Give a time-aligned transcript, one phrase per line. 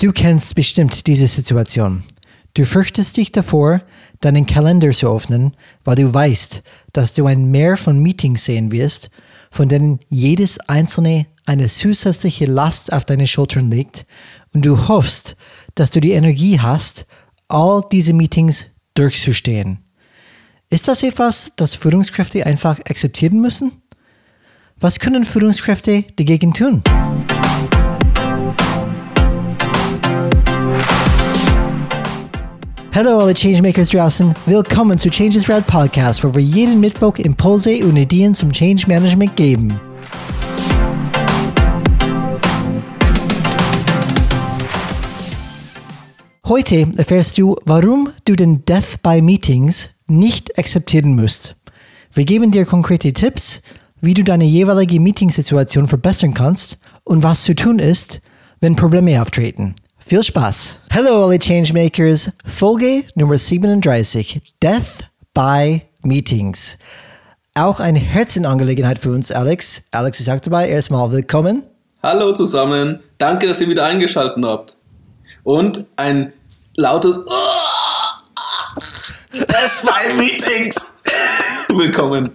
[0.00, 2.04] Du kennst bestimmt diese Situation.
[2.54, 3.82] Du fürchtest dich davor,
[4.20, 6.62] deinen Kalender zu öffnen, weil du weißt,
[6.94, 9.10] dass du ein Meer von Meetings sehen wirst,
[9.50, 14.06] von denen jedes einzelne eine zusätzliche Last auf deine Schultern legt
[14.54, 15.36] und du hoffst,
[15.74, 17.04] dass du die Energie hast,
[17.48, 19.84] all diese Meetings durchzustehen.
[20.70, 23.72] Ist das etwas, das Führungskräfte einfach akzeptieren müssen?
[24.78, 26.82] Was können Führungskräfte dagegen tun?
[32.92, 37.96] Hallo alle Changemakers draußen, willkommen zu Changes Rad Podcast, wo wir jeden Mittwoch Impulse und
[37.96, 39.80] Ideen zum Change Management geben.
[46.48, 51.54] Heute erfährst du, warum du den Death by Meetings nicht akzeptieren musst.
[52.12, 53.62] Wir geben dir konkrete Tipps,
[54.00, 58.20] wie du deine jeweilige Meetingsituation verbessern kannst und was zu tun ist,
[58.58, 59.76] wenn Probleme auftreten.
[60.10, 60.80] Viel Spaß!
[60.92, 66.78] Hallo alle Changemakers, Folge Nummer 37, Death by Meetings.
[67.54, 69.82] Auch eine Herzenangelegenheit für uns, Alex.
[69.92, 70.68] Alex ist auch dabei.
[70.68, 71.62] Erstmal willkommen.
[72.02, 72.98] Hallo zusammen.
[73.18, 74.76] Danke, dass ihr wieder eingeschaltet habt.
[75.44, 76.32] Und ein
[76.74, 77.24] lautes
[79.32, 80.92] Death by Meetings.
[81.68, 82.30] Willkommen.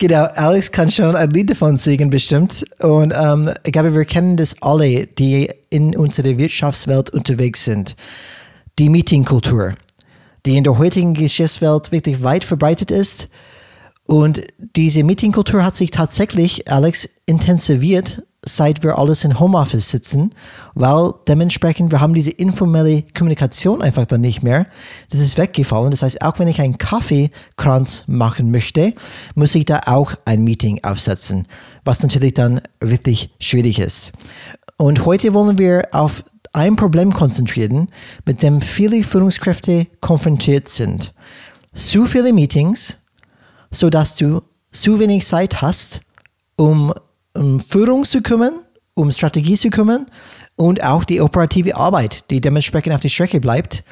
[0.00, 2.64] Genau, Alex kann schon ein Lied davon singen, bestimmt.
[2.78, 7.96] Und ähm, ich glaube, wir kennen das alle, die in unserer Wirtschaftswelt unterwegs sind.
[8.78, 9.74] Die Meetingkultur,
[10.46, 13.28] die in der heutigen Geschäftswelt wirklich weit verbreitet ist.
[14.06, 14.40] Und
[14.74, 20.34] diese Meetingkultur hat sich tatsächlich, Alex, intensiviert seit wir alles in Homeoffice sitzen,
[20.74, 24.66] weil dementsprechend wir haben diese informelle Kommunikation einfach dann nicht mehr.
[25.10, 25.90] Das ist weggefallen.
[25.90, 28.94] Das heißt, auch wenn ich einen Kaffeekranz machen möchte,
[29.34, 31.46] muss ich da auch ein Meeting aufsetzen,
[31.84, 34.12] was natürlich dann wirklich schwierig ist.
[34.78, 37.88] Und heute wollen wir auf ein Problem konzentrieren,
[38.24, 41.12] mit dem viele Führungskräfte konfrontiert sind.
[41.74, 42.98] Zu viele Meetings,
[43.70, 46.00] sodass du zu wenig Zeit hast,
[46.56, 46.92] um
[47.40, 48.52] um Führung zu kümmern,
[48.94, 50.04] um Strategie zu kümmern
[50.56, 53.82] und auch die operative Arbeit, die dementsprechend auf der Strecke bleibt,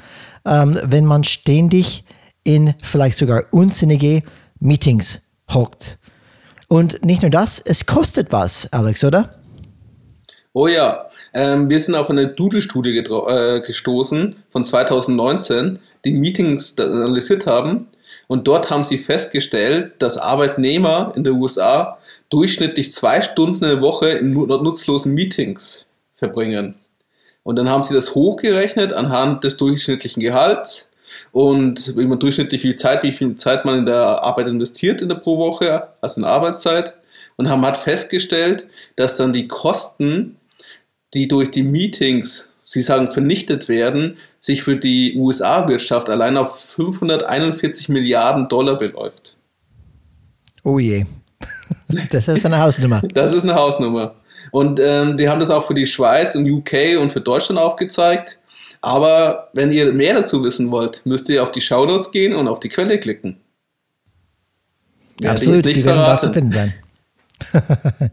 [0.45, 2.05] ähm, wenn man ständig
[2.45, 4.23] in vielleicht sogar unsinnige
[4.61, 5.99] Meetings hockt.
[6.69, 9.41] Und nicht nur das, es kostet was, Alex, oder?
[10.53, 17.47] Oh ja, ähm, wir sind auf eine Doodle-Studie äh, gestoßen von 2019, die Meetings analysiert
[17.47, 17.87] haben.
[18.27, 21.98] Und dort haben sie festgestellt, dass Arbeitnehmer in den USA
[22.31, 26.75] durchschnittlich zwei Stunden in der Woche in nutzlosen Meetings verbringen.
[27.43, 30.91] Und dann haben sie das hochgerechnet anhand des durchschnittlichen Gehalts
[31.33, 35.09] und wie man durchschnittlich viel Zeit, wie viel Zeit man in der Arbeit investiert in
[35.09, 36.97] der pro Woche, also in Arbeitszeit,
[37.37, 38.67] und haben hat festgestellt,
[38.97, 40.37] dass dann die Kosten,
[41.15, 47.89] die durch die Meetings, sie sagen, vernichtet werden, sich für die USA-Wirtschaft allein auf 541
[47.89, 49.37] Milliarden Dollar beläuft.
[50.65, 51.07] Oh je.
[52.11, 53.03] Das ist eine Hausnummer.
[53.15, 54.15] Das ist eine Hausnummer.
[54.51, 58.39] Und ähm, die haben das auch für die Schweiz und UK und für Deutschland aufgezeigt.
[58.81, 62.61] Aber wenn ihr mehr dazu wissen wollt, müsst ihr auf die Shownotes gehen und auf
[62.61, 63.39] die Quelle klicken.
[65.21, 66.75] Ja, Absolut, die, die werden da zu finden sein.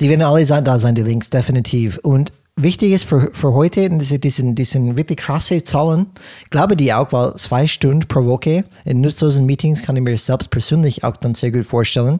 [0.00, 1.98] die werden alle da sein, die Links, definitiv.
[1.98, 6.06] Und wichtig ist für, für heute, diese, diesen, diesen wirklich krasse Zahlen,
[6.50, 10.50] glaube die auch, weil zwei Stunden pro Woche in nutzlosen Meetings kann ich mir selbst
[10.50, 12.18] persönlich auch dann sehr gut vorstellen.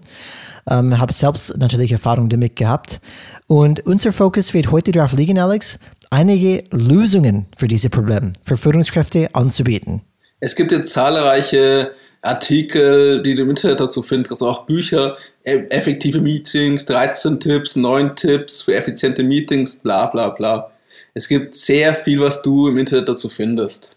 [0.69, 3.01] Ähm, habe selbst natürlich Erfahrung damit gehabt.
[3.47, 5.79] Und unser Fokus wird heute darauf liegen, Alex,
[6.11, 10.03] einige Lösungen für diese Probleme, für Führungskräfte anzubieten.
[10.41, 11.93] Es gibt jetzt zahlreiche
[12.27, 17.77] Artikel, die du im Internet dazu findest, also auch Bücher, e, effektive Meetings, 13 Tipps,
[17.77, 20.71] 9 Tipps für effiziente Meetings, bla bla bla.
[21.15, 23.97] Es gibt sehr viel, was du im Internet dazu findest.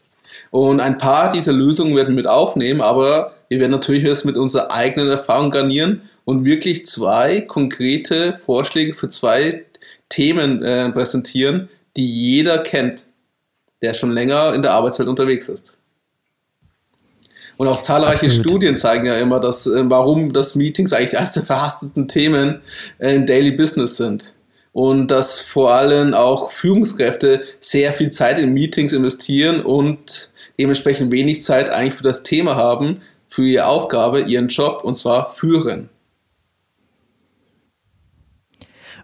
[0.52, 4.38] Und ein paar dieser Lösungen werden wir mit aufnehmen, aber wir werden natürlich das mit
[4.38, 9.66] unserer eigenen Erfahrung garnieren und wirklich zwei konkrete Vorschläge für zwei
[10.10, 13.06] Themen äh, präsentieren, die jeder kennt,
[13.82, 15.79] der schon länger in der Arbeitswelt unterwegs ist.
[17.60, 18.48] Und auch zahlreiche Absolut.
[18.48, 22.62] Studien zeigen ja immer, dass, äh, warum das Meetings eigentlich eines der verhasstesten Themen
[23.00, 24.34] äh, im Daily Business sind.
[24.72, 31.44] Und dass vor allem auch Führungskräfte sehr viel Zeit in Meetings investieren und dementsprechend wenig
[31.44, 35.90] Zeit eigentlich für das Thema haben, für ihre Aufgabe, ihren Job, und zwar führen.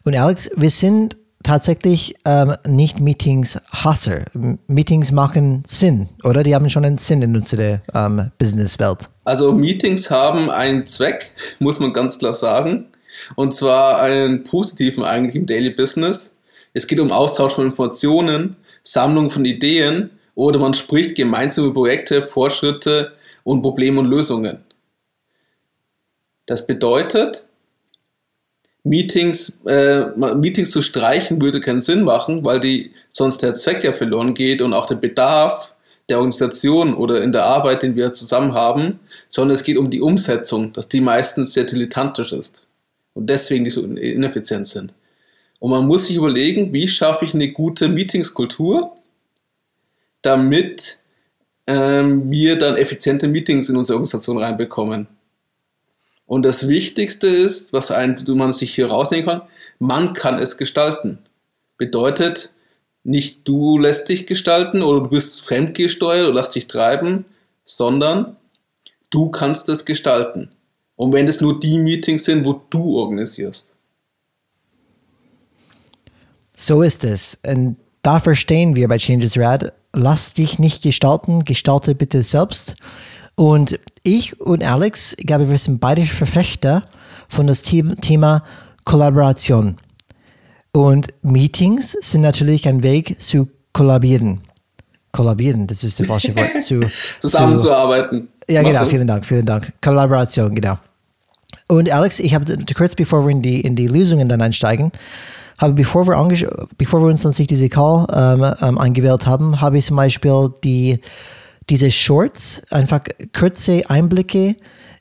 [0.05, 4.25] Und Alex, wir sind tatsächlich ähm, nicht Meetings-Hasser.
[4.68, 6.44] Meetings machen Sinn, oder?
[6.44, 9.09] Die haben schon einen Sinn in unserer ähm, Businesswelt.
[9.24, 12.88] Also Meetings haben einen Zweck, muss man ganz klar sagen.
[13.36, 16.31] Und zwar einen positiven eigentlich im Daily Business.
[16.74, 22.25] Es geht um Austausch von Informationen Sammlung von Ideen oder man spricht gemeinsam über Projekte,
[22.25, 23.13] Fortschritte
[23.44, 24.63] und Probleme und Lösungen.
[26.45, 27.48] Das bedeutet,
[28.85, 33.93] Meetings, äh, Meetings zu streichen würde keinen Sinn machen, weil die sonst der Zweck ja
[33.93, 35.73] verloren geht und auch der Bedarf
[36.07, 40.01] der Organisation oder in der Arbeit, den wir zusammen haben, sondern es geht um die
[40.01, 42.67] Umsetzung, dass die meistens sehr dilettantisch ist
[43.15, 44.93] und deswegen nicht so ineffizient sind.
[45.57, 48.95] Und man muss sich überlegen, wie schaffe ich eine gute Meetingskultur,
[50.21, 50.99] damit
[51.65, 55.07] ähm, wir dann effiziente Meetings in unsere Organisation reinbekommen.
[56.25, 59.42] Und das Wichtigste ist, was ein, man sich hier rausnehmen kann,
[59.80, 61.19] man kann es gestalten.
[61.77, 62.51] Bedeutet,
[63.04, 67.25] nicht du lässt dich gestalten oder du bist fremdgesteuert oder lässt dich treiben,
[67.63, 68.38] sondern
[69.12, 70.50] du kannst es gestalten.
[70.95, 73.74] Und wenn es nur die Meetings sind, wo du organisierst.
[76.56, 77.38] So ist es.
[77.45, 82.75] Und da verstehen wir bei Changes Rad, lass dich nicht gestalten, gestalte bitte selbst.
[83.35, 86.83] Und ich und Alex, ich glaube, wir sind beide Verfechter
[87.27, 88.43] von das Thema
[88.85, 89.77] Kollaboration.
[90.71, 94.41] Und Meetings sind natürlich ein Weg zu kollabieren.
[95.11, 96.61] Kollabieren, das ist das falsche Wort.
[96.61, 96.81] Zu,
[97.21, 98.27] Zusammenzuarbeiten.
[98.47, 99.73] Zu, ja, genau, vielen Dank, vielen Dank.
[99.81, 100.77] Kollaboration, genau.
[101.67, 104.91] Und Alex, ich habe kurz bevor wir in die, in die Lösungen dann einsteigen,
[105.57, 109.77] habe bevor wir, bevor wir uns an sich diese Call ähm, ähm, eingewählt haben, habe
[109.77, 110.99] ich zum Beispiel die
[111.69, 113.01] diese Shorts, einfach
[113.38, 114.56] kurze Einblicke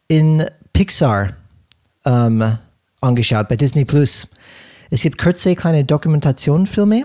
[0.08, 1.34] in Pixar
[2.04, 2.58] ähm,
[3.00, 4.28] angeschaut bei Disney Plus.
[4.90, 7.04] Es gibt kurze kleine Dokumentationfilme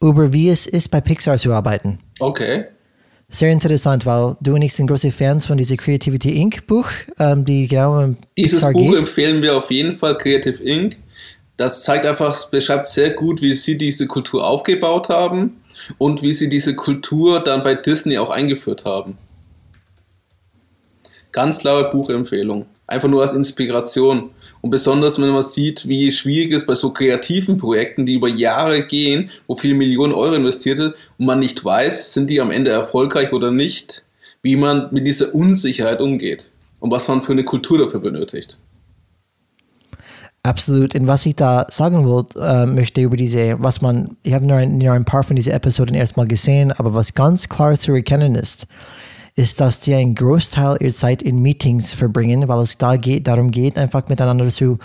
[0.00, 1.98] über wie es ist, bei Pixar zu arbeiten.
[2.20, 2.66] Okay.
[3.30, 6.66] Sehr interessant, weil du und ich sind große Fans von diesem Creativity Inc.
[6.66, 8.98] Buch, ähm, die genau um Dieses Pixar Buch geht.
[9.00, 10.96] empfehlen wir auf jeden Fall, Creative Inc.
[11.56, 15.56] Das zeigt einfach, beschreibt sehr gut, wie sie diese Kultur aufgebaut haben
[15.98, 19.18] und wie sie diese Kultur dann bei Disney auch eingeführt haben.
[21.32, 22.66] Ganz klare Buchempfehlung.
[22.86, 24.30] Einfach nur als Inspiration.
[24.60, 28.86] Und besonders, wenn man sieht, wie schwierig es bei so kreativen Projekten, die über Jahre
[28.86, 32.70] gehen, wo viele Millionen Euro investiert wird und man nicht weiß, sind die am Ende
[32.70, 34.02] erfolgreich oder nicht,
[34.42, 36.50] wie man mit dieser Unsicherheit umgeht
[36.80, 38.58] und was man für eine Kultur dafür benötigt.
[40.42, 40.94] Absolut.
[40.94, 44.56] Und was ich da sagen wollte, äh, möchte über diese, was man, ich habe nur
[44.56, 48.34] ein, nur ein paar von diesen Episoden erstmal gesehen, aber was ganz klar zu erkennen
[48.34, 48.66] ist,
[49.34, 53.50] ist, dass die einen Großteil ihrer Zeit in Meetings verbringen, weil es da geht, darum
[53.50, 54.78] geht, einfach miteinander zu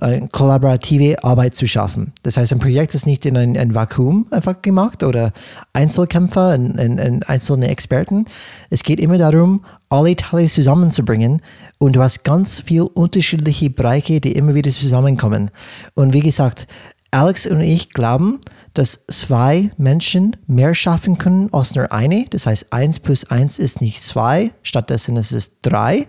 [0.00, 2.12] äh, kollaborative Arbeit zu schaffen.
[2.22, 5.32] Das heißt, ein Projekt ist nicht in ein, ein Vakuum einfach gemacht oder
[5.72, 8.24] Einzelkämpfer und, und, und einzelne Experten.
[8.70, 11.42] Es geht immer darum, alle Teile zusammenzubringen
[11.78, 15.50] und du hast ganz viele unterschiedliche Bereiche, die immer wieder zusammenkommen.
[15.94, 16.66] Und wie gesagt,
[17.12, 18.38] Alex und ich glauben,
[18.74, 22.26] dass zwei Menschen mehr schaffen können als nur eine.
[22.30, 26.08] Das heißt, eins plus eins ist nicht zwei, stattdessen ist es drei.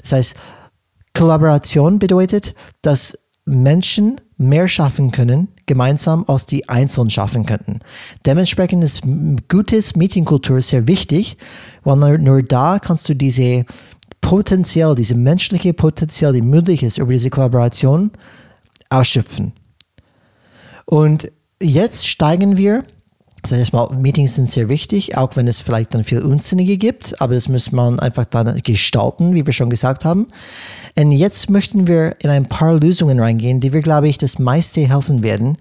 [0.00, 0.36] Das heißt,
[1.14, 3.18] Kollaboration bedeutet, dass
[3.50, 7.80] Menschen mehr schaffen können, gemeinsam, als die einzeln schaffen könnten.
[8.24, 9.02] Dementsprechend ist
[9.48, 11.36] gutes Meetingkultur sehr wichtig,
[11.84, 13.66] weil nur, nur da kannst du diese
[14.20, 18.10] Potenzial, diese menschliche Potenzial, die möglich ist über diese Kollaboration,
[18.88, 19.52] ausschöpfen.
[20.86, 21.30] Und
[21.62, 22.84] jetzt steigen wir
[23.42, 27.20] das heißt mal, Meetings sind sehr wichtig, auch wenn es vielleicht dann viel Unsinnige gibt,
[27.20, 30.28] aber das muss man einfach dann gestalten, wie wir schon gesagt haben.
[30.96, 34.80] Und jetzt möchten wir in ein paar Lösungen reingehen, die wir, glaube ich, das meiste
[34.86, 35.56] helfen werden.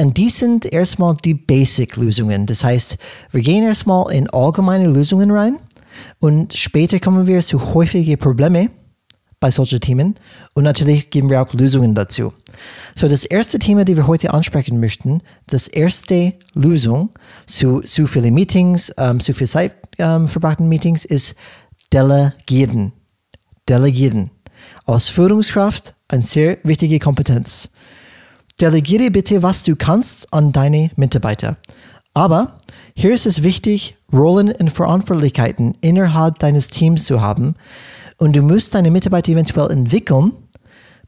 [0.00, 2.46] Und die sind erstmal die Basic-Lösungen.
[2.46, 2.96] Das heißt,
[3.30, 5.58] wir gehen erstmal in allgemeine Lösungen rein
[6.18, 8.70] und später kommen wir zu häufigen Problemen
[9.44, 10.14] bei solchen Themen
[10.54, 12.32] und natürlich geben wir auch Lösungen dazu.
[12.94, 17.10] So, das erste Thema, das wir heute ansprechen möchten, das erste Lösung
[17.44, 21.34] zu zu viele Meetings, ähm, zu viel Zeit ähm, verbrachten Meetings, ist
[21.92, 22.94] Delegieren.
[23.68, 24.30] Delegieren.
[24.86, 27.68] Als Führungskraft eine sehr wichtige Kompetenz.
[28.58, 31.58] Delegiere bitte, was du kannst, an deine Mitarbeiter.
[32.14, 32.60] Aber
[32.94, 37.56] hier ist es wichtig, Rollen und Verantwortlichkeiten innerhalb deines Teams zu haben,
[38.18, 40.32] und du musst deine Mitarbeiter eventuell entwickeln,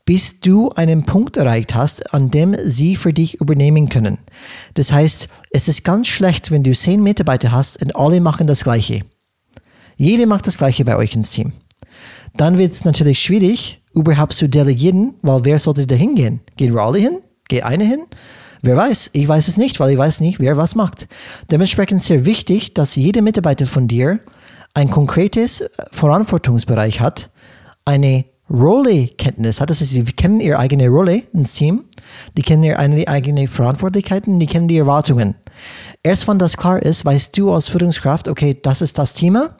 [0.05, 4.19] bis du einen Punkt erreicht hast, an dem sie für dich übernehmen können.
[4.75, 8.63] Das heißt, es ist ganz schlecht, wenn du zehn Mitarbeiter hast und alle machen das
[8.63, 9.03] Gleiche.
[9.97, 11.53] Jeder macht das Gleiche bei euch ins Team.
[12.37, 16.41] Dann wird es natürlich schwierig, überhaupt zu delegieren, weil wer sollte da hingehen?
[16.57, 17.19] Gehen wir alle hin?
[17.49, 18.05] Geht einer hin?
[18.63, 19.11] Wer weiß?
[19.13, 21.09] Ich weiß es nicht, weil ich weiß nicht, wer was macht.
[21.51, 24.21] Dementsprechend sehr wichtig, dass jeder Mitarbeiter von dir
[24.76, 27.30] ein konkretes Verantwortungsbereich hat,
[27.87, 29.71] eine Rolle-Kenntnis hat.
[29.71, 31.85] Das heißt, sie kennen ihre eigene Rolle ins Team,
[32.37, 35.35] die kennen ihre eigene Verantwortlichkeiten, die kennen die Erwartungen.
[36.02, 39.56] Erst wenn das klar ist, weißt du als Führungskraft, okay, das ist das Thema.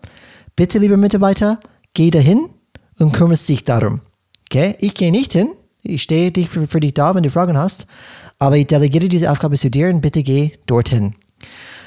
[0.55, 1.61] Bitte, liebe Mitarbeiter,
[1.95, 2.51] geh dahin
[2.99, 4.03] und kümmerst dich darum.
[4.51, 4.77] Okay?
[4.81, 5.49] Ich gehe nicht hin.
[5.83, 7.87] Ich stehe dich für, für dich da, wenn du Fragen hast.
[8.39, 11.15] Aber ich delegiere diese Aufgabe zu dir und bitte geh dorthin.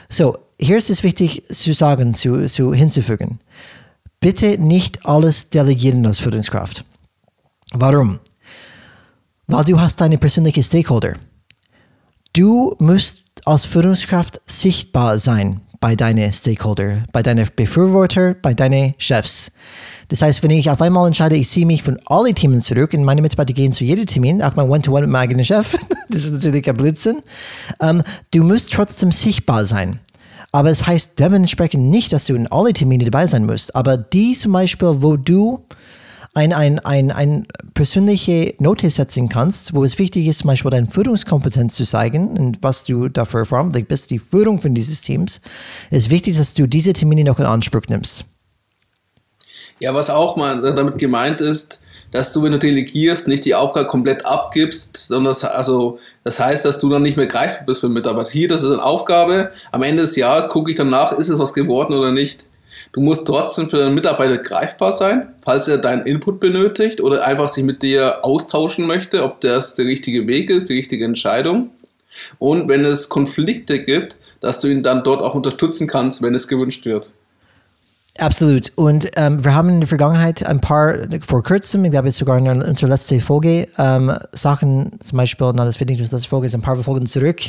[0.10, 3.40] So, hier ist es wichtig zu sagen, zu, zu hinzufügen.
[4.20, 6.84] Bitte nicht alles delegieren als Führungskraft.
[7.72, 8.20] Warum?
[9.48, 11.14] Weil du hast deine persönliche Stakeholder.
[12.34, 19.52] Du musst als Führungskraft sichtbar sein bei deinen Stakeholder, bei deinen Befürworter, bei deinen Chefs.
[20.10, 23.06] Das heißt, wenn ich auf einmal entscheide, ich ziehe mich von allen Themen zurück und
[23.06, 25.78] meine Mitarbeiter gehen zu jedem Termin, auch mein One-to-One mit meinem eigenen Chef,
[26.10, 27.22] das ist natürlich ein Blödsinn,
[27.80, 30.00] ähm, du musst trotzdem sichtbar sein.
[30.52, 33.76] Aber es heißt dementsprechend nicht, dass du in alle Termine dabei sein musst.
[33.76, 35.66] Aber die zum Beispiel, wo du
[36.34, 40.88] ein, ein, ein, ein persönliche Note setzen kannst, wo es wichtig ist, zum Beispiel deine
[40.88, 45.42] Führungskompetenz zu zeigen und was du dafür verantwortlich bist, die Führung von dieses Teams,
[45.90, 48.26] ist wichtig, dass du diese Termine noch in Anspruch nimmst.
[49.80, 53.88] Ja, was auch mal damit gemeint ist, dass du, wenn du delegierst, nicht die Aufgabe
[53.88, 57.88] komplett abgibst, sondern das, also, das heißt, dass du dann nicht mehr greifbar bist für
[57.88, 58.32] den Mitarbeiter.
[58.32, 59.52] Hier, das ist eine Aufgabe.
[59.72, 62.46] Am Ende des Jahres gucke ich dann nach, ist es was geworden oder nicht.
[62.94, 67.50] Du musst trotzdem für deinen Mitarbeiter greifbar sein, falls er deinen Input benötigt oder einfach
[67.50, 71.70] sich mit dir austauschen möchte, ob das der richtige Weg ist, die richtige Entscheidung.
[72.40, 76.48] Und wenn es Konflikte gibt, dass du ihn dann dort auch unterstützen kannst, wenn es
[76.48, 77.12] gewünscht wird.
[78.20, 78.74] Absolut.
[78.76, 80.96] Und ähm, wir haben in der Vergangenheit ein paar,
[81.26, 85.80] vor kurzem, ich glaube sogar in unserer letzten Folge, ähm, Sachen, zum Beispiel, na, das
[85.80, 87.40] wird nicht unsere letzte Folge, ist ein paar Folgen zurück.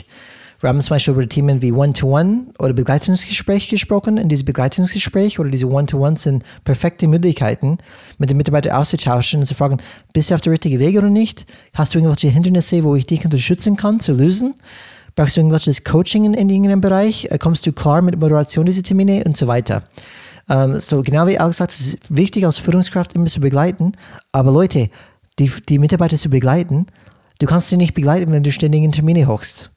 [0.61, 4.17] Wir haben zum Beispiel über Themen wie One-to-One -One oder Begleitungsgespräch gesprochen.
[4.17, 7.79] In diesem Begleitungsgespräch oder diese One-to-One sind perfekte Möglichkeiten,
[8.19, 9.79] mit den Mitarbeitern auszutauschen und zu fragen,
[10.13, 11.47] bist du auf der richtigen Weg oder nicht?
[11.75, 14.55] Hast du irgendwelche Hindernisse, wo ich dich unterstützen kann, zu lösen?
[15.17, 17.29] Brauchst du irgendwelches Coaching in, in irgendeinem Bereich?
[17.41, 19.83] Kommst du klar mit Moderation dieser Termine und so weiter?
[20.51, 23.93] Ähm, so genau wie Alex sagt, es ist wichtig als Führungskraft immer zu begleiten.
[24.33, 24.91] Aber Leute,
[25.39, 26.87] die, die Mitarbeiter zu begleiten,
[27.39, 29.71] du kannst sie nicht begleiten, wenn du ständig in Termine hochst.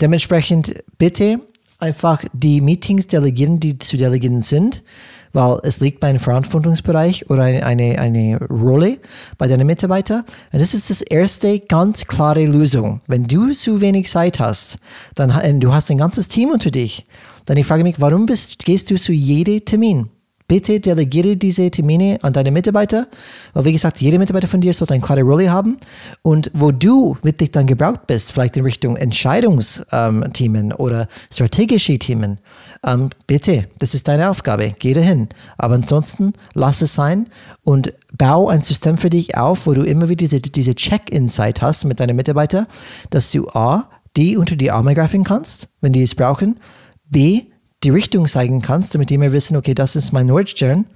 [0.00, 1.40] Dementsprechend bitte
[1.78, 4.84] einfach die Meetings delegieren, die zu delegieren sind,
[5.32, 8.98] weil es liegt bei einem Verantwortungsbereich oder eine, eine, eine Rolle
[9.38, 10.24] bei deinen Mitarbeitern.
[10.52, 13.00] Und das ist das erste ganz klare Lösung.
[13.06, 14.78] Wenn du zu wenig Zeit hast,
[15.14, 17.06] dann du hast ein ganzes Team unter dich
[17.44, 20.08] dann ich frage mich, warum bist, gehst du zu jedem Termin?
[20.48, 23.06] Bitte delegiere diese Termine an deine Mitarbeiter,
[23.54, 25.76] weil wie gesagt, jeder Mitarbeiter von dir sollte eine klare Rolle haben
[26.22, 32.38] und wo du wirklich dann gebraucht bist, vielleicht in Richtung Entscheidungsthemen ähm, oder strategische Themen,
[32.84, 35.28] ähm, bitte, das ist deine Aufgabe, geh dahin.
[35.56, 37.28] Aber ansonsten lass es sein
[37.64, 41.84] und bau ein System für dich auf, wo du immer wieder diese, diese Check-in-Zeit hast
[41.84, 42.66] mit deinen Mitarbeitern,
[43.10, 46.58] dass du A, die unter die Arme greifen kannst, wenn die es brauchen,
[47.04, 47.44] B,
[47.84, 50.86] die Richtung zeigen kannst, damit die immer wissen, okay, das ist mein Nordstern.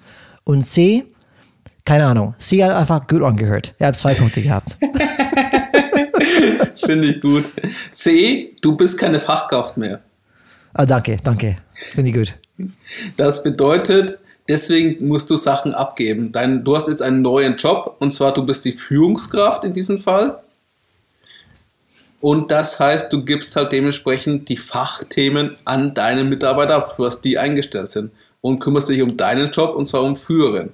[0.45, 1.05] Und C,
[1.85, 3.75] keine Ahnung, C hat einfach gut angehört.
[3.78, 4.78] Ich habe zwei Punkte gehabt.
[6.85, 7.45] Finde ich gut.
[7.90, 10.00] C, du bist keine Fachkraft mehr.
[10.75, 11.57] Ah, danke, danke.
[11.93, 12.38] Finde ich gut.
[13.16, 16.33] Das bedeutet, deswegen musst du Sachen abgeben.
[16.33, 19.99] Dein, du hast jetzt einen neuen Job und zwar du bist die Führungskraft in diesem
[19.99, 20.38] Fall.
[22.26, 27.21] Und das heißt, du gibst halt dementsprechend die Fachthemen an deine Mitarbeiter ab, für was
[27.21, 28.11] die eingestellt sind.
[28.40, 30.73] Und kümmerst dich um deinen Job und zwar um Führen.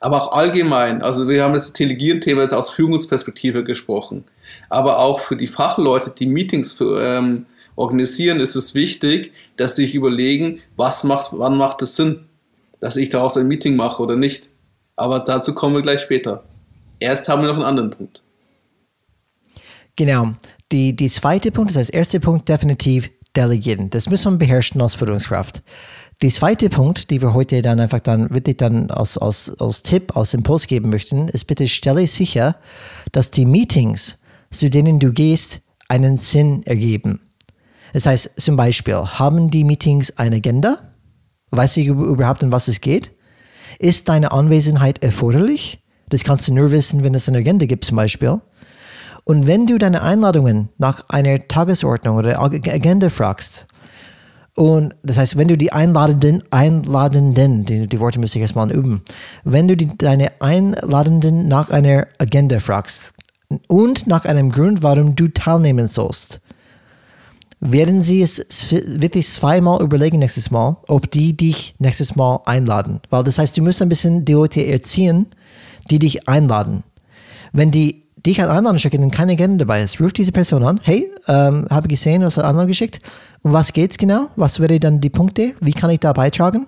[0.00, 4.24] Aber auch allgemein, also wir haben das Delegieren-Thema jetzt aus Führungsperspektive gesprochen.
[4.68, 9.86] Aber auch für die Fachleute, die Meetings für, ähm, organisieren, ist es wichtig, dass sie
[9.86, 12.26] sich überlegen, was macht, wann macht es Sinn,
[12.80, 14.50] dass ich daraus ein Meeting mache oder nicht.
[14.94, 16.44] Aber dazu kommen wir gleich später.
[16.98, 18.20] Erst haben wir noch einen anderen Punkt.
[20.00, 20.32] Genau.
[20.72, 23.90] Die, die zweite Punkt, das heißt, erste Punkt definitiv delegieren.
[23.90, 25.62] Das muss man beherrschen als Führungskraft.
[26.22, 30.16] Die zweite Punkt, die wir heute dann einfach dann wirklich dann als, als, als Tipp,
[30.16, 32.56] als Impuls geben möchten, ist bitte stelle sicher,
[33.12, 34.16] dass die Meetings,
[34.50, 37.20] zu denen du gehst, einen Sinn ergeben.
[37.92, 40.94] Das heißt, zum Beispiel, haben die Meetings eine Agenda?
[41.50, 43.12] Weiß ich überhaupt, um was es geht?
[43.78, 45.84] Ist deine Anwesenheit erforderlich?
[46.08, 48.40] Das kannst du nur wissen, wenn es eine Agenda gibt, zum Beispiel.
[49.24, 53.66] Und wenn du deine Einladungen nach einer Tagesordnung oder Agenda fragst,
[54.56, 59.02] und das heißt, wenn du die Einladenden, Einladenden, die, die Worte müsste ich erstmal üben,
[59.44, 63.12] wenn du die, deine Einladenden nach einer Agenda fragst
[63.68, 66.40] und nach einem Grund, warum du teilnehmen sollst,
[67.60, 73.00] werden sie es wirklich zweimal überlegen nächstes Mal, ob die dich nächstes Mal einladen.
[73.10, 75.26] Weil das heißt, du musst ein bisschen die Leute erziehen,
[75.90, 76.82] die dich einladen.
[77.52, 80.00] Wenn die dich an anderen schicken keine Agenda dabei ist.
[80.00, 80.80] Ruf diese Person an.
[80.82, 83.00] Hey, ähm, habe gesehen, was hat anderen geschickt.
[83.42, 84.28] Um was geht's genau?
[84.36, 85.54] Was wäre dann die Punkte?
[85.60, 86.66] Wie kann ich da beitragen?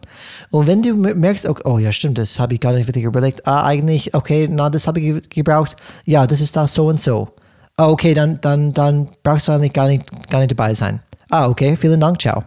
[0.50, 3.47] Und wenn du merkst, okay, oh ja, stimmt, das habe ich gar nicht wirklich überlegt.
[3.47, 5.76] Ah, eigentlich, okay, na, das habe ich gebraucht.
[6.04, 7.28] Ja, das ist da so und so.
[7.76, 11.00] Ah, okay, dann, dann, dann brauchst du eigentlich gar nicht, gar nicht dabei sein.
[11.30, 12.44] Ah, okay, vielen Dank, ciao.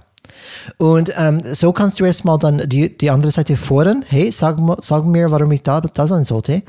[0.77, 5.05] Und ähm, so kannst du erstmal dann die, die andere Seite fordern, hey, sag, sag
[5.05, 6.63] mir, warum ich da, da sein sollte.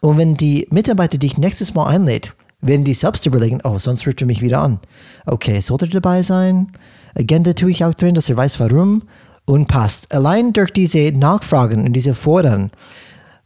[0.00, 4.20] Und wenn die Mitarbeiter dich nächstes Mal einlädt, werden die selbst überlegen, oh, sonst ruft
[4.20, 4.80] er mich wieder an.
[5.26, 6.72] Okay, sollte er dabei sein?
[7.14, 9.02] Agenda tue ich auch drin, dass er weiß, warum
[9.46, 10.12] und passt.
[10.14, 12.70] Allein durch diese Nachfragen und diese Fordern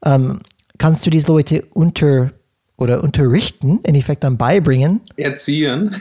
[0.04, 0.40] ähm,
[0.78, 2.32] kannst du diese Leute unter
[2.76, 5.00] oder unterrichten, in Effekt dann beibringen.
[5.16, 5.94] Erziehen.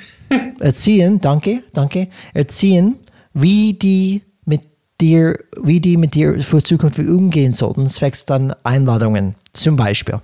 [0.59, 2.07] erziehen, danke, danke.
[2.33, 2.95] Erziehen,
[3.33, 4.61] wie die mit
[5.01, 10.21] dir, wie die mit dir für Zukunft umgehen sollten, zwecks dann Einladungen zum Beispiel.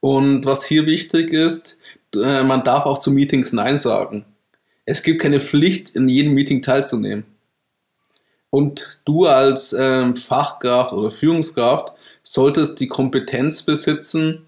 [0.00, 1.78] Und was hier wichtig ist,
[2.14, 4.26] äh, man darf auch zu Meetings Nein sagen.
[4.84, 7.24] Es gibt keine Pflicht, in jedem Meeting teilzunehmen.
[8.50, 14.43] Und du als äh, Fachkraft oder Führungskraft solltest die Kompetenz besitzen,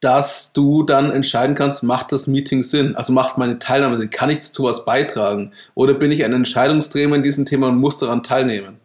[0.00, 2.96] dass du dann entscheiden kannst, macht das Meeting Sinn?
[2.96, 4.10] Also macht meine Teilnahme Sinn?
[4.10, 5.52] Kann ich zu was beitragen?
[5.74, 8.78] Oder bin ich ein Entscheidungsträger in diesem Thema und muss daran teilnehmen?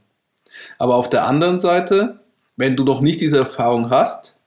[0.78, 2.20] Aber auf der anderen Seite,
[2.56, 4.38] wenn du noch nicht diese Erfahrung hast,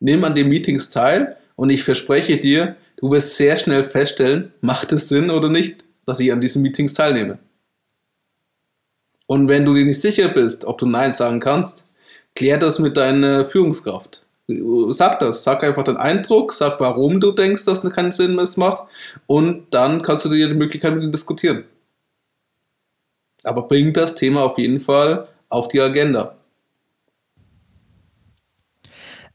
[0.00, 4.92] nimm an den Meetings teil und ich verspreche dir, du wirst sehr schnell feststellen, macht
[4.92, 7.38] es Sinn oder nicht, dass ich an diesen Meetings teilnehme.
[9.26, 11.84] Und wenn du dir nicht sicher bist, ob du Nein sagen kannst,
[12.34, 14.26] klär das mit deiner Führungskraft.
[14.90, 18.48] Sag das, sag einfach deinen Eindruck, sag, warum du denkst, dass es keinen Sinn mehr
[18.56, 18.84] macht
[19.26, 21.64] und dann kannst du dir die Möglichkeit mit ihm diskutieren.
[23.44, 26.34] Aber bring das Thema auf jeden Fall auf die Agenda.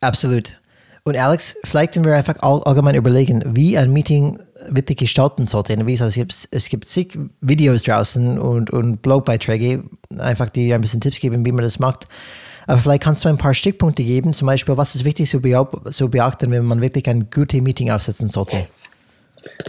[0.02, 0.60] Absolut.
[1.06, 4.40] Und Alex, vielleicht können wir einfach allgemein überlegen, wie ein Meeting
[4.70, 5.86] wirklich gestalten sollte.
[5.86, 9.84] Wie es, gibt, es gibt zig Videos draußen und, und Blogbeiträge,
[10.18, 12.08] einfach die ein bisschen Tipps geben, wie man das macht.
[12.68, 16.52] Aber vielleicht kannst du ein paar Stichpunkte geben, zum Beispiel, was ist wichtig zu, beachten,
[16.52, 18.68] wenn man wirklich ein gutes Meeting aufsetzen sollte?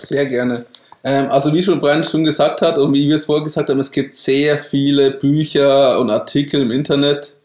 [0.00, 0.66] Sehr gerne.
[1.02, 3.78] Ähm, also wie schon Brian schon gesagt hat und wie wir es vorher gesagt haben,
[3.78, 7.37] es gibt sehr viele Bücher und Artikel im Internet,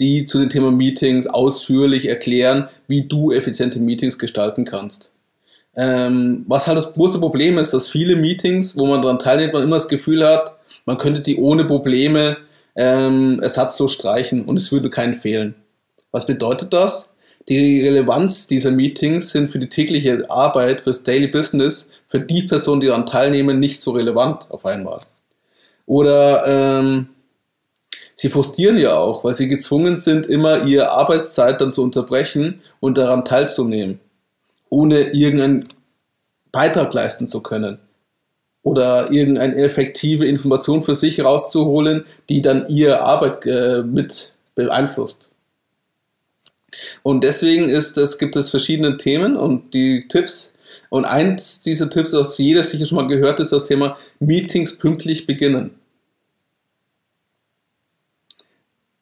[0.00, 5.12] die zu dem Thema Meetings ausführlich erklären, wie du effiziente Meetings gestalten kannst.
[5.76, 9.62] Ähm, was halt das große Problem ist, dass viele Meetings, wo man daran teilnimmt, man
[9.62, 12.38] immer das Gefühl hat, man könnte die ohne Probleme
[12.76, 15.54] ähm, ersatzlos streichen und es würde keinen fehlen.
[16.12, 17.12] Was bedeutet das?
[17.48, 22.80] Die Relevanz dieser Meetings sind für die tägliche Arbeit, fürs Daily Business, für die Personen,
[22.80, 25.00] die daran teilnehmen, nicht so relevant auf einmal.
[25.86, 27.08] Oder ähm,
[28.14, 32.98] sie frustrieren ja auch, weil sie gezwungen sind, immer ihre Arbeitszeit dann zu unterbrechen und
[32.98, 33.98] daran teilzunehmen,
[34.68, 35.66] ohne irgendeinen
[36.52, 37.78] Beitrag leisten zu können
[38.62, 45.28] oder irgendeine effektive Information für sich rauszuholen, die dann ihre Arbeit äh, mit beeinflusst.
[47.02, 50.54] Und deswegen ist es, gibt es verschiedene Themen und die Tipps.
[50.88, 55.26] Und eins dieser Tipps, was jeder sicher schon mal gehört, ist das Thema Meetings pünktlich
[55.26, 55.70] beginnen.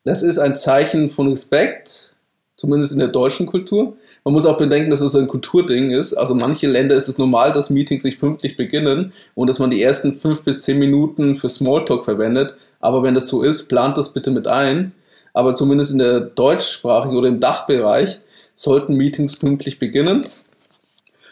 [0.05, 2.15] Das ist ein Zeichen von Respekt,
[2.57, 3.97] zumindest in der deutschen Kultur.
[4.29, 6.13] Man muss auch bedenken, dass es ein Kulturding ist.
[6.13, 9.83] Also manche Länder ist es normal, dass Meetings sich pünktlich beginnen und dass man die
[9.83, 12.53] ersten fünf bis zehn Minuten für Smalltalk verwendet.
[12.79, 14.93] Aber wenn das so ist, plant das bitte mit ein.
[15.33, 18.21] Aber zumindest in der deutschsprachigen oder im Dachbereich
[18.55, 20.27] sollten Meetings pünktlich beginnen.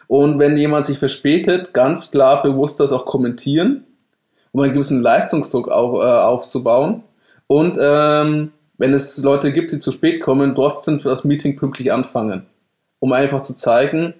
[0.07, 3.85] Und wenn jemand sich verspätet, ganz klar bewusst das auch kommentieren,
[4.53, 7.03] um einen gewissen Leistungsdruck auf, äh, aufzubauen.
[7.47, 12.47] Und ähm, wenn es Leute gibt, die zu spät kommen, trotzdem das Meeting pünktlich anfangen
[12.99, 14.15] um einfach zu zeigen,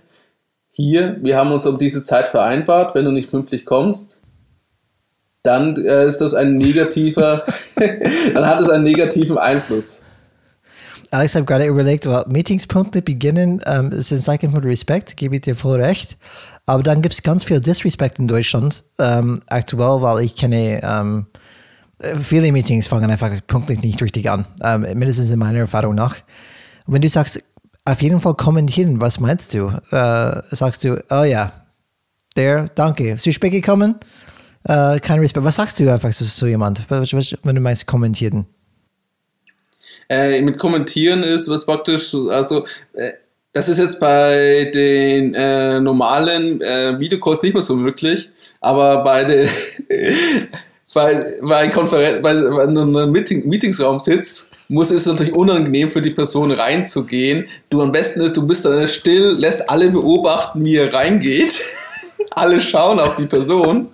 [0.71, 4.19] hier, wir haben uns um diese Zeit vereinbart, wenn du nicht pünktlich kommst,
[5.43, 7.45] dann äh, ist das ein negativer,
[8.35, 10.03] dann hat es einen negativen Einfluss.
[11.11, 15.37] Alex, ich habe gerade überlegt, well, Meetingspunkte beginnen ähm, ist ein Zeichen von Respekt, gebe
[15.37, 16.19] ich dir voll recht.
[16.67, 21.27] Aber dann gibt es ganz viel Disrespect in Deutschland ähm, aktuell, weil ich kenne ähm,
[22.21, 26.17] viele Meetings fangen einfach pünktlich nicht richtig an, ähm, mindestens in meiner Erfahrung nach.
[26.87, 27.43] Und wenn du sagst,
[27.87, 29.01] auf jeden Fall kommentieren.
[29.01, 29.69] Was meinst du?
[29.91, 31.53] Äh, sagst du, oh ja,
[32.37, 33.95] der, danke, zu spät gekommen?
[34.65, 35.47] Äh, kein Respekt.
[35.47, 38.47] Was sagst du einfach zu, zu jemand, wenn du meinst kommentieren?
[40.09, 43.13] Äh, mit kommentieren ist was praktisch, also äh,
[43.53, 48.29] das ist jetzt bei den äh, normalen äh, Videocalls nicht mehr so möglich,
[48.61, 49.49] aber bei den
[50.97, 56.11] bei, bei, Konferen bei, bei einem Meeting Meetingsraum sitzt, muss es natürlich unangenehm für die
[56.11, 57.49] Person reinzugehen.
[57.69, 61.63] Du am besten ist, du bist dann still, lässt alle beobachten, wie er reingeht.
[62.31, 63.89] alle schauen auf die Person.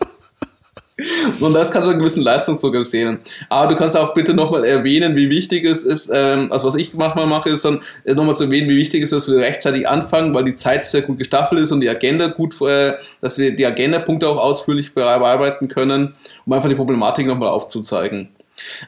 [1.40, 3.18] Und das kann schon einen gewissen Leistungsdruck sehen.
[3.48, 6.94] Aber du kannst auch bitte nochmal erwähnen, wie wichtig es ist, ähm, also was ich
[6.94, 9.88] manchmal mache, ist dann äh, nochmal zu erwähnen, wie wichtig es ist, dass wir rechtzeitig
[9.88, 13.54] anfangen, weil die Zeit sehr gut gestaffelt ist und die Agenda gut, äh, dass wir
[13.54, 16.14] die Agenda-Punkte auch ausführlich bearbeiten können,
[16.46, 18.28] um einfach die Problematik nochmal aufzuzeigen.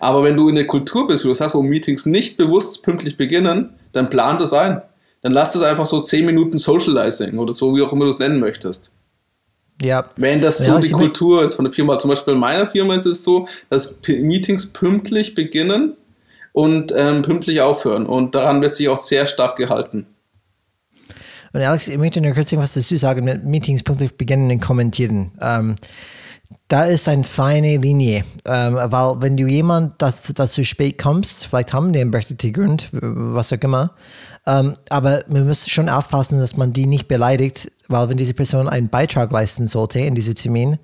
[0.00, 3.16] Aber wenn du in der Kultur bist, wo du sagst, wo Meetings nicht bewusst pünktlich
[3.16, 4.82] beginnen, dann plan das ein.
[5.22, 8.18] Dann lass das einfach so 10 Minuten Socializing oder so, wie auch immer du es
[8.18, 8.92] nennen möchtest.
[9.82, 10.04] Ja.
[10.16, 12.94] Wenn das so ja, die Kultur ist von der Firma, zum Beispiel in meiner Firma
[12.94, 15.96] ist es so, dass Meetings pünktlich beginnen
[16.52, 18.06] und ähm, pünktlich aufhören.
[18.06, 20.06] Und daran wird sich auch sehr stark gehalten.
[21.52, 25.32] Und Alex, ich möchte nur kurz was dazu sagen, mit Meetings pünktlich beginnen und kommentieren.
[25.40, 25.76] Ähm,
[26.68, 31.46] da ist eine feine Linie, ähm, weil wenn du jemand, das, das zu spät kommst,
[31.46, 33.94] vielleicht haben die einen berechtigten Grund, was auch immer,
[34.46, 38.68] ähm, aber man muss schon aufpassen, dass man die nicht beleidigt, weil wenn diese Person
[38.68, 40.78] einen Beitrag leisten sollte in diesem Termin,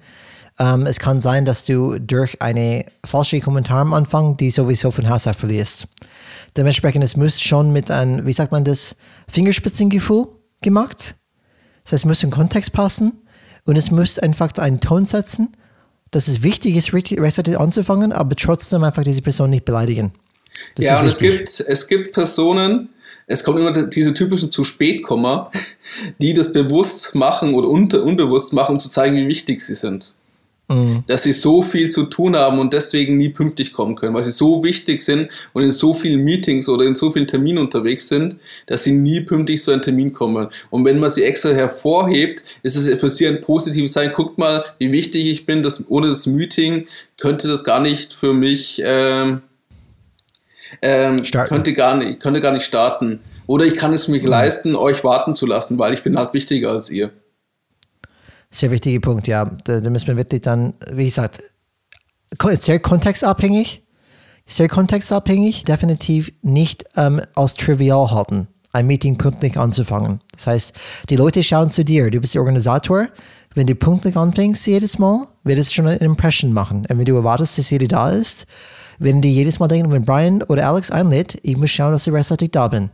[0.58, 5.08] ähm, es kann sein, dass du durch eine falsche Kommentar am Anfang die sowieso von
[5.08, 5.86] Haus aus verlierst.
[6.56, 8.96] Dementsprechend, es muss schon mit einem, wie sagt man das,
[9.28, 10.28] Fingerspitzengefühl
[10.60, 11.14] gemacht.
[11.84, 13.22] Das heißt, es muss im Kontext passen
[13.64, 15.56] und es muss einfach einen Ton setzen,
[16.10, 20.12] dass es wichtig ist, rechtzeitig anzufangen, aber trotzdem einfach diese Person nicht beleidigen.
[20.74, 22.90] Das ja, und es gibt, es gibt Personen,
[23.30, 25.52] es kommt immer diese typischen zu spät Komma,
[26.20, 30.16] die das bewusst machen oder unbewusst machen, um zu zeigen, wie wichtig sie sind.
[30.68, 31.04] Mhm.
[31.06, 34.32] Dass sie so viel zu tun haben und deswegen nie pünktlich kommen können, weil sie
[34.32, 38.34] so wichtig sind und in so vielen Meetings oder in so vielen Terminen unterwegs sind,
[38.66, 40.48] dass sie nie pünktlich zu einem Termin kommen.
[40.70, 44.12] Und wenn man sie extra hervorhebt, ist es für sie ein positives Zeichen.
[44.12, 48.32] Guckt mal, wie wichtig ich bin, dass ohne das Meeting könnte das gar nicht für
[48.32, 49.42] mich ähm,
[50.82, 53.20] ähm, könnte, gar nicht, könnte gar nicht starten.
[53.46, 54.28] Oder ich kann es mich mhm.
[54.28, 57.10] leisten, euch warten zu lassen, weil ich bin halt wichtiger als ihr.
[58.50, 59.44] Sehr wichtiger Punkt, ja.
[59.64, 61.42] Da, da müssen wir wirklich dann, wie gesagt,
[62.38, 63.82] sehr kontextabhängig,
[64.46, 70.20] sehr kontextabhängig, definitiv nicht ähm, als trivial halten, ein Meeting pünktlich anzufangen.
[70.32, 70.74] Das heißt,
[71.08, 73.08] die Leute schauen zu dir, du bist der Organisator.
[73.54, 76.86] Wenn du pünktlich anfängst jedes Mal, wird es schon eine Impression machen.
[76.88, 78.46] Und wenn du erwartest, dass jeder da ist,
[79.00, 82.12] wenn die jedes Mal denken, wenn Brian oder Alex einlädt, ich muss schauen, dass ich
[82.12, 82.90] rechtzeitig da bin.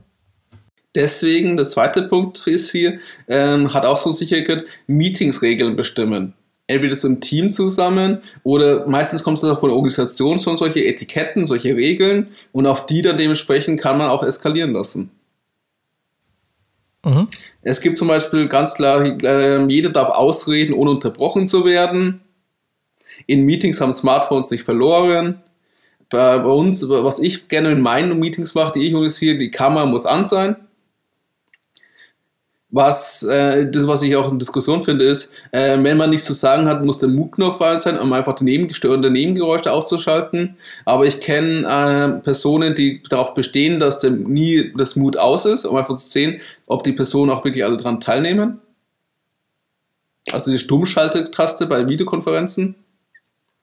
[0.95, 6.33] Deswegen, der zweite Punkt ist hier, ähm, hat auch so Sicherheit, Meetingsregeln bestimmen.
[6.69, 11.45] Entweder zum Team zusammen oder meistens kommt es auch von der Organisation schon solche Etiketten,
[11.45, 15.11] solche Regeln und auf die dann dementsprechend kann man auch eskalieren lassen.
[17.05, 17.29] Mhm.
[17.62, 22.21] Es gibt zum Beispiel ganz klar, äh, jeder darf ausreden, ohne unterbrochen zu werden.
[23.27, 25.42] In Meetings haben Smartphones nicht verloren
[26.09, 30.07] bei, uns, was ich gerne in meinen Meetings mache, die ich organisiere, die Kamera muss
[30.07, 30.57] an sein.
[32.71, 36.33] Was, äh, das, was ich auch in Diskussion finde, ist, äh, wenn man nichts zu
[36.33, 40.57] sagen hat, muss der Mute-Knopf an sein, um einfach die Nebengeräusche auszuschalten.
[40.85, 45.64] Aber ich kenne äh, Personen, die darauf bestehen, dass der, nie das Mute aus ist,
[45.64, 48.61] um einfach zu sehen, ob die Personen auch wirklich alle daran teilnehmen.
[50.33, 52.75] Also die Stummschaltetaste bei Videokonferenzen,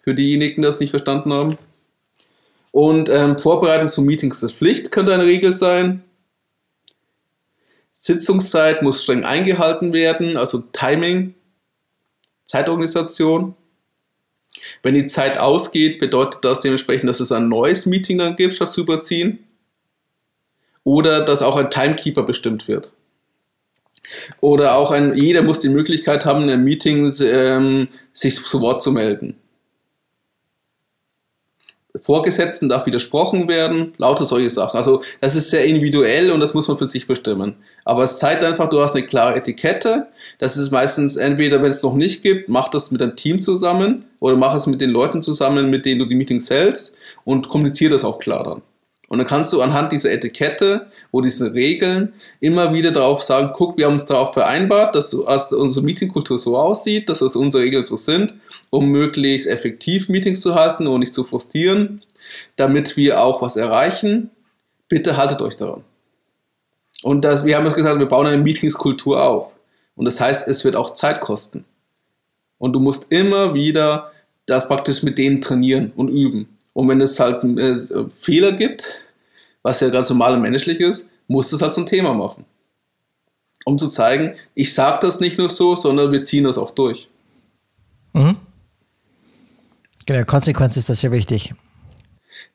[0.01, 1.57] für diejenigen, die das nicht verstanden haben.
[2.73, 6.03] Und ähm, Vorbereitung zu Meetings ist Pflicht, könnte eine Regel sein.
[7.91, 11.35] Sitzungszeit muss streng eingehalten werden, also Timing,
[12.45, 13.55] Zeitorganisation.
[14.81, 18.71] Wenn die Zeit ausgeht, bedeutet das dementsprechend, dass es ein neues Meeting dann gibt, statt
[18.71, 19.37] zu überziehen.
[20.83, 22.91] Oder dass auch ein Timekeeper bestimmt wird.
[24.41, 28.81] Oder auch ein, jeder muss die Möglichkeit haben, in einem Meeting ähm, sich zu Wort
[28.81, 29.37] zu melden.
[32.01, 34.77] Vorgesetzten darf widersprochen werden, lauter solche Sachen.
[34.77, 37.55] Also das ist sehr individuell und das muss man für sich bestimmen.
[37.85, 40.07] Aber es zeigt einfach, du hast eine klare Etikette.
[40.39, 44.05] Das ist meistens entweder, wenn es noch nicht gibt, mach das mit deinem Team zusammen
[44.19, 47.91] oder mach es mit den Leuten zusammen, mit denen du die Meetings hältst und kommuniziere
[47.91, 48.61] das auch klar dann.
[49.13, 53.77] Und dann kannst du anhand dieser Etikette oder diesen Regeln immer wieder darauf sagen, guck,
[53.77, 57.83] wir haben uns darauf vereinbart, dass, dass unsere Meetingkultur so aussieht, dass das unsere Regeln
[57.83, 58.33] so sind,
[58.71, 62.01] um möglichst effektiv Meetings zu halten und nicht zu frustrieren,
[62.55, 64.31] damit wir auch was erreichen.
[64.89, 65.83] Bitte haltet euch daran.
[67.03, 69.51] Und das, wir haben gesagt, wir bauen eine Meetingskultur auf.
[69.95, 71.65] Und das heißt, es wird auch Zeit kosten.
[72.57, 74.11] Und du musst immer wieder
[74.47, 76.57] das praktisch mit denen trainieren und üben.
[76.73, 77.77] Und wenn es halt äh,
[78.17, 79.02] Fehler gibt,
[79.63, 82.45] was ja ganz normal und menschlich ist, muss es halt zum Thema machen.
[83.65, 87.07] Um zu zeigen, ich sage das nicht nur so, sondern wir ziehen das auch durch.
[88.11, 88.37] Mhm.
[90.05, 91.53] Genau, Konsequenz ist das sehr wichtig.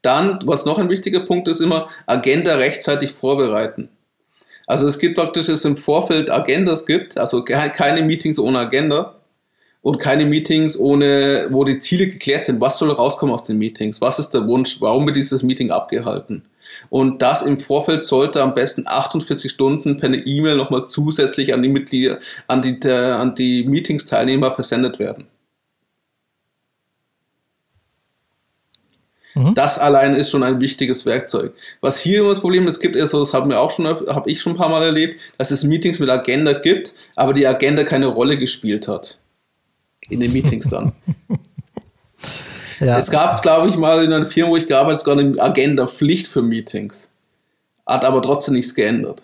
[0.02, 3.88] Dann, was noch ein wichtiger Punkt ist, immer Agenda rechtzeitig vorbereiten.
[4.66, 9.16] Also es gibt praktisch, dass es im Vorfeld Agendas gibt, also keine Meetings ohne Agenda
[9.80, 12.60] und keine Meetings ohne, wo die Ziele geklärt sind.
[12.60, 14.02] Was soll rauskommen aus den Meetings?
[14.02, 14.78] Was ist der Wunsch?
[14.80, 16.44] Warum wird dieses Meeting abgehalten?
[16.90, 21.68] Und das im Vorfeld sollte am besten 48 Stunden per E-Mail nochmal zusätzlich an die
[21.68, 25.26] Mitglieder, an die, an die Meetings-Teilnehmer versendet werden.
[29.38, 29.54] Mhm.
[29.54, 31.54] Das allein ist schon ein wichtiges Werkzeug.
[31.80, 34.30] Was hier immer das Problem ist, es gibt ist, das haben wir auch schon, habe
[34.30, 37.84] ich schon ein paar Mal erlebt, dass es Meetings mit Agenda gibt, aber die Agenda
[37.84, 39.18] keine Rolle gespielt hat.
[40.08, 40.92] In den Meetings dann.
[42.80, 42.98] ja.
[42.98, 46.42] Es gab, glaube ich, mal in einer Firma, wo ich gearbeitet habe, eine Agenda-Pflicht für
[46.42, 47.12] Meetings.
[47.86, 49.22] Hat aber trotzdem nichts geändert.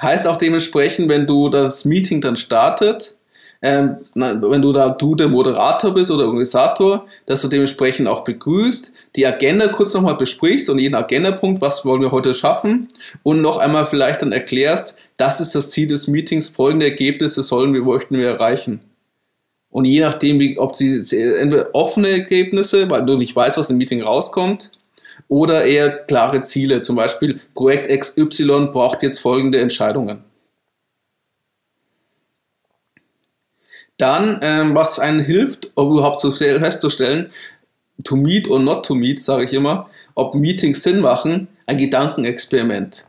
[0.00, 3.16] Heißt auch dementsprechend, wenn du das Meeting dann startet,
[3.60, 8.92] ähm, wenn du da du der Moderator bist oder Organisator, dass du dementsprechend auch begrüßt,
[9.16, 12.86] die Agenda kurz nochmal besprichst und jeden Agendapunkt, was wollen wir heute schaffen
[13.24, 17.74] und noch einmal vielleicht dann erklärst, das ist das Ziel des Meetings, folgende Ergebnisse sollen
[17.74, 18.80] wir, möchten wir erreichen.
[19.70, 23.76] Und je nachdem, wie, ob sie entweder offene Ergebnisse, weil du nicht weißt, was im
[23.76, 24.70] Meeting rauskommt,
[25.28, 30.24] oder eher klare Ziele, zum Beispiel Projekt XY braucht jetzt folgende Entscheidungen.
[33.98, 37.30] Dann, ähm, was einen hilft, um überhaupt so festzustellen,
[38.04, 43.04] to meet or not to meet, sage ich immer, ob Meetings Sinn machen, ein Gedankenexperiment.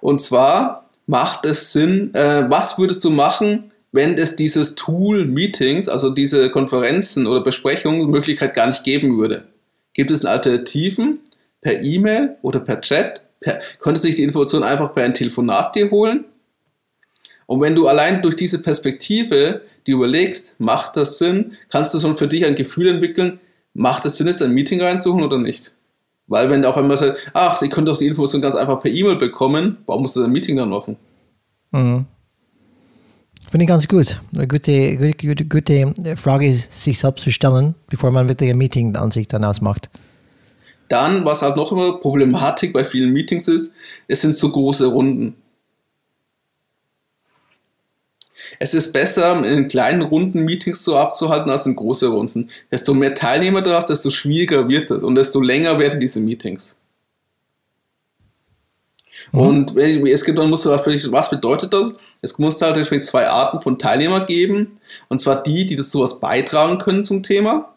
[0.00, 5.88] Und zwar macht es Sinn, äh, was würdest du machen, wenn es dieses Tool Meetings,
[5.88, 9.48] also diese Konferenzen oder Besprechungen, Möglichkeit gar nicht geben würde?
[9.92, 11.18] Gibt es Alternativen
[11.60, 13.24] per E-Mail oder per Chat?
[13.40, 16.26] Per, könntest du dich die Information einfach per ein Telefonat dir holen?
[17.46, 22.16] Und wenn du allein durch diese Perspektive die überlegst, macht das Sinn, kannst du schon
[22.16, 23.40] für dich ein Gefühl entwickeln,
[23.72, 25.74] macht es Sinn, jetzt ein Meeting reinzuholen oder nicht?
[26.26, 28.90] Weil wenn du auf einmal sagst, ach, ihr könnt doch die Information ganz einfach per
[28.90, 30.96] E-Mail bekommen, warum musst du ein Meeting dann machen?
[31.70, 32.06] Mhm.
[33.56, 34.20] Finde ich ganz gut.
[34.36, 39.10] Eine gute, gute, gute Frage, sich selbst zu stellen, bevor man wirklich ein Meeting an
[39.10, 39.88] sich dann ausmacht.
[40.90, 43.72] Dann, was halt noch immer Problematik bei vielen Meetings ist,
[44.08, 45.36] es sind zu große Runden.
[48.58, 52.50] Es ist besser, in kleinen Runden Meetings so abzuhalten, als in große Runden.
[52.70, 56.76] Desto mehr Teilnehmer du hast, desto schwieriger wird es und desto länger werden diese Meetings.
[59.32, 59.40] Mhm.
[59.40, 61.94] Und es gibt, dann musst du vielleicht, was bedeutet das?
[62.22, 64.80] Es muss halt zwei Arten von Teilnehmern geben.
[65.08, 67.74] Und zwar die, die das sowas beitragen können zum Thema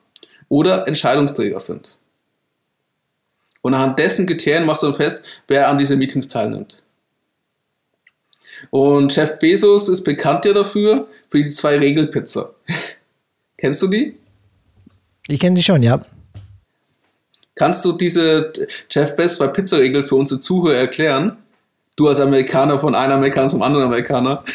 [0.47, 1.97] oder Entscheidungsträger sind.
[3.61, 6.83] Und anhand dessen Kriterien machst du dann fest, wer an diese Meetings teilnimmt.
[8.69, 12.51] Und Jeff Bezos ist bekannt ja dafür, für die zwei Regelpizza.
[13.57, 14.15] Kennst du die?
[15.27, 16.03] Ich kenne die schon, ja.
[17.59, 18.53] Kannst du diese
[18.89, 21.33] Jeff Bezos zwei Pizza-Regel für unsere Zuhörer erklären?
[21.97, 24.45] Du als Amerikaner von einem Amerikaner zum anderen Amerikaner.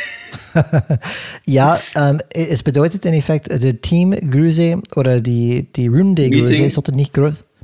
[1.44, 7.12] ja, ähm, es bedeutet im Effekt, die Teamgröße oder die, die Runde-Größe sollte nicht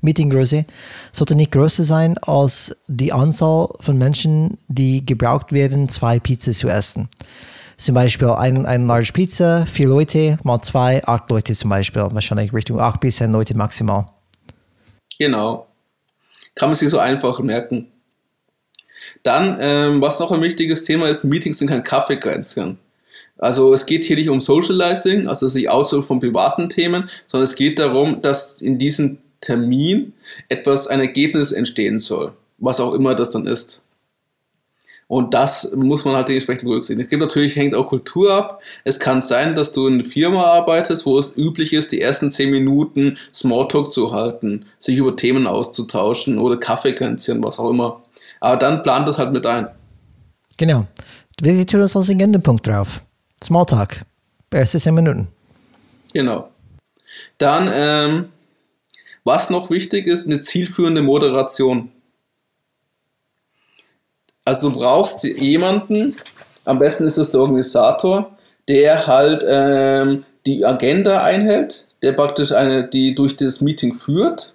[0.03, 0.67] Meetinggröße
[1.11, 6.69] sollte nicht größer sein als die Anzahl von Menschen, die gebraucht werden, zwei Pizzas zu
[6.69, 7.09] essen.
[7.79, 12.03] Zum Beispiel ein, ein large Pizza, vier Leute mal zwei, acht Leute zum Beispiel.
[12.11, 14.07] Wahrscheinlich Richtung acht bis zehn Leute maximal.
[15.21, 15.67] Genau.
[16.55, 17.93] Kann man sich so einfach merken.
[19.23, 22.79] Dann, ähm, was noch ein wichtiges Thema ist, Meetings sind kein Kaffeekränzchen.
[23.37, 27.55] Also es geht hier nicht um Socializing, also sich außerhalb von privaten Themen, sondern es
[27.55, 30.15] geht darum, dass in diesen Termin
[30.49, 33.83] etwas, ein Ergebnis entstehen soll, was auch immer das dann ist.
[35.11, 37.01] Und das muss man halt dementsprechend berücksichtigen.
[37.01, 38.63] Es gibt natürlich, hängt auch Kultur ab.
[38.85, 42.31] Es kann sein, dass du in einer Firma arbeitest, wo es üblich ist, die ersten
[42.31, 48.03] zehn Minuten Smalltalk zu halten, sich über Themen auszutauschen oder Kaffeekränzchen, was auch immer.
[48.39, 49.67] Aber dann plant das halt mit ein.
[50.57, 50.87] Genau.
[51.43, 53.05] Wir tun das als Agendapunkt drauf.
[53.43, 54.03] Smalltalk.
[54.53, 55.27] Erste zehn Minuten.
[56.13, 56.51] Genau.
[57.39, 58.29] Dann, ähm,
[59.25, 61.91] was noch wichtig ist, eine zielführende Moderation.
[64.51, 66.17] Also du brauchst jemanden,
[66.65, 68.33] am besten ist es der Organisator,
[68.67, 74.53] der halt ähm, die Agenda einhält, der praktisch eine, die durch das Meeting führt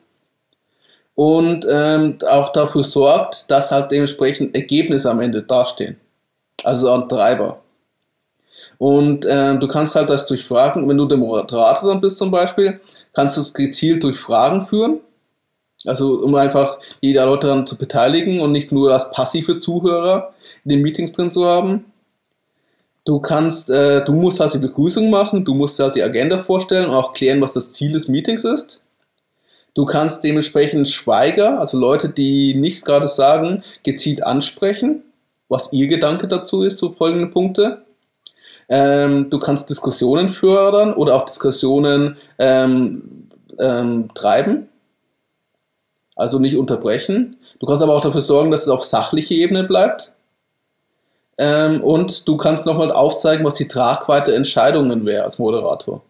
[1.16, 5.96] und ähm, auch dafür sorgt, dass halt dementsprechend Ergebnisse am Ende dastehen.
[6.62, 7.62] Also ein Treiber.
[8.78, 12.32] Und äh, du kannst halt das durch Fragen, wenn du der Moderator dann bist zum
[12.32, 12.82] Beispiel,
[13.14, 15.00] kannst du es gezielt durch Fragen führen.
[15.86, 20.70] Also um einfach die Leute daran zu beteiligen und nicht nur als passive Zuhörer in
[20.70, 21.86] den Meetings drin zu haben.
[23.04, 26.90] Du kannst, äh, du musst halt die Begrüßung machen, du musst halt die Agenda vorstellen
[26.90, 28.82] und auch klären, was das Ziel des Meetings ist.
[29.76, 35.04] Du kannst dementsprechend Schweiger, also Leute, die nichts gerade sagen, gezielt ansprechen,
[35.50, 37.84] was ihr Gedanke dazu ist, so folgende Punkte.
[38.70, 44.70] Ähm, du kannst Diskussionen fördern oder auch Diskussionen ähm, ähm, treiben,
[46.16, 47.38] also nicht unterbrechen.
[47.60, 50.12] Du kannst aber auch dafür sorgen, dass es auf sachliche Ebene bleibt.
[51.38, 56.02] Ähm, und du kannst nochmal aufzeigen, was die Tragweite Entscheidungen wäre als Moderator.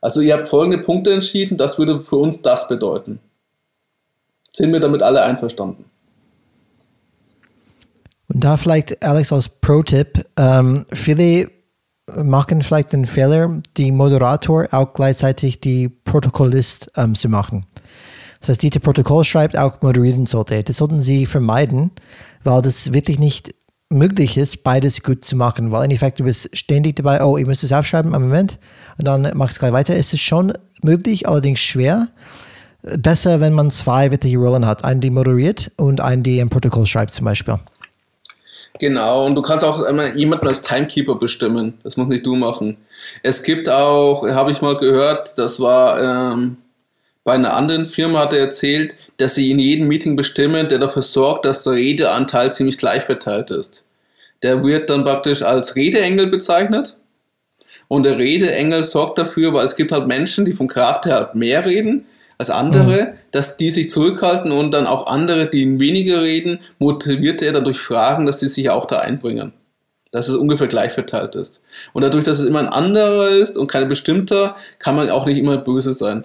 [0.00, 3.20] Also ihr habt folgende Punkte entschieden, das würde für uns das bedeuten.
[4.52, 5.86] Sind wir damit alle einverstanden?
[8.28, 11.50] Und da vielleicht, Alex, als Pro-Tipp, ähm, viele
[12.14, 17.66] machen vielleicht den Fehler, die Moderator auch gleichzeitig die Protokollist ähm, zu machen.
[18.44, 20.62] Das heißt, die, die Protokoll schreibt, auch moderieren sollte.
[20.62, 21.92] Das sollten sie vermeiden,
[22.42, 23.54] weil das wirklich nicht
[23.88, 27.46] möglich ist, beides gut zu machen, weil im Endeffekt du bist ständig dabei, oh, ich
[27.46, 28.58] muss das aufschreiben, am Moment,
[28.98, 29.96] und dann machst du gleich weiter.
[29.96, 30.52] Es ist schon
[30.82, 32.08] möglich, allerdings schwer.
[32.82, 34.84] Besser, wenn man zwei wirkliche Rollen hat.
[34.84, 37.58] Einen, die moderiert und einen, die ein Protokoll schreibt zum Beispiel.
[38.78, 41.78] Genau, und du kannst auch jemanden als Timekeeper bestimmen.
[41.82, 42.76] Das muss nicht du machen.
[43.22, 46.58] Es gibt auch, habe ich mal gehört, das war ähm,
[47.24, 51.02] bei einer anderen Firma hat er erzählt, dass sie in jedem Meeting bestimmen, der dafür
[51.02, 53.84] sorgt, dass der Redeanteil ziemlich gleich verteilt ist.
[54.42, 56.96] Der wird dann praktisch als Redeengel bezeichnet.
[57.88, 61.64] Und der Redeengel sorgt dafür, weil es gibt halt Menschen, die vom Charakter halt mehr
[61.64, 62.04] reden
[62.36, 63.12] als andere, mhm.
[63.30, 67.78] dass die sich zurückhalten und dann auch andere, die weniger reden, motiviert er dann durch
[67.78, 69.52] Fragen, dass sie sich auch da einbringen.
[70.10, 71.62] Dass es ungefähr gleich verteilt ist.
[71.92, 75.38] Und dadurch, dass es immer ein anderer ist und kein bestimmter, kann man auch nicht
[75.38, 76.24] immer böse sein.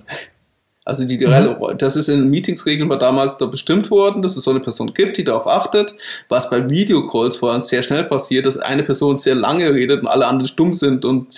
[0.85, 1.77] Also die, mhm.
[1.77, 5.17] das ist in Meetingsregeln war damals da bestimmt worden, dass es so eine Person gibt,
[5.17, 5.93] die darauf achtet,
[6.29, 10.07] was bei Videocalls vor allem sehr schnell passiert, dass eine Person sehr lange redet und
[10.07, 11.31] alle anderen stumm sind und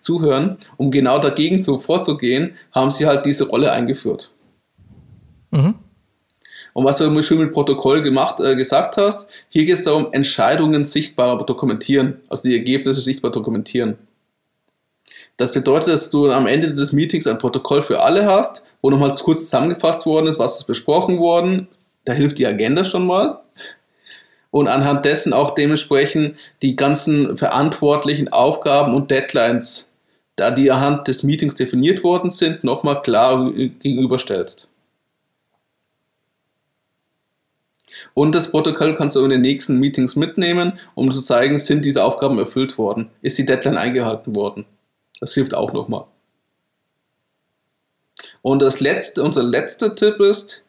[0.00, 0.58] zuhören.
[0.76, 4.32] Um genau dagegen so vorzugehen, haben sie halt diese Rolle eingeführt.
[5.52, 5.74] Mhm.
[6.72, 10.08] Und was du immer schön mit Protokoll gemacht, äh, gesagt hast, hier geht es darum,
[10.12, 13.96] Entscheidungen sichtbar dokumentieren, also die Ergebnisse sichtbar dokumentieren.
[15.36, 19.14] Das bedeutet, dass du am Ende des Meetings ein Protokoll für alle hast, wo nochmal
[19.14, 21.68] kurz zusammengefasst worden ist, was ist besprochen worden.
[22.04, 23.40] Da hilft die Agenda schon mal.
[24.50, 29.90] Und anhand dessen auch dementsprechend die ganzen verantwortlichen Aufgaben und Deadlines,
[30.36, 34.68] da die anhand des Meetings definiert worden sind, nochmal klar gegenüberstellst.
[38.14, 42.04] Und das Protokoll kannst du in den nächsten Meetings mitnehmen, um zu zeigen, sind diese
[42.04, 44.64] Aufgaben erfüllt worden, ist die Deadline eingehalten worden.
[45.20, 46.04] Das hilft auch nochmal.
[48.42, 50.64] Und das letzte, unser letzter Tipp ist,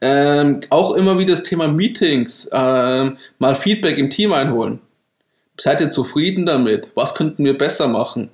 [0.00, 4.80] ähm, auch immer wieder das Thema Meetings, ähm, mal Feedback im Team einholen.
[5.58, 6.92] Seid ihr zufrieden damit?
[6.94, 8.30] Was könnten wir besser machen?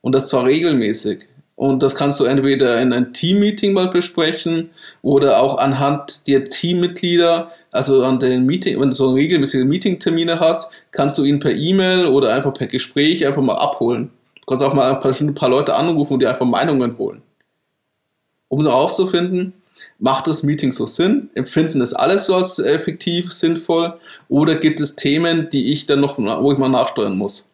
[0.00, 1.26] Und das zwar regelmäßig.
[1.58, 4.70] Und das kannst du entweder in einem Team-Meeting mal besprechen
[5.02, 10.70] oder auch anhand der Teammitglieder, also an den Meeting, wenn du so regelmäßige Meeting-Termine hast,
[10.92, 14.12] kannst du ihn per E-Mail oder einfach per Gespräch einfach mal abholen.
[14.36, 17.22] Du kannst auch mal ein paar, ein paar Leute anrufen und dir einfach Meinungen holen.
[18.46, 19.52] Um herauszufinden,
[19.98, 21.28] macht das Meeting so Sinn?
[21.34, 23.98] Empfinden das alles so als effektiv, sinnvoll?
[24.28, 27.47] Oder gibt es Themen, die ich dann noch, wo ich mal nachsteuern muss?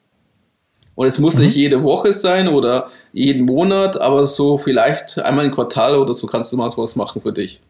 [0.94, 1.42] Und es muss mhm.
[1.42, 6.26] nicht jede Woche sein oder jeden Monat, aber so vielleicht einmal im Quartal oder so
[6.26, 7.60] kannst du mal was machen für dich.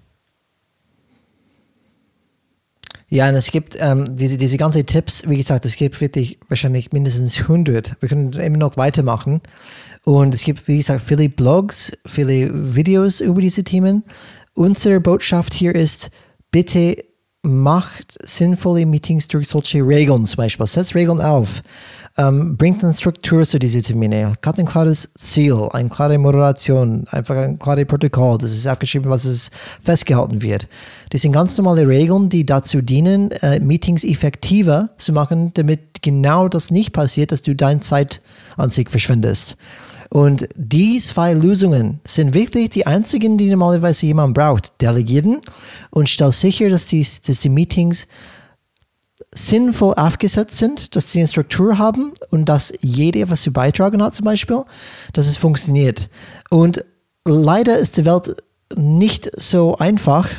[3.09, 6.93] Ja, und es gibt ähm, diese, diese ganzen Tipps, wie gesagt, es gibt wirklich wahrscheinlich
[6.93, 8.01] mindestens 100.
[8.01, 9.41] Wir können immer noch weitermachen.
[10.05, 14.03] Und es gibt, wie gesagt, viele Blogs, viele Videos über diese Themen.
[14.55, 16.11] Unsere Botschaft hier ist,
[16.51, 17.05] bitte
[17.43, 20.67] macht sinnvolle Meetings durch solche Regeln zum Beispiel.
[20.67, 21.63] Setzt Regeln auf.
[22.16, 24.37] Ähm, bringt eine Struktur zu diesen Terminen.
[24.44, 28.38] Hat ein klares Ziel, eine klare Moderation, einfach ein klares Protokoll.
[28.38, 29.50] Das ist aufgeschrieben, was es
[29.83, 30.68] festgehalten wird.
[31.11, 36.46] Das sind ganz normale Regeln, die dazu dienen, äh, Meetings effektiver zu machen, damit genau
[36.48, 38.22] das nicht passiert, dass du deine Zeit
[38.57, 39.57] an sich verschwendest.
[40.11, 44.81] Und die zwei Lösungen sind wirklich die einzigen, die normalerweise jemand braucht.
[44.81, 45.40] Delegieren
[45.90, 48.07] und stell sicher, dass die, dass die Meetings
[49.35, 54.15] sinnvoll aufgesetzt sind, dass sie eine Struktur haben und dass jeder etwas zu beitragen hat,
[54.15, 54.63] zum Beispiel,
[55.13, 56.09] dass es funktioniert.
[56.51, 56.85] Und
[57.25, 58.37] leider ist die Welt
[58.77, 60.31] nicht so einfach.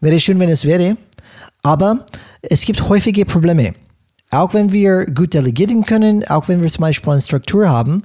[0.00, 0.96] Wäre schön, wenn es wäre,
[1.62, 2.06] aber
[2.40, 3.74] es gibt häufige Probleme.
[4.30, 8.02] Auch wenn wir gut delegieren können, auch wenn wir zum Beispiel eine Struktur haben,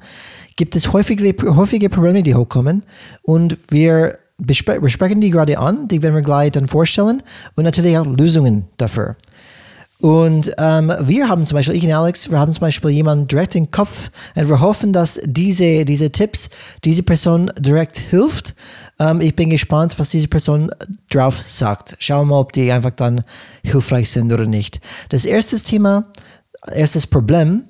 [0.58, 2.84] gibt es häufige, häufige Probleme, die hochkommen
[3.22, 7.24] und wir besprechen die gerade an, die werden wir gleich dann vorstellen
[7.56, 9.16] und natürlich auch Lösungen dafür.
[10.00, 13.56] Und ähm, wir haben zum Beispiel, ich und Alex, wir haben zum Beispiel jemanden direkt
[13.56, 16.50] im Kopf und wir hoffen, dass diese, diese Tipps
[16.84, 18.54] diese Person direkt hilft.
[19.00, 20.70] Ähm, ich bin gespannt, was diese Person
[21.10, 21.96] drauf sagt.
[21.98, 23.24] Schauen wir mal, ob die einfach dann
[23.64, 24.82] hilfreich sind oder nicht.
[25.10, 26.12] Das erste Thema,
[26.72, 27.64] erstes Problem,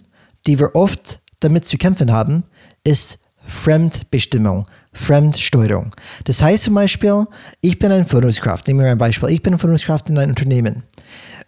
[0.47, 2.43] die wir oft damit zu kämpfen haben,
[2.83, 4.67] ist Fremdbestimmung,
[4.97, 5.93] Fremdsteuerung.
[6.25, 7.25] Das heißt zum Beispiel,
[7.61, 10.83] ich bin ein Führungskraft, nehmen wir ein Beispiel, ich bin eine Führungskraft in einem Unternehmen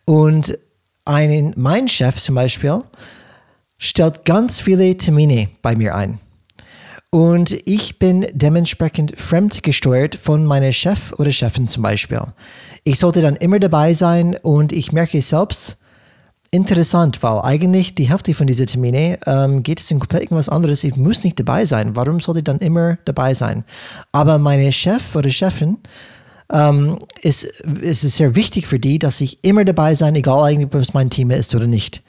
[0.05, 0.57] und
[1.05, 2.83] ein, mein Chef zum Beispiel
[3.77, 6.19] stellt ganz viele Termine bei mir ein.
[7.11, 12.21] Und ich bin dementsprechend fremdgesteuert von meinem Chef oder Chefin zum Beispiel.
[12.83, 15.78] Ich sollte dann immer dabei sein und ich merke selbst,
[16.51, 20.83] interessant, weil eigentlich die Hälfte von diesen Termine ähm, geht es um komplett irgendwas anderes.
[20.83, 21.95] Ich muss nicht dabei sein.
[21.95, 23.63] Warum sollte ich dann immer dabei sein?
[24.11, 25.77] Aber meine Chef oder Chefin
[26.51, 30.69] ähm, ist, ist es sehr wichtig für die, dass ich immer dabei sein, egal eigentlich,
[30.71, 32.01] was mein Team ist oder nicht.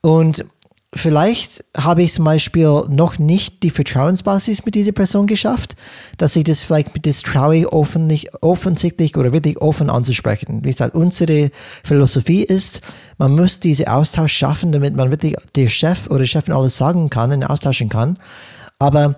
[0.00, 0.44] Und
[0.92, 5.76] vielleicht habe ich zum Beispiel noch nicht die Vertrauensbasis mit dieser Person geschafft,
[6.18, 10.64] dass ich das vielleicht mit das traue, offensichtlich oder wirklich offen anzusprechen.
[10.64, 11.50] Wie gesagt, unsere
[11.84, 12.80] Philosophie ist,
[13.18, 17.30] man muss diesen Austausch schaffen, damit man wirklich der Chef oder Chefin alles sagen kann
[17.30, 18.18] und austauschen kann.
[18.78, 19.16] Aber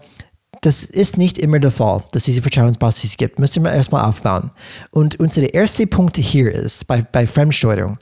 [0.61, 3.39] das ist nicht immer der Fall, dass es diese Vertrauensbasis gibt.
[3.39, 4.51] Müssen wir erstmal aufbauen.
[4.91, 7.99] Und unser erster Punkt hier ist, bei, bei Fremdsteuerung,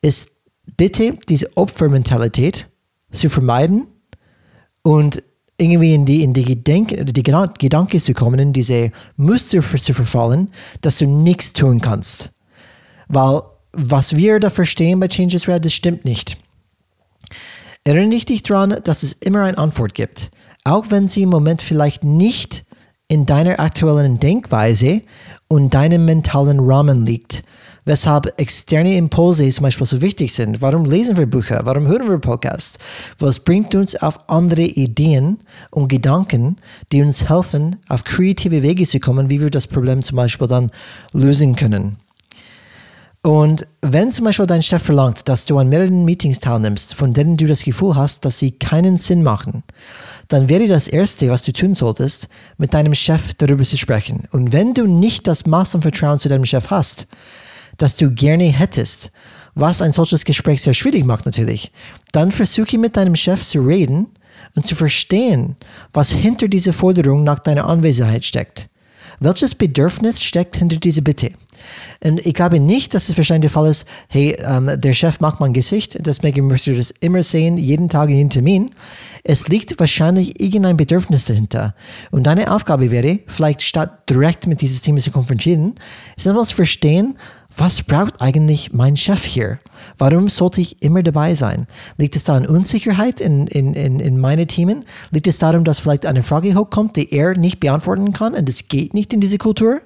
[0.00, 0.30] ist
[0.76, 2.68] bitte diese Opfermentalität
[3.10, 3.86] zu vermeiden
[4.82, 5.22] und
[5.60, 10.50] irgendwie in die, in die, Gedenk, die Gedanke zu kommen, in diese Muster zu verfallen,
[10.82, 12.30] dass du nichts tun kannst.
[13.08, 13.42] Weil
[13.72, 16.36] was wir da verstehen bei Changes Red, das stimmt nicht.
[17.84, 20.30] Erinnere dich daran, dass es immer eine Antwort gibt
[20.68, 22.64] auch wenn sie im Moment vielleicht nicht
[23.08, 25.02] in deiner aktuellen Denkweise
[25.48, 27.42] und deinem mentalen Rahmen liegt.
[27.88, 30.60] Weshalb externe Impulse zum Beispiel so wichtig sind.
[30.60, 31.62] Warum lesen wir Bücher?
[31.64, 32.76] Warum hören wir Podcasts?
[33.18, 35.38] Es bringt uns auf andere Ideen
[35.70, 36.56] und Gedanken,
[36.92, 40.70] die uns helfen, auf kreative Wege zu kommen, wie wir das Problem zum Beispiel dann
[41.14, 41.96] lösen können.
[43.22, 47.38] Und wenn zum Beispiel dein Chef verlangt, dass du an mehreren Meetings teilnimmst, von denen
[47.38, 49.62] du das Gefühl hast, dass sie keinen Sinn machen,
[50.28, 52.28] dann wäre das Erste, was du tun solltest,
[52.58, 54.24] mit deinem Chef darüber zu sprechen.
[54.30, 57.06] Und wenn du nicht das Maß an Vertrauen zu deinem Chef hast,
[57.78, 59.10] das du gerne hättest,
[59.54, 61.72] was ein solches Gespräch sehr schwierig macht natürlich,
[62.12, 64.06] dann versuche mit deinem Chef zu reden
[64.54, 65.56] und zu verstehen,
[65.92, 68.68] was hinter dieser Forderung nach deiner Anwesenheit steckt.
[69.20, 71.32] Welches Bedürfnis steckt hinter dieser Bitte?
[72.04, 75.40] Und ich glaube nicht, dass es wahrscheinlich der Fall ist, hey, ähm, der Chef mag
[75.40, 78.70] mein Gesicht, deswegen müsst du das immer sehen, jeden Tag in den Termin.
[79.24, 81.74] Es liegt wahrscheinlich irgendein Bedürfnis dahinter.
[82.12, 85.74] Und deine Aufgabe wäre, vielleicht statt direkt mit dieses Thema zu konfrontieren,
[86.16, 87.18] ist einmal zu verstehen,
[87.58, 89.58] was braucht eigentlich mein Chef hier?
[89.98, 91.66] Warum sollte ich immer dabei sein?
[91.96, 94.84] Liegt es da an Unsicherheit in, in, in, in meine Themen?
[95.10, 98.68] Liegt es darum, dass vielleicht eine Frage hochkommt, die er nicht beantworten kann und es
[98.68, 99.80] geht nicht in diese Kultur?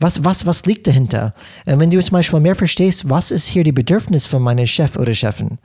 [0.00, 1.32] Was, was, was liegt dahinter?
[1.64, 4.96] Und wenn du zum Beispiel mehr verstehst, was ist hier die Bedürfnis von meinem Chef
[4.96, 5.58] oder Chefin,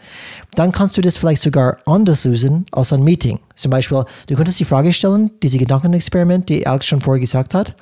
[0.55, 3.39] dann kannst du das vielleicht sogar anders lösen als ein Meeting.
[3.55, 7.75] Zum Beispiel, du könntest die Frage stellen, diese Gedankenexperiment, die Alex schon vorher gesagt hat,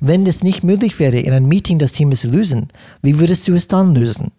[0.00, 2.68] wenn es nicht möglich wäre, in einem Meeting das Thema zu lösen,
[3.02, 4.32] wie würdest du es dann lösen?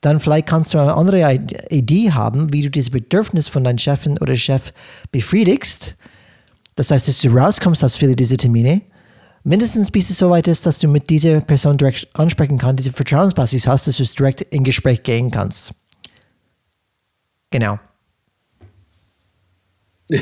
[0.00, 4.18] Dann vielleicht kannst du eine andere Idee haben, wie du dieses Bedürfnis von deinem Chefin
[4.18, 4.72] oder Chef
[5.12, 5.96] befriedigst.
[6.76, 8.82] Das heißt, dass du rauskommst aus vielen dieser Termine,
[9.44, 12.92] mindestens bis es so weit ist, dass du mit dieser Person direkt ansprechen kannst, diese
[12.92, 15.74] Vertrauensbasis hast, dass du es direkt in Gespräch gehen kannst.
[17.50, 17.78] Genau.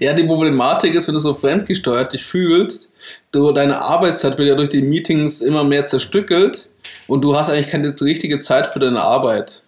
[0.00, 2.91] ja, die Problematik ist, wenn du so fremdgesteuert dich fühlst,
[3.32, 6.68] du, deine Arbeitszeit wird ja durch die Meetings immer mehr zerstückelt
[7.06, 9.62] und du hast eigentlich keine richtige Zeit für deine Arbeit.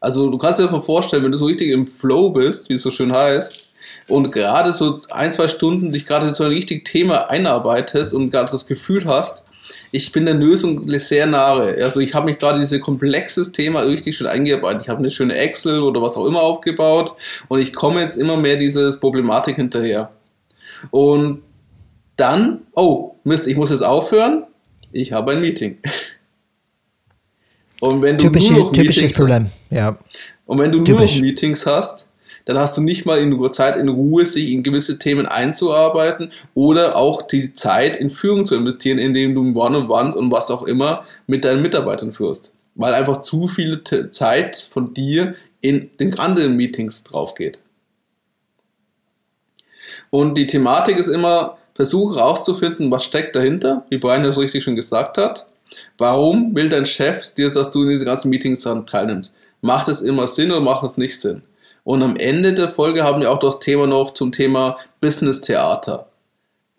[0.00, 2.82] Also du kannst dir mal vorstellen, wenn du so richtig im Flow bist, wie es
[2.82, 3.64] so schön heißt,
[4.08, 8.50] und gerade so ein, zwei Stunden dich gerade so ein richtig Thema einarbeitest und gerade
[8.50, 9.44] das Gefühl hast,
[9.92, 11.76] ich bin der Lösung sehr nahe.
[11.82, 14.82] Also ich habe mich gerade dieses komplexes Thema richtig schön eingearbeitet.
[14.82, 17.14] Ich habe eine schöne Excel oder was auch immer aufgebaut
[17.48, 20.10] und ich komme jetzt immer mehr dieses Problematik hinterher.
[20.90, 21.42] Und
[22.20, 24.44] dann, oh, Mist, ich muss jetzt aufhören.
[24.92, 25.78] Ich habe ein Meeting.
[27.80, 29.98] Und wenn du Typische, nur noch Meetings, Problem, ja.
[30.44, 30.92] Und wenn du Typisch.
[30.92, 32.08] nur noch Meetings hast,
[32.44, 36.96] dann hast du nicht mal in Zeit in Ruhe, sich in gewisse Themen einzuarbeiten oder
[36.96, 41.44] auch die Zeit in Führung zu investieren, indem du One-on-One und was auch immer mit
[41.44, 42.52] deinen Mitarbeitern führst.
[42.74, 47.60] Weil einfach zu viel Zeit von dir in den anderen Meetings drauf geht.
[50.10, 54.76] Und die Thematik ist immer, versuche herauszufinden, was steckt dahinter, wie Brian das richtig schon
[54.76, 55.46] gesagt hat.
[55.96, 59.32] Warum will dein Chef dir, dass du in diesen ganzen Meetings teilnimmst?
[59.62, 61.40] Macht es immer Sinn oder macht es nicht Sinn?
[61.82, 66.10] Und am Ende der Folge haben wir auch das Thema noch zum Thema Business Theater.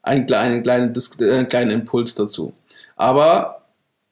[0.03, 2.53] Einen kleinen, kleinen, äh, kleinen Impuls dazu.
[2.95, 3.63] Aber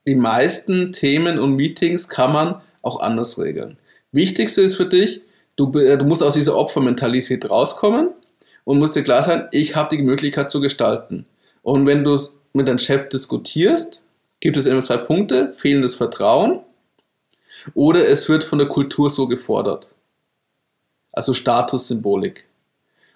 [0.07, 3.77] die meisten Themen und Meetings kann man auch anders regeln.
[4.11, 5.21] Wichtigste ist für dich,
[5.55, 8.09] du, du musst aus dieser Opfermentalität rauskommen
[8.69, 11.25] und musst dir klar sein, ich habe die Möglichkeit zu gestalten.
[11.63, 12.15] Und wenn du
[12.53, 14.03] mit deinem Chef diskutierst,
[14.41, 16.59] gibt es immer zwei Punkte, fehlendes Vertrauen
[17.73, 19.95] oder es wird von der Kultur so gefordert.
[21.11, 22.45] Also Statussymbolik.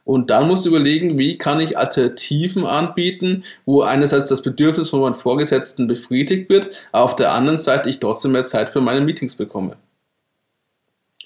[0.04, 5.02] Und dann musst du überlegen, wie kann ich Alternativen anbieten, wo einerseits das Bedürfnis von
[5.02, 9.02] meinem Vorgesetzten befriedigt wird, aber auf der anderen Seite ich trotzdem mehr Zeit für meine
[9.02, 9.78] Meetings bekomme.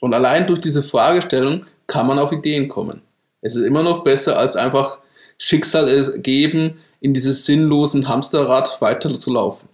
[0.01, 3.06] Und allein durch diese Fragestellung kann man auf Ideen kommen.
[3.47, 4.99] Es ist immer noch besser, als einfach
[5.37, 9.69] Schicksal geben, in dieses sinnlosen Hamsterrad weiter zu laufen.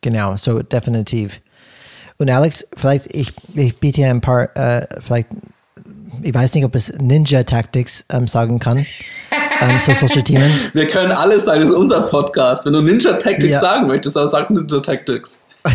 [0.00, 1.40] Genau, so definitiv.
[2.18, 5.28] Und Alex, vielleicht, ich, ich biete ein paar, äh, vielleicht,
[6.22, 8.78] ich weiß nicht, ob es Ninja-Tactics ähm, sagen kann.
[9.60, 10.50] ähm, so solche Themen.
[10.72, 12.66] Wir können alles sagen, das ist unser Podcast.
[12.66, 13.60] Wenn du Ninja-Tactics ja.
[13.60, 15.40] sagen möchtest, dann sag Ninja-Tactics.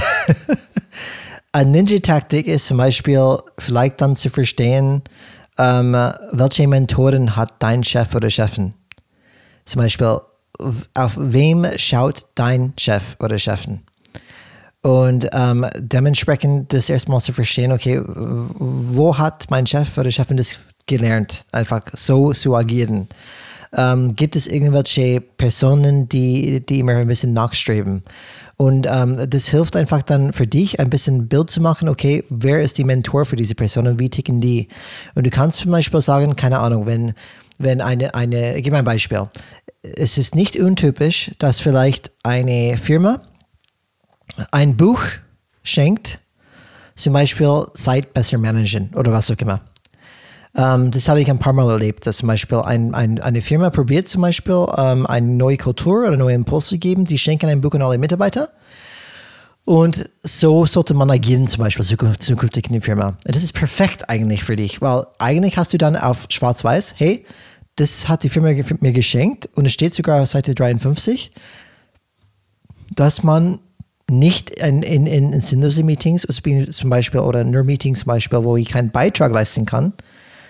[1.56, 5.04] Ein Ninja-Taktik ist zum Beispiel vielleicht dann zu verstehen,
[5.60, 5.94] ähm,
[6.32, 8.74] welche Mentoren hat dein Chef oder Chefin?
[9.66, 10.18] Zum Beispiel,
[10.96, 13.82] auf wem schaut dein Chef oder Chefin?
[14.82, 20.58] Und ähm, dementsprechend das erstmal zu verstehen, okay, wo hat mein Chef oder Chefin das
[20.88, 23.08] gelernt, einfach so zu agieren?
[23.76, 28.04] Ähm, gibt es irgendwelche Personen, die, die immer ein bisschen nachstreben?
[28.56, 32.62] Und ähm, das hilft einfach dann für dich, ein bisschen Bild zu machen, okay, wer
[32.62, 34.68] ist die Mentor für diese Person und wie ticken die?
[35.16, 37.14] Und du kannst zum Beispiel sagen, keine Ahnung, wenn,
[37.58, 39.30] wenn eine, eine, ich gebe ein Beispiel.
[39.82, 43.22] Es ist nicht untypisch, dass vielleicht eine Firma
[44.52, 45.02] ein Buch
[45.64, 46.20] schenkt,
[46.96, 49.62] zum Beispiel Zeit besser managen oder was auch immer.
[50.56, 53.70] Ähm, das habe ich ein paar Mal erlebt, dass zum Beispiel ein, ein, eine Firma
[53.70, 57.50] probiert zum Beispiel ähm, eine neue Kultur oder einen neuen Impuls zu geben, die schenken
[57.50, 58.50] ein Buch an alle Mitarbeiter.
[59.66, 63.18] Und so sollte man agieren, zum Beispiel zukünftig in der Firma.
[63.24, 67.26] Das ist perfekt eigentlich für dich, weil eigentlich hast du dann auf schwarz-weiß, hey,
[67.78, 71.32] das hat die Firma mir geschenkt und es steht sogar auf Seite 53,
[72.94, 73.60] dass man
[74.12, 76.28] nicht in, in, in sinnlose Meetings,
[76.72, 79.94] zum Beispiel, oder nur Meetings zum Beispiel, wo ich keinen Beitrag leisten kann,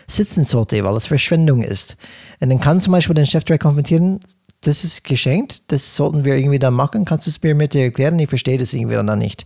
[0.08, 1.98] sitzen sollte, weil es Verschwendung ist.
[2.40, 4.20] Und dann kann zum Beispiel den Chef direkt konfrontieren,
[4.62, 8.18] das ist geschenkt, das sollten wir irgendwie dann machen, kannst du es mir mit erklären?
[8.20, 9.46] Ich verstehe das irgendwie dann nicht.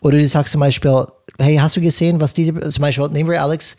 [0.00, 1.06] Oder du sagst zum Beispiel,
[1.38, 3.76] hey, hast du gesehen, was diese, zum Beispiel, nehmen wir Alex,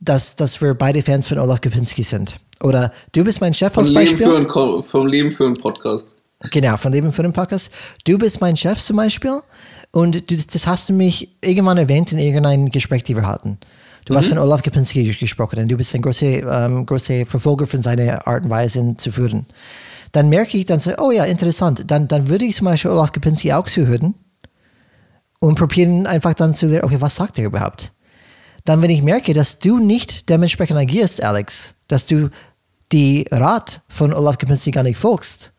[0.00, 2.38] dass, dass wir beide Fans von Olaf Kapinski sind.
[2.62, 4.26] Oder du bist mein Chef vom als Beispiel.
[4.26, 6.14] Leben für ein, vom Leben für einen Podcast.
[6.50, 7.70] Genau, von Leben für einen Podcast.
[8.04, 9.40] Du bist mein Chef zum Beispiel
[9.90, 13.58] und du, das hast du mich irgendwann erwähnt in irgendeinem Gespräch, die wir hatten.
[14.08, 14.18] Du mhm.
[14.18, 18.26] hast von Olaf Kapinski gesprochen und du bist ein großer, ähm, großer Verfolger von seiner
[18.26, 19.44] Art und Weise zu führen.
[20.12, 21.84] Dann merke ich dann so, oh ja, interessant.
[21.90, 24.14] Dann, dann würde ich zum Beispiel Olaf Kapinski auch zuhören
[25.40, 27.92] und probieren einfach dann zu lernen, okay, was sagt er überhaupt?
[28.64, 32.30] Dann, wenn ich merke, dass du nicht dementsprechend agierst, Alex, dass du
[32.92, 35.52] die Rat von Olaf Kapinski gar nicht folgst,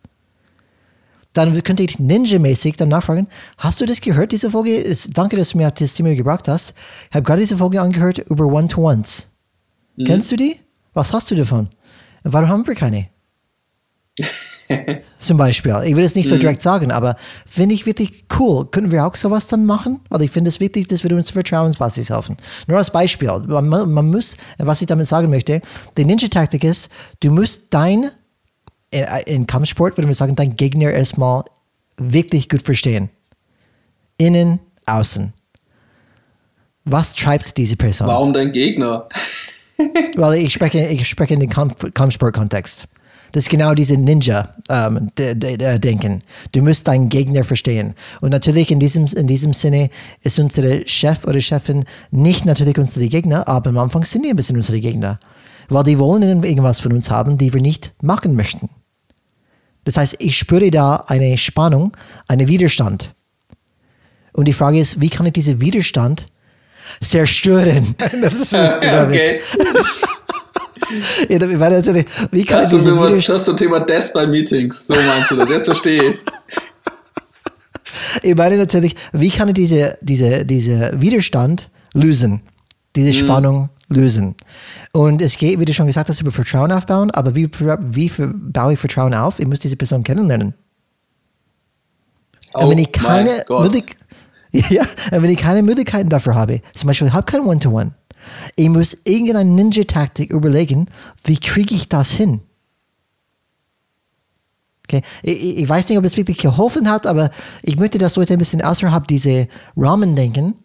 [1.46, 3.28] dann könnte ich ninja-mäßig dann nachfragen,
[3.58, 4.76] hast du das gehört, diese Folge?
[4.76, 6.74] Ist, danke, dass du mir das Thema gebracht hast.
[7.10, 9.28] Ich habe gerade diese Folge angehört über One-to-Ones.
[9.96, 10.04] Mhm.
[10.06, 10.58] Kennst du die?
[10.94, 11.70] Was hast du davon?
[12.24, 13.08] Warum haben wir keine?
[15.20, 15.76] Zum Beispiel.
[15.86, 16.42] Ich will es nicht so mhm.
[16.42, 17.16] direkt sagen, aber
[17.46, 18.66] finde ich wirklich cool.
[18.70, 20.02] Können wir auch sowas dann machen?
[20.10, 22.38] Weil ich finde es wichtig, dass wir uns Vertrauensbasis helfen.
[22.68, 23.32] Nur als Beispiel.
[23.48, 25.62] Man, man muss, was ich damit sagen möchte,
[25.98, 26.90] die Ninja-Taktik ist,
[27.22, 28.12] du musst dein
[28.92, 31.44] in, in Kampfsport würde man sagen, dein Gegner erstmal
[31.98, 33.10] wirklich gut verstehen.
[34.18, 35.34] Innen, außen.
[36.86, 38.08] Was treibt diese Person?
[38.08, 39.08] Warum dein Gegner?
[40.16, 42.88] Weil ich spreche, ich spreche in den Kampf, Kampfsport-Kontext.
[43.32, 46.12] Das ist genau diese Ninja-Denken.
[46.12, 46.22] Ähm,
[46.52, 47.94] du musst deinen Gegner verstehen.
[48.22, 49.92] Und natürlich in diesem, in diesem Sinne
[50.24, 54.36] ist unsere Chef oder Chefin nicht natürlich unsere Gegner, aber am Anfang sind die ein
[54.36, 55.20] bisschen unsere Gegner.
[55.68, 58.72] Weil die wollen irgendwas von uns haben, die wir nicht machen möchten.
[59.90, 63.16] Das heißt, ich spüre da eine Spannung, einen Widerstand.
[64.34, 66.28] Und die Frage ist, wie kann ich diesen Widerstand
[67.02, 67.96] zerstören?
[67.98, 69.40] Das ist okay.
[71.28, 71.40] ja,
[72.32, 74.86] wie kann das, ich diesen Widerstand das ist zum Thema Death bei Meetings.
[74.86, 75.50] So meinst du das.
[75.50, 76.26] Jetzt verstehe ich es.
[78.22, 82.44] Ich meine natürlich, wie kann ich diese, diese, diese Widerstand lösen?
[82.96, 83.26] Diese mhm.
[83.26, 84.36] Spannung lösen.
[84.94, 88.74] Und es geht, wie du schon gesagt hast, über Vertrauen aufbauen, aber wie, wie baue
[88.74, 89.40] ich Vertrauen auf?
[89.40, 90.54] Ich muss diese Person kennenlernen.
[92.54, 93.44] und Oh wenn ich keine
[94.52, 94.82] ja,
[95.12, 97.92] und wenn ich keine Möglichkeiten dafür habe, zum Beispiel, ich habe kein One-to-One,
[98.56, 100.88] ich muss irgendeine Ninja-Taktik überlegen,
[101.24, 102.42] wie kriege ich das hin?
[104.88, 105.04] Okay.
[105.22, 107.30] Ich, ich- ich weiß nicht, ob es wirklich geholfen hat, aber
[107.62, 110.56] ich möchte, dass Leute ein bisschen außerhalb diese Rahmen denken.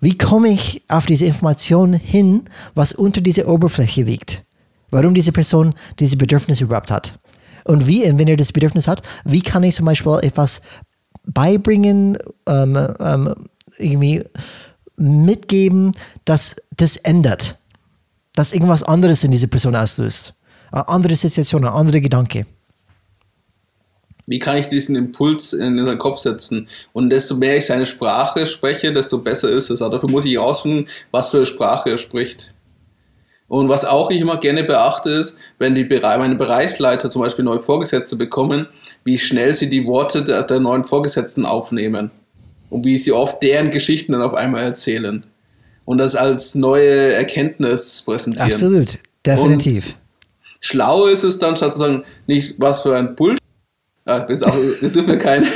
[0.00, 2.44] Wie komme ich auf diese Information hin,
[2.74, 4.44] was unter dieser Oberfläche liegt?
[4.90, 7.18] Warum diese Person diese Bedürfnis überhaupt hat?
[7.64, 10.62] Und wie, wenn er das Bedürfnis hat, wie kann ich zum Beispiel etwas
[11.24, 13.34] beibringen, ähm, ähm,
[13.76, 14.24] irgendwie
[14.96, 15.92] mitgeben,
[16.24, 17.58] dass das ändert?
[18.34, 20.34] Dass irgendwas anderes in diese Person auslöst?
[20.70, 22.46] Eine andere Situation, ein anderer Gedanke.
[24.28, 26.68] Wie kann ich diesen Impuls in den Kopf setzen?
[26.92, 29.80] Und desto mehr ich seine Sprache spreche, desto besser ist es.
[29.80, 32.52] Aber dafür muss ich herausfinden, was für eine Sprache er spricht.
[33.48, 37.46] Und was auch ich immer gerne beachte, ist, wenn die Bere meine Bereichsleiter zum Beispiel
[37.46, 38.66] neue Vorgesetzte bekommen,
[39.02, 42.10] wie schnell sie die Worte der, der neuen Vorgesetzten aufnehmen.
[42.68, 45.24] Und wie sie oft deren Geschichten dann auf einmal erzählen.
[45.86, 48.52] Und das als neue Erkenntnis präsentieren.
[48.52, 49.96] Absolut, definitiv.
[50.60, 53.37] Schlau ist es dann, statt zu sagen, nicht was für ein Bullshit.
[54.08, 55.46] Ja, wir, auch, wir dürfen ja keine,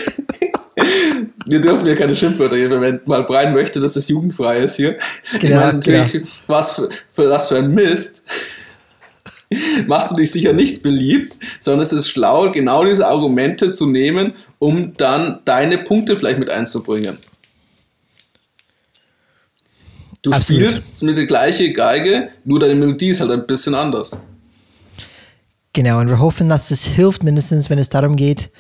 [1.46, 4.98] wir dürfen ja keine Schimpfwörter hier verwenden, weil Brian möchte, dass es jugendfrei ist hier.
[5.32, 8.22] ich Genau, meine natürlich, was für, für was für ein Mist.
[9.86, 14.34] Machst du dich sicher nicht beliebt, sondern es ist schlau, genau diese Argumente zu nehmen,
[14.58, 17.18] um dann deine Punkte vielleicht mit einzubringen.
[20.20, 20.62] Du Absolut.
[20.62, 24.20] spielst mit der gleichen Geige, nur deine Melodie ist halt ein bisschen anders.
[25.74, 28.50] Genau, und wir hoffen, dass es hilft, mindestens wenn es darum geht,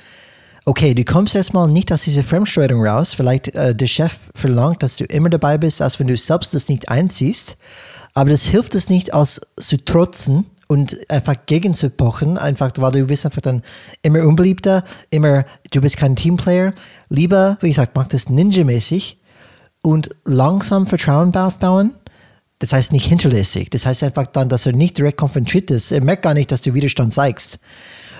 [0.64, 3.14] okay, du kommst erstmal nicht aus dieser Fremdsteuerung raus.
[3.14, 6.68] Vielleicht äh, der Chef verlangt, dass du immer dabei bist, als wenn du selbst das
[6.68, 7.56] nicht einziehst.
[8.14, 13.26] Aber das hilft es nicht, aus zu trotzen und einfach gegenzupochen, einfach, weil du bist
[13.26, 13.62] einfach dann
[14.02, 16.72] immer unbeliebter, immer, du bist kein Teamplayer.
[17.08, 19.18] Lieber, wie gesagt, mach das Ninja-mäßig
[19.82, 21.92] und langsam Vertrauen aufbauen.
[22.62, 23.70] Das heißt nicht hinterlässig.
[23.70, 25.90] Das heißt einfach dann, dass er nicht direkt konfrontiert ist.
[25.90, 27.58] Er merkt gar nicht, dass du Widerstand zeigst.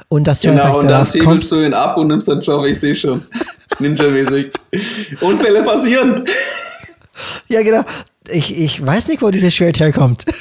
[0.09, 2.41] Und dass du Genau, einfach und dann darauf säbelst du ihn ab und nimmst deinen
[2.41, 3.25] Job, ich sehe schon.
[3.79, 4.51] Ninja-mäßig.
[5.21, 6.25] Unfälle passieren.
[7.47, 7.85] Ja, genau.
[8.31, 10.25] Ich, ich weiß nicht, wo dieses Schwert herkommt.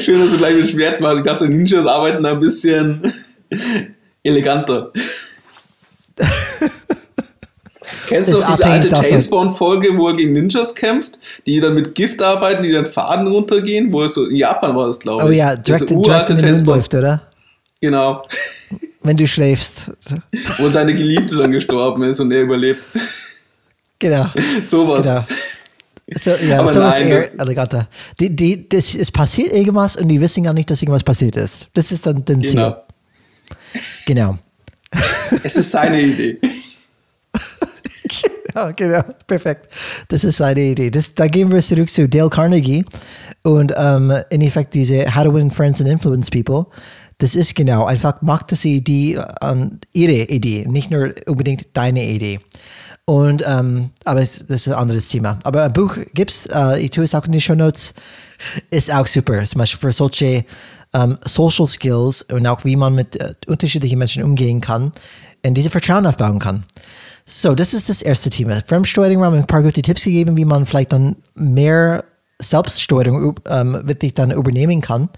[0.00, 1.20] Schön, dass du gleich mit Schwert machst.
[1.20, 3.10] Ich dachte, Ninjas arbeiten da ein bisschen
[4.22, 4.92] eleganter.
[8.08, 8.88] Kennst du noch diese alte.
[8.88, 13.92] James-Bond-Folge, wo er gegen Ninjas kämpft, die dann mit Gift arbeiten, die dann Faden runtergehen?
[13.92, 15.28] Wo es so, in Japan war das, glaube ich.
[15.28, 17.22] Oh ja, direkt, direkt in den Mund läuft, oder?
[17.80, 18.24] Genau.
[19.02, 19.92] Wenn du schläfst.
[20.58, 22.88] Wo seine Geliebte dann gestorben ist und er überlebt.
[23.98, 24.26] Genau.
[24.64, 25.06] Sowas.
[25.06, 25.24] genau.
[26.10, 27.86] So, ja, Aber sowas nein, eher eleganter.
[28.18, 31.68] Die, die, das, es passiert irgendwas und die wissen gar nicht, dass irgendwas passiert ist.
[31.74, 32.40] Das ist dann Ziel.
[32.40, 32.82] Genau.
[34.06, 34.38] Genau.
[35.42, 36.38] Es ist seine Idee.
[38.58, 39.68] Ja, genau, perfekt.
[40.08, 40.90] Das ist seine Idee.
[40.90, 42.84] Das, da gehen wir zurück zu Dale Carnegie
[43.44, 46.66] und ähm, in Effekt diese How to Win Friends and Influence People.
[47.18, 52.40] Das ist genau, einfach macht das Idee an ihre Idee, nicht nur unbedingt deine Idee.
[53.04, 55.38] Und, ähm, aber es, das ist ein anderes Thema.
[55.44, 57.94] Aber ein Buch gibt's, äh, ich tue es auch in die Show Notes,
[58.70, 59.44] ist auch super.
[59.44, 60.44] Zum Beispiel für solche
[60.94, 64.90] ähm, Social Skills und auch wie man mit äh, unterschiedlichen Menschen umgehen kann
[65.46, 66.64] und diese Vertrauen aufbauen kann.
[67.30, 68.62] So, das ist das erste Thema.
[68.64, 72.02] Fremdsteuerung, wir haben ein paar gute Tipps gegeben, wie man vielleicht dann mehr
[72.38, 75.10] Selbststeuerung ähm, wirklich dann übernehmen kann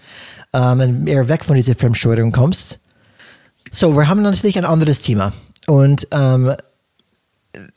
[0.53, 2.81] ähm, und mehr weg von dieser Fremdsteuerung kommst.
[3.71, 5.33] So, wir haben natürlich ein anderes Thema.
[5.69, 6.53] Und ähm,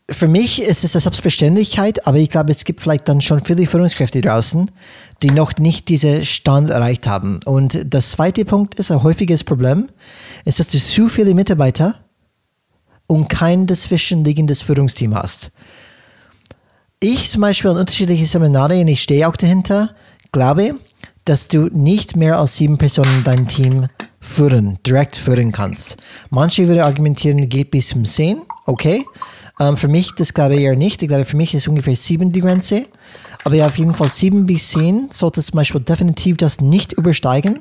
[0.10, 3.68] für mich ist es eine Selbstverständlichkeit, aber ich glaube, es gibt vielleicht dann schon viele
[3.68, 4.72] Führungskräfte draußen,
[5.22, 7.40] die noch nicht diesen Stand erreicht haben.
[7.46, 9.90] Und das zweite Punkt ist ein häufiges Problem,
[10.44, 12.03] ist, dass du zu viele Mitarbeiter
[13.08, 15.52] und kein dazwischenliegendes Führungsteam hast.
[17.00, 19.96] Ich zum Beispiel an unterschiedliche Seminare, und ich stehe auch dahinter,
[20.32, 20.76] glaube,
[21.26, 23.88] dass du nicht mehr als sieben Personen dein Team
[24.20, 25.98] führen, direkt führen kannst.
[26.30, 29.06] Manche würden argumentieren, geht bis zum zehn, okay.
[29.60, 31.02] Ähm, für mich, das glaube ich eher nicht.
[31.02, 32.86] Ich glaube, für mich ist ungefähr sieben die Grenze.
[33.44, 37.60] Aber ja, auf jeden Fall sieben bis zehn sollte zum Beispiel definitiv das nicht übersteigen.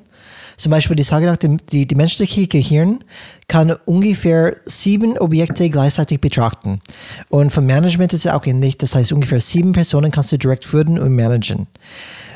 [0.63, 1.03] Zum Beispiel, die
[1.43, 3.03] dem, die, die menschliche Gehirn
[3.49, 6.81] kann ungefähr sieben Objekte gleichzeitig betrachten.
[7.31, 8.79] Und vom Management ist es auch ähnlich.
[8.79, 11.67] Das heißt, ungefähr sieben Personen kannst du direkt führen und managen.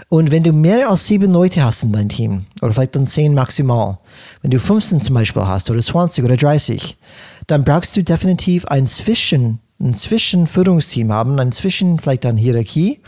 [0.09, 3.33] Und wenn du mehr als sieben Leute hast in deinem Team, oder vielleicht dann zehn
[3.33, 4.01] maximal,
[4.43, 6.99] wenn du 15 zum Beispiel hast, oder 20 oder 30,
[7.47, 13.03] dann brauchst du definitiv ein Zwischen, ein Zwischenführungsteam haben, ein Zwischen, vielleicht eine Hierarchie,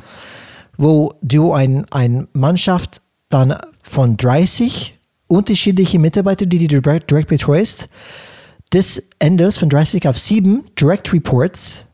[0.77, 3.01] wo du ein, ein Mannschaft
[3.31, 4.95] dann von 30
[5.29, 7.89] unterschiedliche Mitarbeiter, die du direkt, betreust,
[8.71, 11.87] das änderst von 30 auf 7 Direct Reports,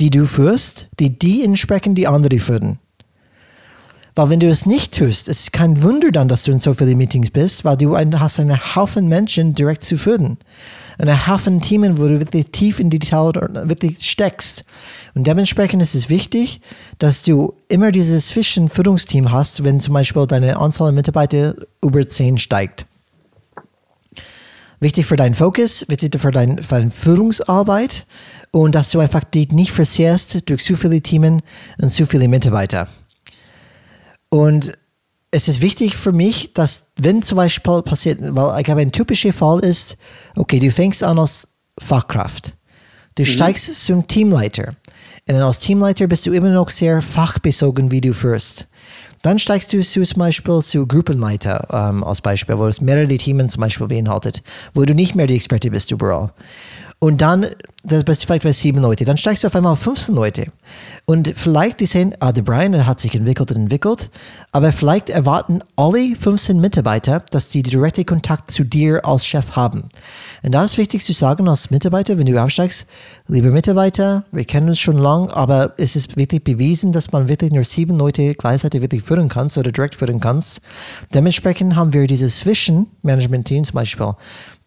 [0.00, 2.78] die du führst, die die entsprechen, die andere führen.
[4.18, 6.74] Weil wenn du es nicht tust, es ist kein Wunder dann, dass du in so
[6.74, 10.38] viele Meetings bist, weil du ein, hast einen Haufen Menschen direkt zu führen.
[10.98, 13.32] Einen Haufen Themen, wo du wirklich tief in die Detail
[13.68, 14.64] wirklich steckst.
[15.18, 16.60] Und dementsprechend ist es wichtig,
[16.98, 22.38] dass du immer dieses Zwischenführungsteam hast, wenn zum Beispiel deine Anzahl an Mitarbeiter über 10
[22.38, 22.86] steigt.
[24.78, 28.06] Wichtig für deinen Fokus, wichtig für, dein, für deine Führungsarbeit
[28.52, 31.42] und dass du einfach die nicht versehrst durch zu viele Themen
[31.82, 32.86] und zu viele Mitarbeiter.
[34.28, 34.78] Und
[35.32, 39.32] es ist wichtig für mich, dass wenn zum Beispiel passiert, weil ich glaube, ein typischer
[39.32, 39.96] Fall ist,
[40.36, 42.54] okay, du fängst an als Fachkraft.
[43.16, 43.26] Du mhm.
[43.26, 44.76] steigst zum Teamleiter.
[45.28, 48.66] Dann als Teamleiter bist du immer noch sehr fachbezogen, wie du führst.
[49.20, 53.50] Dann steigst du zu, zum Beispiel zu Gruppenleiter ähm, als Beispiel, wo es mehrere Themen
[53.50, 56.30] zum Beispiel beinhaltet, wo du nicht mehr die Experte bist überall.
[57.00, 57.46] Und dann,
[57.84, 59.04] das bist du vielleicht bei sieben Leute.
[59.04, 60.46] Dann steigst du auf einmal auf 15 Leute.
[61.04, 64.10] Und vielleicht die sehen, ah, der Brian hat sich entwickelt und entwickelt,
[64.50, 69.88] aber vielleicht erwarten alle 15 Mitarbeiter, dass die direkte Kontakt zu dir als Chef haben.
[70.42, 72.86] Und da ist wichtig zu sagen als Mitarbeiter, wenn du aufsteigst,
[73.28, 77.52] liebe Mitarbeiter, wir kennen uns schon lang, aber es ist wirklich bewiesen, dass man wirklich
[77.52, 80.42] nur sieben Leute gleichzeitig wirklich führen kann oder direkt führen kann.
[81.14, 84.14] Dementsprechend haben wir dieses Zwischenmanagement-Team zum Beispiel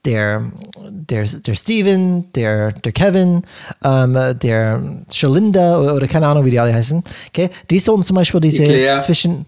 [0.05, 0.51] der,
[0.89, 3.43] der, der Steven, der, der Kevin,
[3.83, 7.03] ähm, der Shalinda oder, oder, keine Ahnung, wie die alle heißen.
[7.29, 7.49] Okay?
[7.69, 9.45] Die sollen zum Beispiel diese die zwischen.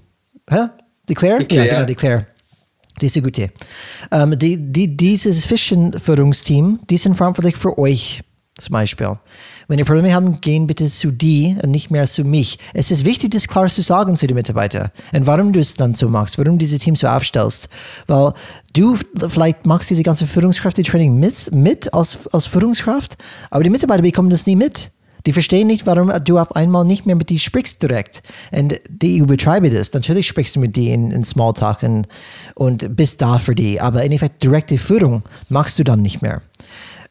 [0.49, 0.67] Hä?
[1.09, 1.39] Die Claire?
[1.39, 1.67] Die Claire?
[1.67, 2.27] Ja, genau, die Claire.
[3.01, 3.49] Diese gute.
[4.11, 8.21] Ähm, die, die, dieses Zwischenführungsteam, die sind verantwortlich für euch
[8.57, 9.17] zum Beispiel.
[9.67, 12.59] Wenn ihr Probleme habt, gehen bitte zu die und nicht mehr zu mich.
[12.73, 15.95] Es ist wichtig, das klar zu sagen zu den Mitarbeitern und warum du es dann
[15.95, 17.67] so machst, warum du diese Team so aufstellst.
[18.07, 18.33] Weil
[18.73, 18.95] du
[19.27, 23.17] vielleicht machst diese ganze Führungskräfte-Training mit, mit als, als Führungskraft,
[23.49, 24.91] aber die Mitarbeiter bekommen das nie mit.
[25.25, 28.21] Die verstehen nicht, warum du auf einmal nicht mehr mit die sprichst direkt.
[28.51, 29.93] Und die übertreibe das.
[29.93, 32.07] Natürlich sprichst du mit die in, in Smalltalk und,
[32.55, 33.79] und bist da für die.
[33.79, 36.41] Aber in Effekt direkte Führung machst du dann nicht mehr.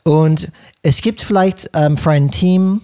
[0.04, 0.50] Und
[0.82, 2.82] es gibt vielleicht ähm, für ein Team,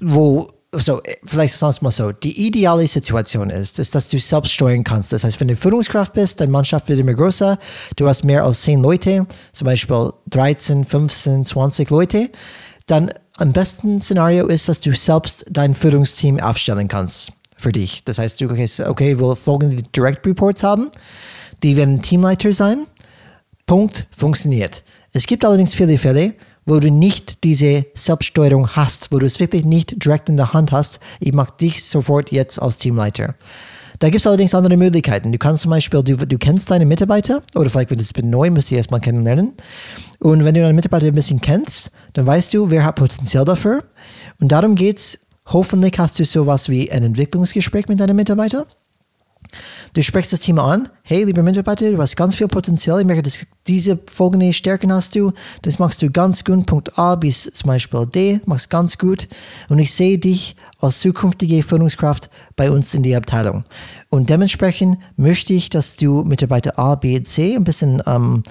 [0.00, 4.18] wo, so, vielleicht sagen wir es mal so, die ideale Situation ist, ist, dass du
[4.18, 5.12] selbst steuern kannst.
[5.12, 7.58] Das heißt, wenn du Führungskraft bist, deine Mannschaft wird immer größer,
[7.96, 12.30] du hast mehr als 10 Leute, zum Beispiel 13, 15, 20 Leute,
[12.86, 18.04] dann am besten Szenario ist, dass du selbst dein Führungsteam aufstellen kannst für dich.
[18.04, 20.90] Das heißt, du kannst, okay, wir folgende Direct Reports haben,
[21.62, 22.86] die werden Teamleiter sein.
[23.66, 24.82] Punkt, funktioniert.
[25.12, 26.34] Es gibt allerdings viele Fälle,
[26.66, 30.72] wo du nicht diese Selbststeuerung hast, wo du es wirklich nicht direkt in der Hand
[30.72, 31.00] hast.
[31.18, 33.34] Ich mache dich sofort jetzt als Teamleiter.
[33.98, 35.30] Da gibt es allerdings andere Möglichkeiten.
[35.30, 38.70] Du kannst zum Beispiel, du, du kennst deine Mitarbeiter oder vielleicht wird es neu, musst
[38.70, 39.52] du erstmal kennenlernen.
[40.20, 43.84] Und wenn du deine Mitarbeiter ein bisschen kennst, dann weißt du, wer hat Potenzial dafür.
[44.40, 48.64] Und darum geht es, hoffentlich hast du sowas wie ein Entwicklungsgespräch mit deinen Mitarbeitern.
[49.92, 50.88] Du sprichst das Thema an.
[51.02, 53.00] Hey, lieber Mitarbeiter, du hast ganz viel Potenzial.
[53.00, 55.32] Ich merke, dass diese folgende Stärken hast du.
[55.62, 56.66] Das machst du ganz gut.
[56.66, 59.28] Punkt A bis zum Beispiel D machst ganz gut.
[59.68, 63.64] Und ich sehe dich als zukünftige Führungskraft bei uns in der Abteilung.
[64.08, 68.42] Und dementsprechend möchte ich, dass du Mitarbeiter A, B, C ein bisschen ähm,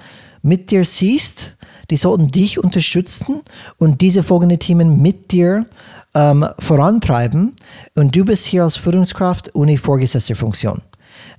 [0.41, 1.55] mit dir siehst.
[1.89, 3.41] Die sollten dich unterstützen
[3.77, 5.65] und diese folgenden Themen mit dir
[6.13, 7.55] ähm, vorantreiben.
[7.95, 10.81] Und du bist hier als Führungskraft ohne vorgesetzte Funktion.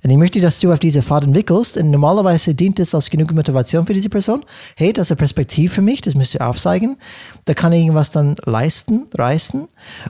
[0.03, 1.77] Und ich möchte, dass du auf diese Fahrt entwickelst.
[1.77, 4.43] Und normalerweise dient es als genug Motivation für diese Person.
[4.75, 6.97] Hey, das ist eine Perspektive für mich, das müsst ihr aufzeigen.
[7.45, 9.67] Da kann ich irgendwas dann leisten, reißen.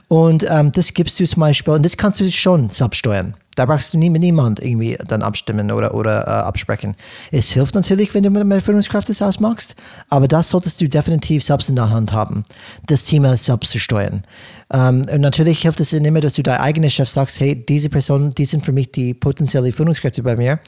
[0.08, 3.34] Und ähm, das gibst du zum Beispiel, und das kannst du schon selbst steuern.
[3.54, 6.96] Da brauchst du nie mit niemand irgendwie dann abstimmen oder, oder äh, absprechen.
[7.30, 9.76] Es hilft natürlich, wenn du mit der Führungskraft das ausmachst,
[10.08, 12.44] aber das solltest du definitiv selbst in der Hand haben,
[12.86, 14.22] das Thema selbst zu steuern.
[14.72, 18.34] Ähm, und natürlich hilft es immer, dass du dein eigener Chef sagst, hey, diese Personen,
[18.34, 20.60] die sind für mich die potenzielle Führungskräfte bei mir.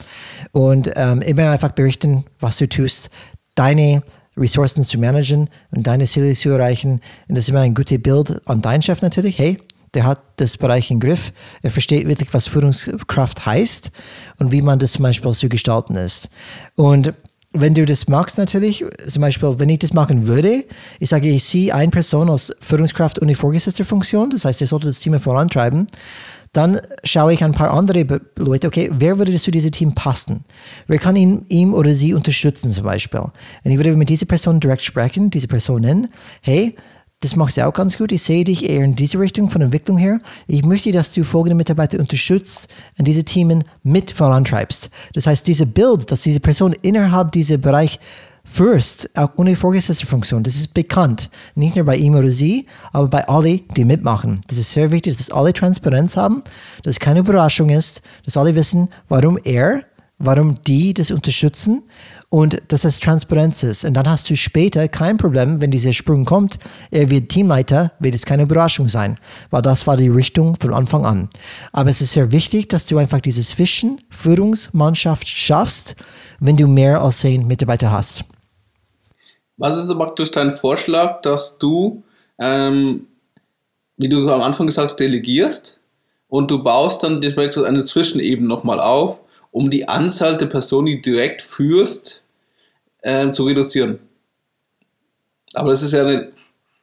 [0.51, 3.09] Und ähm, immer einfach berichten, was du tust,
[3.55, 4.03] deine
[4.37, 7.01] Ressourcen zu managen und deine Ziele zu erreichen.
[7.27, 9.39] Und das ist immer ein gutes Bild an deinen Chef natürlich.
[9.39, 9.57] Hey,
[9.93, 11.31] der hat das Bereich im Griff.
[11.61, 13.91] Er versteht wirklich, was Führungskraft heißt
[14.37, 16.29] und wie man das zum Beispiel zu gestalten ist.
[16.75, 17.13] Und
[17.55, 20.65] wenn du das magst, natürlich, zum Beispiel, wenn ich das machen würde,
[20.99, 24.87] ich sage, ich sehe eine Person als Führungskraft ohne vorgesetzte Funktion, das heißt, er sollte
[24.87, 25.87] das Team vorantreiben,
[26.55, 30.45] dann schaue ich ein paar andere Leute, okay, wer würde zu diesem Team passen?
[30.87, 33.19] Wer kann ihn, ihm oder sie unterstützen zum Beispiel?
[33.19, 33.31] Und
[33.71, 36.07] ich würde mit dieser Person direkt sprechen, diese Person nennen,
[36.41, 36.75] hey,
[37.25, 38.11] das machst du auch ganz gut.
[38.11, 40.19] Ich sehe dich eher in diese Richtung von Entwicklung her.
[40.45, 42.67] Ich möchte, dass du folgende Mitarbeiter unterstützt
[42.99, 44.91] und diese Themen mit vorantreibst.
[45.13, 47.99] Das heißt, diese Bild, dass diese Person innerhalb dieses Bereich
[48.43, 50.43] führst, auch ohne Vorgesetzte-Funktion.
[50.43, 51.31] Das ist bekannt.
[51.55, 54.41] Nicht nur bei ihm oder sie, aber bei alle, die mitmachen.
[54.47, 56.43] Das ist sehr wichtig, dass alle Transparenz haben,
[56.83, 59.81] dass keine Überraschung ist, dass alle wissen, warum er,
[60.19, 61.81] warum die das unterstützen
[62.29, 63.85] und dass es Transparenz ist.
[63.85, 66.59] Und dann hast du später kein Problem, wenn dieser Sprung kommt,
[66.91, 69.17] er wird Teamleiter, wird es keine Überraschung sein,
[69.51, 71.29] weil das war die Richtung von Anfang an.
[71.71, 75.95] Aber es ist sehr wichtig, dass du einfach diese Zwischenführungsmannschaft schaffst,
[76.39, 78.25] wenn du mehr als zehn Mitarbeiter hast.
[79.57, 82.03] Was ist praktisch dein Vorschlag, dass du,
[82.39, 83.07] ähm,
[83.97, 85.77] wie du am Anfang gesagt hast, delegierst
[86.27, 89.19] und du baust dann eine Zwischenebene nochmal auf,
[89.55, 92.21] um die Anzahl der Personen, die du direkt führst,
[93.03, 93.99] äh, zu reduzieren.
[95.53, 96.33] Aber das ist ja, eine,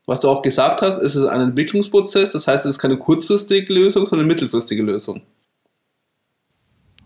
[0.07, 3.71] was du auch gesagt hast, es ist ein Entwicklungsprozess, das heißt, es ist keine kurzfristige
[3.75, 5.21] Lösung, sondern eine mittelfristige Lösung.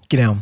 [0.08, 0.36] Genau.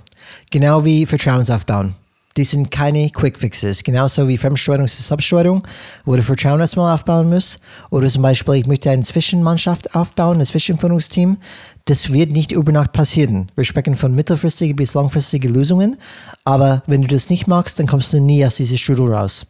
[0.51, 1.95] Genau wie Vertrauensaufbauen.
[2.37, 3.85] Die sind keine Quick Fixes.
[3.85, 5.63] Genauso wie Fremdsteuerung ist Substeuerung,
[6.05, 7.61] wo du Vertrauen erstmal aufbauen musst.
[7.91, 11.37] Oder zum Beispiel, ich möchte eine Zwischenmannschaft aufbauen, ein Zwischenführungsteam.
[11.85, 13.53] Das wird nicht über Nacht passieren.
[13.55, 15.97] Wir sprechen von mittelfristigen bis langfristigen Lösungen.
[16.45, 19.47] Aber wenn du das nicht magst, dann kommst du nie aus dieser Strudel raus.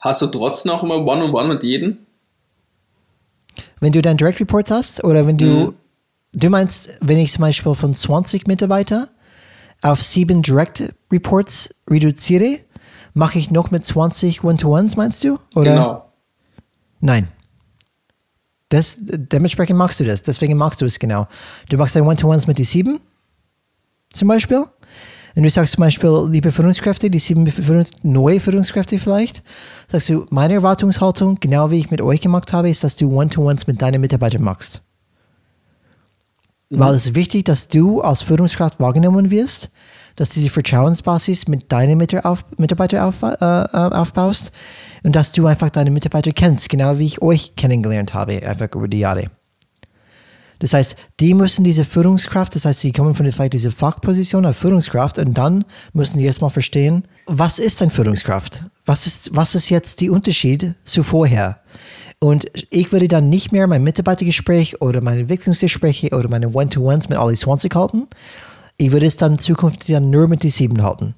[0.00, 1.98] Hast du trotzdem auch immer One-on-One -on -one mit jedem?
[3.80, 5.74] Wenn du dann Direct Reports hast oder wenn du, mhm.
[6.34, 9.08] du meinst, wenn ich zum Beispiel von 20 Mitarbeitern
[9.84, 12.60] auf sieben Direct Reports reduziere,
[13.12, 15.38] mache ich noch mit 20 One-to-Ones, meinst du?
[15.54, 15.70] Oder?
[15.70, 16.12] Genau.
[17.00, 17.28] Nein.
[18.70, 20.22] Das, dementsprechend machst du das.
[20.22, 21.28] Deswegen machst du es genau.
[21.68, 23.00] Du machst deine One-to-Ones mit die sieben,
[24.12, 24.64] zum Beispiel.
[25.36, 29.42] Und du sagst zum Beispiel, liebe Führungskräfte, die sieben Führungs neue Führungskräfte vielleicht,
[29.88, 33.66] sagst du, meine Erwartungshaltung, genau wie ich mit euch gemacht habe, ist, dass du One-to-Ones
[33.66, 34.80] mit deinen Mitarbeitern machst.
[36.74, 36.80] Mhm.
[36.80, 39.70] Weil es ist wichtig, dass du als Führungskraft wahrgenommen wirst,
[40.16, 44.52] dass du die Vertrauensbasis mit deinen Mitarbeitern auf, äh, äh, aufbaust
[45.02, 48.88] und dass du einfach deine Mitarbeiter kennst, genau wie ich euch kennengelernt habe, einfach über
[48.88, 49.30] die Jahre.
[50.60, 54.56] Das heißt, die müssen diese Führungskraft, das heißt, sie kommen von vielleicht dieser Fachposition auf
[54.56, 58.64] Führungskraft und dann müssen die erstmal verstehen, was ist eine Führungskraft?
[58.86, 61.58] Was ist, was ist jetzt der Unterschied zu vorher?
[62.24, 67.18] Und ich würde dann nicht mehr mein Mitarbeitergespräch oder meine Entwicklungsgespräche oder meine One-to-Ones mit
[67.18, 68.06] alle 20 halten.
[68.78, 71.14] Ich würde es dann zukünftig dann nur mit die 7 halten.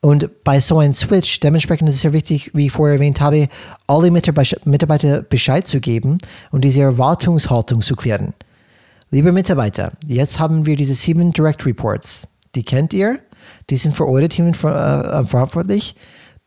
[0.00, 3.48] Und bei so einem Switch, dementsprechend ist es sehr wichtig, wie ich vorher erwähnt habe,
[3.86, 6.18] alle Mitarbeiter Bescheid zu geben
[6.50, 8.34] und diese Erwartungshaltung zu klären.
[9.12, 12.26] Liebe Mitarbeiter, jetzt haben wir diese sieben Direct Reports.
[12.56, 13.20] Die kennt ihr,
[13.70, 15.94] die sind für eure Team äh, verantwortlich.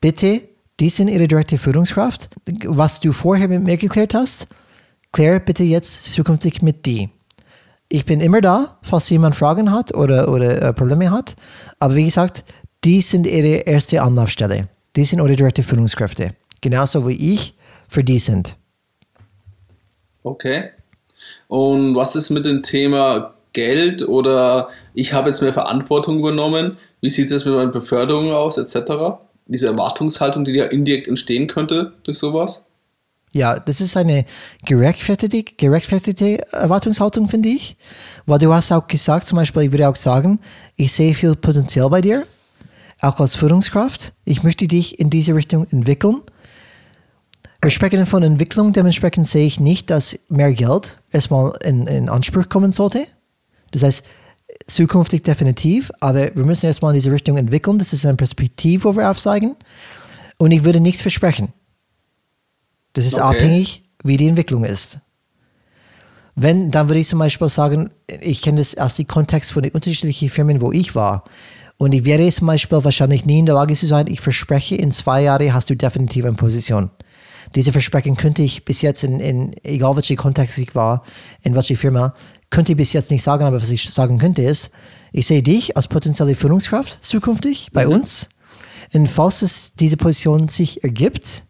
[0.02, 0.49] Bitte
[0.80, 2.30] die sind ihre direkte Führungskraft.
[2.66, 4.48] Was du vorher mit mir geklärt hast,
[5.12, 7.10] klär bitte jetzt zukünftig mit die.
[7.90, 11.36] Ich bin immer da, falls jemand Fragen hat oder, oder äh, Probleme hat.
[11.80, 12.44] Aber wie gesagt,
[12.84, 14.70] die sind ihre erste Anlaufstelle.
[14.96, 16.36] Die sind eure direkte Führungskräfte.
[16.62, 17.56] Genauso wie ich
[17.88, 18.56] für die sind.
[20.24, 20.70] Okay.
[21.48, 26.78] Und was ist mit dem Thema Geld oder ich habe jetzt mehr Verantwortung übernommen?
[27.02, 29.20] Wie sieht es mit meiner Beförderung aus, etc.?
[29.54, 32.62] Diese Erwartungshaltung, die ja indirekt entstehen könnte durch sowas?
[33.32, 34.26] Ja, das ist eine
[34.66, 37.78] gerechtfertigte, gerechtfertigte Erwartungshaltung, finde ich.
[38.26, 40.40] Weil du hast auch gesagt, zum Beispiel, ich würde auch sagen,
[40.76, 42.26] ich sehe viel Potenzial bei dir,
[43.02, 44.14] auch als Führungskraft.
[44.26, 46.22] Ich möchte dich in diese Richtung entwickeln.
[47.62, 52.50] Wir sprechen von Entwicklung, dementsprechend sehe ich nicht, dass mehr Geld erstmal in, in Anspruch
[52.50, 53.06] kommen sollte.
[53.72, 54.04] Das heißt,
[54.70, 57.80] zukünftig definitiv, aber wir müssen erstmal in diese Richtung entwickeln.
[57.80, 59.56] Das ist eine Perspektive, wo wir aufzeigen.
[60.38, 61.54] Und ich würde nichts versprechen.
[62.94, 63.24] Das ist okay.
[63.24, 65.00] abhängig, wie die Entwicklung ist.
[66.36, 67.90] Wenn, dann würde ich zum Beispiel sagen,
[68.22, 71.26] ich kenne das aus dem Kontext von den unterschiedlichen Firmen, wo ich war.
[71.78, 74.92] Und ich werde zum Beispiel wahrscheinlich nie in der Lage zu sein, ich verspreche, in
[74.92, 76.92] zwei Jahren hast du definitiv eine Position.
[77.56, 81.04] Diese Versprechen könnte ich bis jetzt in, in egal welcher Kontext ich war,
[81.44, 82.14] in welcher Firma,
[82.50, 84.72] könnte ich bis jetzt nicht sagen, aber was ich sagen könnte ist,
[85.12, 87.94] ich sehe dich als potenzielle Führungskraft zukünftig bei mhm.
[87.94, 88.30] uns.
[88.94, 91.44] Und falls es diese Position sich ergibt,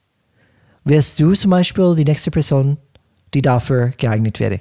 [0.84, 2.78] wärst du zum Beispiel die nächste Person,
[3.34, 4.60] die dafür geeignet wäre.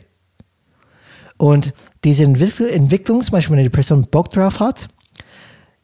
[1.39, 1.73] Und
[2.05, 4.89] diese Entwicklung, zum Beispiel, wenn eine Person Bock drauf hat,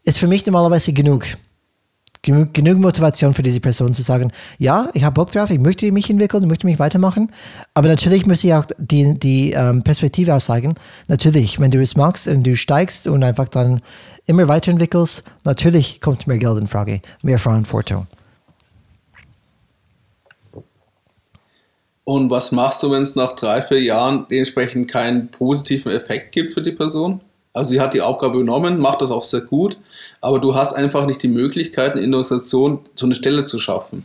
[0.02, 1.26] ist für mich normalerweise genug
[2.24, 6.10] genug Motivation für diese Person zu sagen, ja, ich habe Bock drauf, ich möchte mich
[6.10, 7.30] entwickeln, ich möchte mich weitermachen.
[7.74, 10.74] Aber natürlich muss ich auch die, die ähm, Perspektive auszeigen.
[11.08, 13.80] Natürlich, wenn du es magst und du steigst und einfach dann
[14.26, 18.06] immer weiterentwickelst, natürlich kommt mehr Geld in Frage, mehr Verantwortung.
[22.04, 26.52] Und was machst du, wenn es nach drei, vier Jahren dementsprechend keinen positiven Effekt gibt
[26.52, 27.22] für die Person?
[27.54, 29.78] Also sie hat die Aufgabe übernommen, macht das auch sehr gut,
[30.20, 34.04] aber du hast einfach nicht die Möglichkeit, in der Organisation so eine Stelle zu schaffen.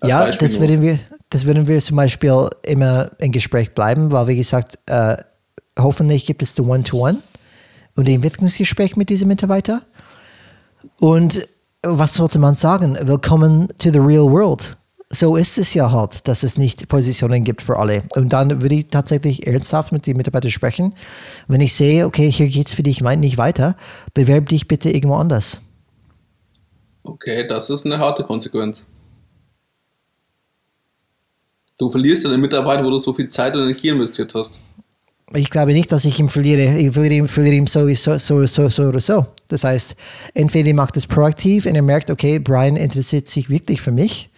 [0.00, 0.98] Als ja, das würden, wir,
[1.28, 5.18] das würden wir zum Beispiel immer im Gespräch bleiben, weil wie gesagt, äh,
[5.78, 7.22] hoffentlich gibt es die One-to-One -One
[7.96, 9.82] und die Entwicklungsgespräch mit diesem Mitarbeiter.
[11.00, 11.46] Und
[11.82, 12.96] was sollte man sagen?
[13.02, 14.77] Willkommen to the real world.
[15.10, 18.02] So ist es ja halt, dass es nicht Positionen gibt für alle.
[18.14, 20.94] Und dann würde ich tatsächlich ernsthaft mit den Mitarbeitern sprechen.
[21.46, 23.74] Wenn ich sehe, okay, hier geht es für dich nicht weiter,
[24.12, 25.62] bewerb dich bitte irgendwo anders.
[27.04, 28.86] Okay, das ist eine harte Konsequenz.
[31.78, 34.60] Du verlierst deine Mitarbeiter, wo du so viel Zeit und Energie investiert hast.
[35.32, 36.76] Ich glaube nicht, dass ich ihn verliere.
[36.76, 39.26] Ich verliere ihn, verliere ihn sowieso so, so, so oder so.
[39.48, 39.96] Das heißt,
[40.34, 44.30] entweder er macht es proaktiv und er merkt, okay, Brian interessiert sich wirklich für mich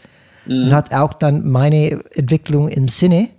[0.51, 0.65] mhm.
[0.65, 3.31] und hat auch dann meine Entwicklung im Sinne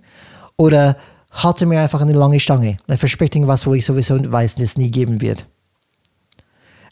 [0.56, 0.96] oder
[1.30, 2.76] hat er mir einfach eine lange Stange.
[2.86, 5.46] Er verspricht irgendwas, wo ich sowieso weiß, dass es nie geben wird.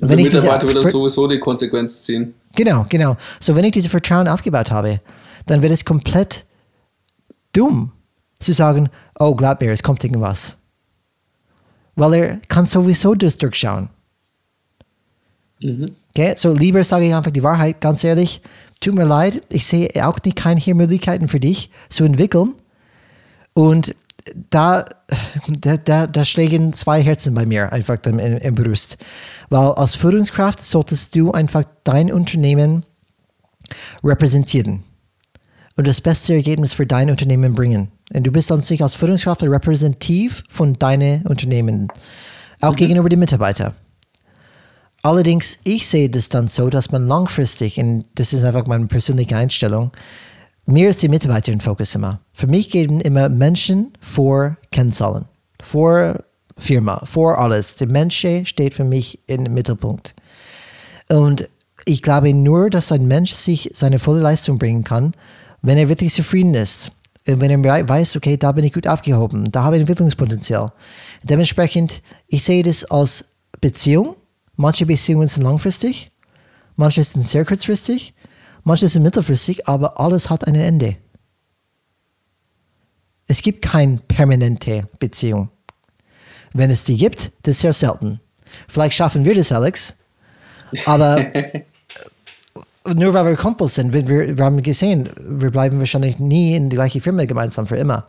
[0.00, 2.34] Und, wenn der Mitarbeiter wird dann sowieso die Konsequenz ziehen.
[2.54, 3.16] Genau, genau.
[3.38, 5.00] So, wenn ich diese Vertrauen aufgebaut habe,
[5.46, 6.44] dann wird es komplett
[7.52, 7.92] dumm
[8.38, 10.56] zu sagen, oh, glaub mir, es kommt irgendwas.
[11.96, 13.90] Weil er kann sowieso das durchschauen.
[15.60, 15.86] Mhm.
[16.10, 18.40] Okay, so lieber sage ich einfach die Wahrheit, ganz ehrlich,
[18.80, 22.54] tut mir leid, ich sehe auch nicht keine hier Möglichkeiten für dich zu entwickeln.
[23.52, 23.94] Und
[24.50, 24.84] da,
[25.48, 28.98] da, da, da schlägen zwei Herzen bei mir einfach im, im Brust.
[29.48, 32.84] Weil als Führungskraft solltest du einfach dein Unternehmen
[34.02, 34.82] repräsentieren
[35.76, 37.90] und das beste Ergebnis für dein Unternehmen bringen.
[38.12, 41.88] Und du bist an sich als Führungskraft repräsentativ von deinem Unternehmen,
[42.60, 42.76] auch mhm.
[42.76, 43.74] gegenüber den Mitarbeitern.
[45.02, 49.36] Allerdings, ich sehe das dann so, dass man langfristig, und das ist einfach meine persönliche
[49.36, 49.92] Einstellung,
[50.66, 52.20] mir ist die Mitarbeiter im Fokus immer.
[52.32, 55.24] Für mich gehen immer Menschen vor Kennzahlen,
[55.62, 56.22] vor
[56.56, 57.76] Firma, vor alles.
[57.76, 60.14] Der Mensch steht für mich im Mittelpunkt.
[61.08, 61.48] Und
[61.86, 65.12] ich glaube nur, dass ein Mensch sich seine volle Leistung bringen kann,
[65.62, 66.92] wenn er wirklich zufrieden ist,
[67.24, 70.72] wenn er weiß, okay, da bin ich gut aufgehoben, da habe ich Entwicklungspotenzial.
[71.22, 73.24] Dementsprechend, ich sehe das als
[73.60, 74.16] Beziehung.
[74.60, 76.12] Manche Beziehungen sind langfristig,
[76.76, 78.12] manche sind sehr kurzfristig,
[78.62, 80.98] manche sind mittelfristig, aber alles hat ein Ende.
[83.26, 85.48] Es gibt keine permanente Beziehung.
[86.52, 88.20] Wenn es die gibt, das ist sehr selten.
[88.68, 89.94] Vielleicht schaffen wir das, Alex,
[90.84, 91.16] aber
[92.84, 96.76] nur weil wir Kumpels sind, wir, wir haben gesehen, wir bleiben wahrscheinlich nie in die
[96.76, 98.08] gleiche Firma gemeinsam für immer.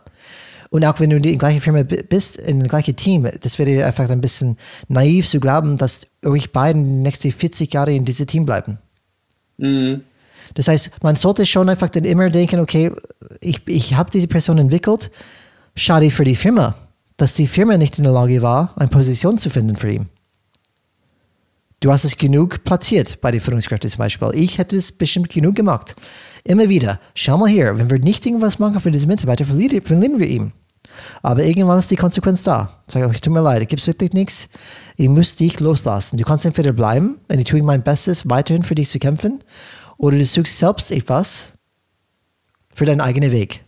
[0.72, 3.84] Und auch wenn du in die gleiche Firma bist, in das gleiche Team, das wäre
[3.84, 4.56] einfach ein bisschen
[4.88, 8.78] naiv zu glauben, dass euch beiden die nächsten 40 Jahre in diesem Team bleiben.
[9.58, 10.00] Mhm.
[10.54, 12.90] Das heißt, man sollte schon einfach dann immer denken, okay,
[13.42, 15.10] ich, ich habe diese Person entwickelt,
[15.76, 16.74] schade für die Firma,
[17.18, 20.08] dass die Firma nicht in der Lage war, eine Position zu finden für ihn.
[21.80, 24.30] Du hast es genug platziert bei den Führungskräften zum Beispiel.
[24.32, 25.94] Ich hätte es bestimmt genug gemacht.
[26.44, 30.18] Immer wieder, schau mal hier, wenn wir nicht irgendwas machen für diese Mitarbeiter, verlieren, verlieren
[30.18, 30.52] wir ihn.
[31.22, 32.82] Aber irgendwann ist die Konsequenz da.
[32.86, 34.48] Sag ich, tut mir leid, gibt es wirklich nichts.
[34.96, 36.16] Ich muss dich loslassen.
[36.16, 39.40] Du kannst entweder bleiben, und ich tue mein Bestes, weiterhin für dich zu kämpfen,
[39.96, 41.52] oder du suchst selbst etwas
[42.74, 43.64] für deinen eigenen Weg.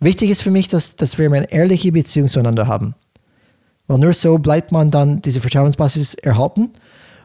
[0.00, 2.94] Wichtig ist für mich, dass, dass wir eine ehrliche Beziehung zueinander haben.
[3.86, 6.70] Weil nur so bleibt man dann diese Vertrauensbasis erhalten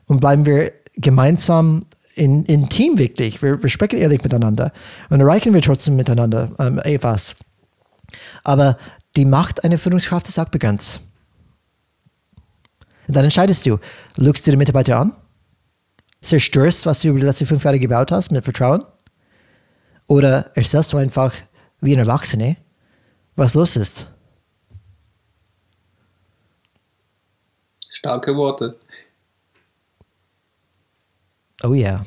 [0.08, 1.86] und bleiben wir gemeinsam
[2.16, 3.42] in, in Team wirklich.
[3.42, 4.72] Wir, wir sprechen ehrlich miteinander
[5.10, 7.36] und erreichen wir trotzdem miteinander ähm, etwas.
[8.44, 8.78] Aber
[9.16, 11.02] die Macht einer Führungskraft ist auch begrenzt.
[13.08, 13.80] Und dann entscheidest du,
[14.16, 15.16] lügst du den Mitarbeiter an,
[16.22, 18.84] zerstörst, was du über die letzten fünf Jahre gebaut hast mit Vertrauen,
[20.08, 21.34] oder erzählst du einfach
[21.82, 22.56] wie ein Erwachsener,
[23.36, 24.08] was los ist.
[27.90, 28.80] Starke Worte.
[31.64, 32.04] Oh ja.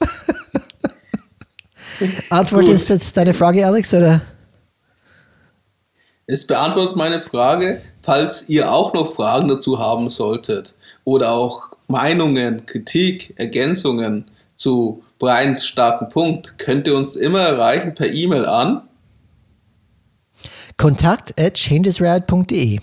[2.30, 4.20] Antwortest jetzt deine Frage, Alex, oder?
[6.26, 10.74] Es beantwortet meine Frage, falls ihr auch noch Fragen dazu haben solltet
[11.04, 14.24] oder auch Meinungen, Kritik, Ergänzungen
[14.56, 18.82] zu Brians starken Punkt, könnt ihr uns immer erreichen per E-Mail an
[20.76, 22.80] kontakt at changesrad.de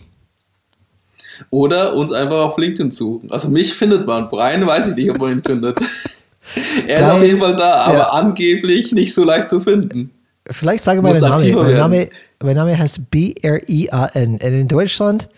[1.49, 3.31] oder uns einfach auf LinkedIn suchen.
[3.31, 4.29] Also mich findet man.
[4.29, 5.77] Brian weiß ich nicht, ob man ihn findet.
[6.87, 8.09] er ist auf jeden Fall da, aber ja.
[8.09, 10.11] angeblich nicht so leicht zu finden.
[10.49, 11.55] Vielleicht sage mal den Namen.
[11.55, 12.09] Mein Name,
[12.43, 14.31] mein Name heißt B-R-I-A-N.
[14.33, 15.29] Und in Deutschland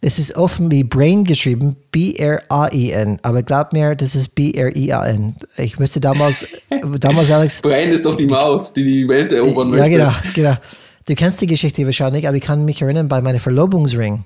[0.00, 3.18] ist es offen wie Brain geschrieben, B-R-A-I-N.
[3.22, 5.36] Aber glaub mir, das ist B-R-I-A-N.
[5.56, 6.46] Ich müsste damals,
[7.00, 7.60] damals Alex.
[7.60, 9.90] Brain ist doch die Maus, die die Welt erobern möchte.
[9.90, 10.56] Ja, genau, genau.
[11.06, 14.24] Du kennst die Geschichte wahrscheinlich, aber ich kann mich erinnern, bei meinem Verlobungsring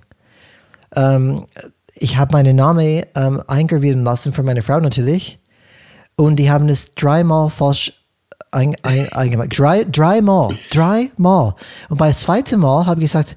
[0.95, 1.47] Ähm,
[1.95, 5.39] ich habe meinen Namen ähm, eingravieren lassen von meiner Frau natürlich.
[6.17, 8.02] Und die haben es dreimal falsch
[8.53, 9.59] ein, ein, eingemacht.
[9.59, 10.57] Drei, dreimal.
[10.71, 11.55] Dreimal.
[11.89, 13.37] Und beim zweiten Mal habe ich gesagt,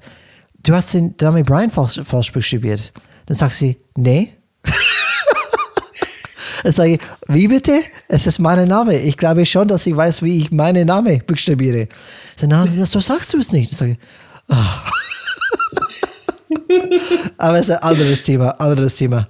[0.62, 2.92] du hast den Namen Brian falsch, buchstabiert.
[3.26, 4.32] Dann sagt sie, nee.
[6.64, 6.98] Ich sage,
[7.28, 7.82] wie bitte?
[8.08, 8.98] Es ist mein Name.
[8.98, 11.82] Ich glaube schon, dass ich weiß, wie ich meinen Namen buchstabiere.
[11.82, 13.70] Ich sage, na, so sagst du es nicht.
[13.70, 13.96] Ich sage,
[14.48, 14.54] oh.
[17.38, 19.28] Aber es ist ein anderes Thema, anderes Thema.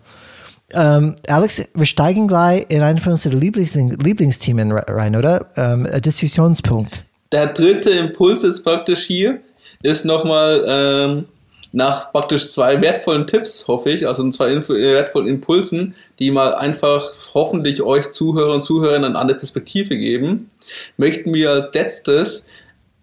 [0.72, 5.46] Ähm, Alex, wir steigen gleich in einen von unseren Lieblings Lieblingsthemen rein, oder?
[5.56, 7.04] Ähm, Diskussionspunkt.
[7.32, 9.40] Der dritte Impuls ist praktisch hier,
[9.82, 11.24] ist nochmal ähm,
[11.72, 17.82] nach praktisch zwei wertvollen Tipps, hoffe ich, also zwei wertvollen Impulsen, die mal einfach hoffentlich
[17.82, 20.50] euch Zuhörer und Zuhörerinnen eine andere Perspektive geben,
[20.96, 22.44] möchten wir als letztes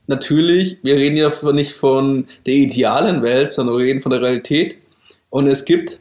[0.07, 4.77] natürlich, wir reden ja nicht von der idealen Welt, sondern wir reden von der Realität.
[5.29, 5.99] Und es gibt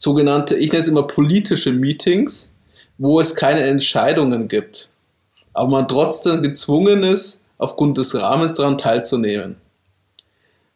[0.00, 2.50] sogenannte, ich nenne es immer politische Meetings,
[2.96, 4.88] wo es keine Entscheidungen gibt.
[5.52, 9.56] Aber man trotzdem gezwungen ist, aufgrund des Rahmens daran teilzunehmen.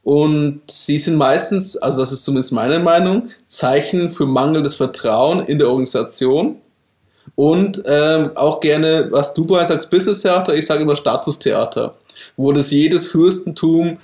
[0.02, 5.58] Und sie sind meistens, also das ist zumindest meine Meinung, Zeichen für mangelndes Vertrauen in
[5.58, 6.56] der Organisation
[7.34, 11.96] und ähm, auch gerne, was du Brian sagst, Business Theater, ich sage immer Statustheater
[12.36, 13.98] wo das jedes Fürstentum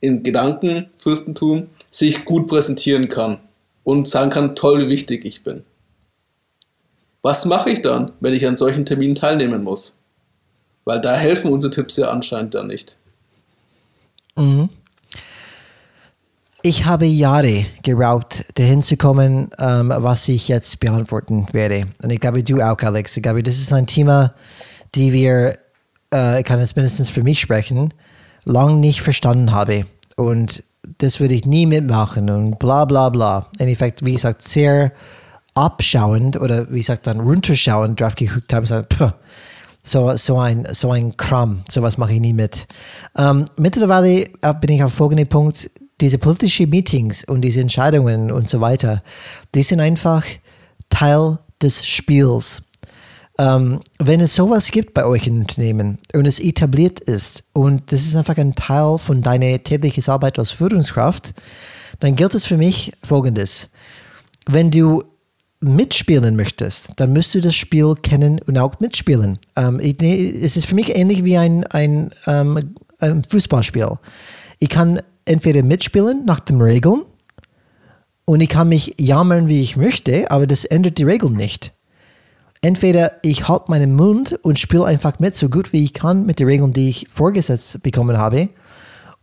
[0.00, 3.40] in Gedanken, Fürstentum, sich gut präsentieren kann
[3.84, 5.64] und sagen kann, toll, wie wichtig ich bin.
[7.22, 9.94] Was mache ich dann, wenn ich an solchen Terminen teilnehmen muss?
[10.84, 12.96] Weil da helfen unsere Tipps ja anscheinend dann nicht.
[14.36, 14.70] Mhm.
[16.62, 21.86] Ich habe Jahre geraucht, dahin zu kommen, ähm, was ich jetzt beantworten werde.
[22.02, 23.16] Und ich glaube, du auch, Alex.
[23.16, 24.34] Ich glaube, das ist ein Thema,
[24.94, 25.58] die wir
[26.12, 27.94] äh, ich kann es mindestens für mich sprechen,
[28.44, 29.86] lang nicht verstanden habe.
[30.16, 30.62] Und
[30.98, 33.46] das würde ich nie mitmachen und bla bla bla.
[33.54, 34.92] Im Endeffekt, wie gesagt, sehr
[35.54, 39.10] abschauend oder wie gesagt dann runterschauend drauf geguckt habe, gesagt, puh,
[39.82, 42.66] so, so, ein, so ein Kram, sowas mache ich nie mit.
[43.16, 45.70] Ähm, mittlerweile äh, bin ich auf folgenden Punkt,
[46.00, 49.02] diese politischen Meetings und diese Entscheidungen und so weiter,
[49.54, 50.24] die sind einfach
[50.88, 52.62] Teil des Spiels
[53.40, 58.02] ähm, wenn es sowas gibt bei euch im Unternehmen und es etabliert ist und das
[58.02, 61.32] ist einfach ein Teil von deiner täglichen Arbeit als Führungskraft,
[62.00, 63.70] dann gilt es für mich folgendes.
[64.46, 65.02] Wenn du
[65.60, 69.38] mitspielen möchtest, dann müsst du das Spiel kennen und auch mitspielen.
[69.56, 73.92] Ähm, ich, es ist für mich ähnlich wie ein, ein, ähm, ein Fußballspiel.
[74.58, 77.04] Ich kann entweder mitspielen nach den Regeln
[78.26, 81.72] und ich kann mich jammern, wie ich möchte, aber das ändert die Regeln nicht
[82.62, 86.40] entweder ich halte meinen Mund und spiele einfach mit, so gut wie ich kann, mit
[86.40, 88.50] den Regeln, die ich vorgesetzt bekommen habe,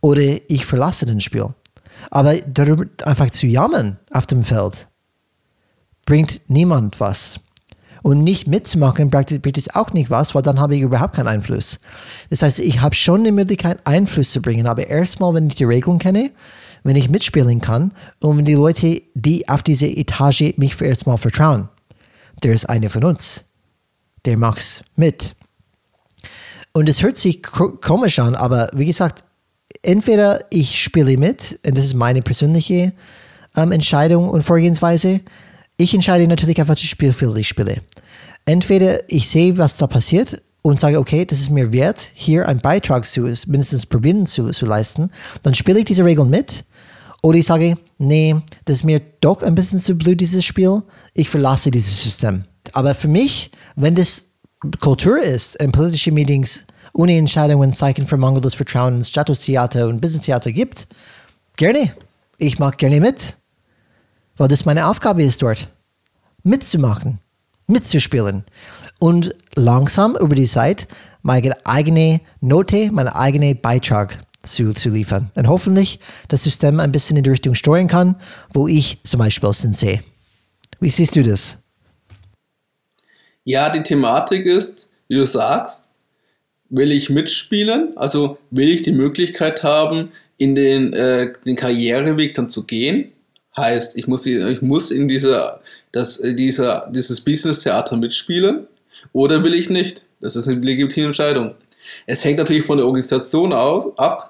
[0.00, 1.48] oder ich verlasse das Spiel.
[2.10, 4.88] Aber darüber einfach zu jammern auf dem Feld
[6.06, 7.40] bringt niemand was.
[8.02, 11.80] Und nicht mitzumachen bringt es auch nicht was, weil dann habe ich überhaupt keinen Einfluss.
[12.30, 15.64] Das heißt, ich habe schon die Möglichkeit, Einfluss zu bringen, aber erstmal, wenn ich die
[15.64, 16.30] Regeln kenne,
[16.84, 21.68] wenn ich mitspielen kann und wenn die Leute, die auf diese Etage mich erstmal vertrauen
[22.42, 23.44] der ist einer von uns.
[24.24, 25.34] Der macht's mit.
[26.72, 29.24] Und es hört sich komisch an, aber wie gesagt,
[29.82, 32.92] entweder ich spiele mit, und das ist meine persönliche
[33.56, 35.20] ähm, Entscheidung und Vorgehensweise.
[35.76, 37.82] Ich entscheide natürlich einfach, welches Spielfeld ich spiele.
[38.44, 42.60] Entweder ich sehe, was da passiert und sage, okay, das ist mir wert, hier einen
[42.60, 45.10] Beitrag zu mindestens probieren zu, zu leisten,
[45.42, 46.64] dann spiele ich diese Regeln mit.
[47.22, 50.82] Oder ich sage, nee, das ist mir doch ein bisschen zu blöd, dieses Spiel
[51.18, 52.44] ich verlasse dieses System.
[52.72, 54.26] Aber für mich, wenn das
[54.80, 60.52] Kultur ist, in politischen Meetings ohne Entscheidungen Zeichen für mangelndes Vertrauen ins Statustheater und Businesstheater
[60.52, 60.86] gibt,
[61.56, 61.92] gerne.
[62.38, 63.36] Ich mache gerne mit.
[64.36, 65.68] Weil das meine Aufgabe ist dort.
[66.44, 67.18] Mitzumachen,
[67.66, 68.44] mitzuspielen.
[69.00, 70.86] Und langsam über die Zeit
[71.22, 75.30] meine eigene Note, meinen eigenen Beitrag zu, zu liefern.
[75.34, 78.16] Und hoffentlich das System ein bisschen in die Richtung steuern kann,
[78.52, 80.02] wo ich zum Beispiel sehe.
[80.80, 81.58] Wie siehst du das?
[83.44, 85.88] Ja, die Thematik ist, wie du sagst,
[86.68, 87.96] will ich mitspielen?
[87.96, 93.12] Also will ich die Möglichkeit haben, in den, äh, den Karriereweg dann zu gehen?
[93.56, 95.60] Heißt, ich muss, ich muss in dieser,
[95.92, 98.66] das, dieser, dieses Business-Theater mitspielen
[99.12, 100.04] oder will ich nicht?
[100.20, 101.54] Das ist eine legitime Entscheidung.
[102.06, 104.27] Es hängt natürlich von der Organisation aus, ab,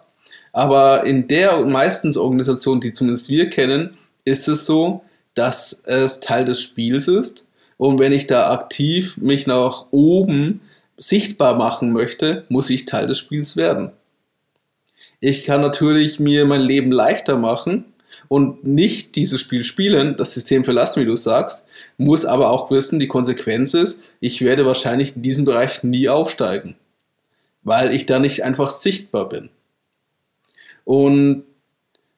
[0.58, 3.90] aber in der meistens Organisation, die zumindest wir kennen,
[4.24, 5.04] ist es so,
[5.34, 7.46] dass es Teil des Spiels ist.
[7.76, 10.60] Und wenn ich da aktiv mich nach oben
[10.96, 13.92] sichtbar machen möchte, muss ich Teil des Spiels werden.
[15.20, 17.84] Ich kann natürlich mir mein Leben leichter machen,
[18.26, 21.66] und nicht dieses Spiel spielen, das System verlassen, wie du sagst,
[21.98, 26.74] muss aber auch wissen, die Konsequenz ist, ich werde wahrscheinlich in diesem Bereich nie aufsteigen,
[27.62, 29.50] weil ich da nicht einfach sichtbar bin.
[30.88, 31.42] Und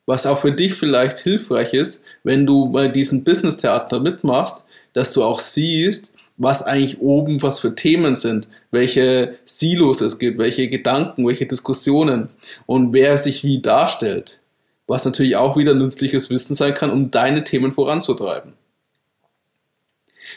[0.06, 5.24] was auch für dich vielleicht hilfreich ist, wenn du bei diesem Business-Theater mitmachst, dass du
[5.24, 11.26] auch siehst, was eigentlich oben was für Themen sind, welche Silos es gibt, welche Gedanken,
[11.26, 12.28] welche Diskussionen
[12.66, 14.38] und wer sich wie darstellt,
[14.86, 18.52] was natürlich auch wieder nützliches Wissen sein kann, um deine Themen voranzutreiben.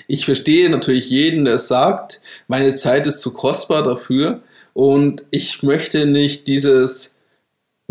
[0.08, 4.42] Ich verstehe natürlich jeden, der sagt, meine Zeit ist zu kostbar dafür
[4.74, 7.13] und ich möchte nicht dieses,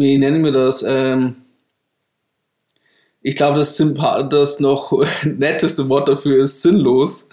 [0.03, 1.37] wie nennen wir das, ähm,
[3.23, 3.83] ich glaube, das,
[4.31, 4.93] das noch
[5.25, 7.29] netteste Wort dafür ist sinnlos.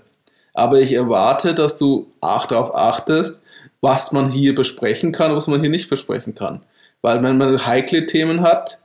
[0.52, 3.40] Aber ich erwarte, dass du darauf achtest,
[3.82, 6.64] was man hier besprechen kann was man hier nicht besprechen kann.
[7.02, 8.80] Weil wenn man heikle Themen hat,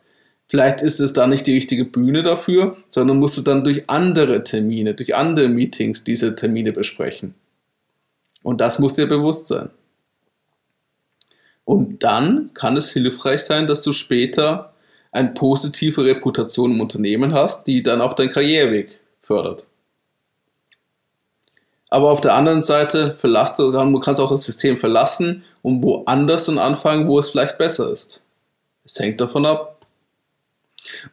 [0.48, 4.44] vielleicht ist es da nicht die richtige Bühne dafür, sondern musst du dann durch andere
[4.44, 7.36] Termine, durch andere Meetings diese Termine besprechen.
[8.44, 9.70] Und das muss dir bewusst sein.
[11.64, 14.74] Und dann kann es hilfreich sein, dass du später
[15.12, 19.67] eine positive Reputation im Unternehmen hast, die dann auch deinen Karriereweg fördert.
[21.90, 26.58] Aber auf der anderen Seite verlasst du, kannst auch das System verlassen und woanders dann
[26.58, 28.22] anfangen, wo es vielleicht besser ist.
[28.84, 29.86] Es hängt davon ab.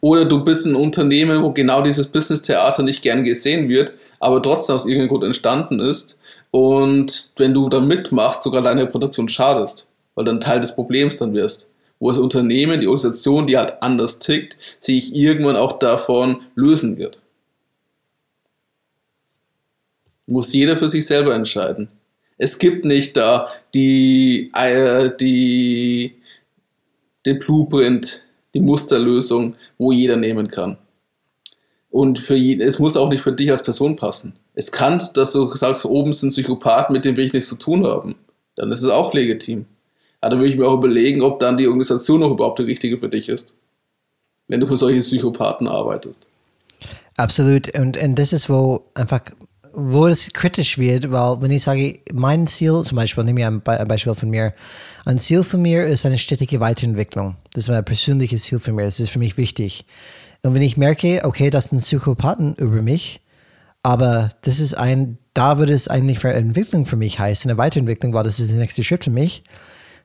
[0.00, 4.76] Oder du bist ein Unternehmen, wo genau dieses Business-Theater nicht gern gesehen wird, aber trotzdem
[4.76, 6.18] aus irgendeinem Grund entstanden ist
[6.54, 11.34] und wenn du da mitmachst, sogar deine Reputation schadest, weil ein Teil des Problems dann
[11.34, 11.68] wirst.
[11.98, 17.18] Wo das Unternehmen, die Organisation, die halt anders tickt, sich irgendwann auch davon lösen wird.
[20.26, 21.88] Muss jeder für sich selber entscheiden.
[22.38, 26.16] Es gibt nicht da die, äh, die,
[27.24, 30.78] den Blueprint, die Musterlösung, wo jeder nehmen kann.
[31.90, 34.34] Und für jeden, es muss auch nicht für dich als Person passen.
[34.54, 37.86] Es kann, dass du sagst, oben sind Psychopathen, mit denen will ich nichts zu tun
[37.86, 38.16] haben.
[38.56, 39.66] Dann ist es auch legitim.
[40.20, 42.98] Aber dann würde ich mir auch überlegen, ob dann die Organisation noch überhaupt die richtige
[42.98, 43.54] für dich ist.
[44.48, 46.26] Wenn du für solche Psychopathen arbeitest.
[47.16, 47.76] Absolut.
[47.78, 49.20] Und, und das ist, wo einfach,
[49.76, 53.60] wo es kritisch wird, weil wenn ich sage, mein Ziel, zum Beispiel, nehme ich ein,
[53.60, 54.54] Beispiel von mir,
[55.04, 57.36] ein Ziel von mir ist eine stetige Weiterentwicklung.
[57.52, 58.84] Das ist mein persönliches Ziel von mir.
[58.84, 59.84] Das ist für mich wichtig.
[60.42, 63.20] Und wenn ich merke, okay, das sind Psychopathen über mich,
[63.82, 68.14] aber das ist ein, da würde es eigentlich für Entwicklung für mich heißen, eine Weiterentwicklung,
[68.14, 69.42] weil das ist der nächste Schritt für mich.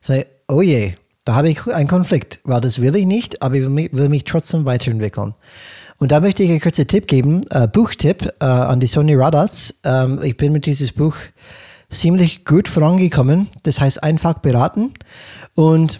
[0.01, 0.93] Sag, oh je,
[1.25, 4.09] da habe ich einen Konflikt, weil das will ich nicht, aber ich will mich, will
[4.09, 5.35] mich trotzdem weiterentwickeln.
[5.99, 9.75] Und da möchte ich einen kurzen Tipp geben, äh, Buchtipp äh, an die Sony Radats.
[9.83, 11.15] Ähm, ich bin mit dieses Buch
[11.89, 13.49] ziemlich gut vorangekommen.
[13.63, 14.93] Das heißt einfach beraten.
[15.55, 15.99] Und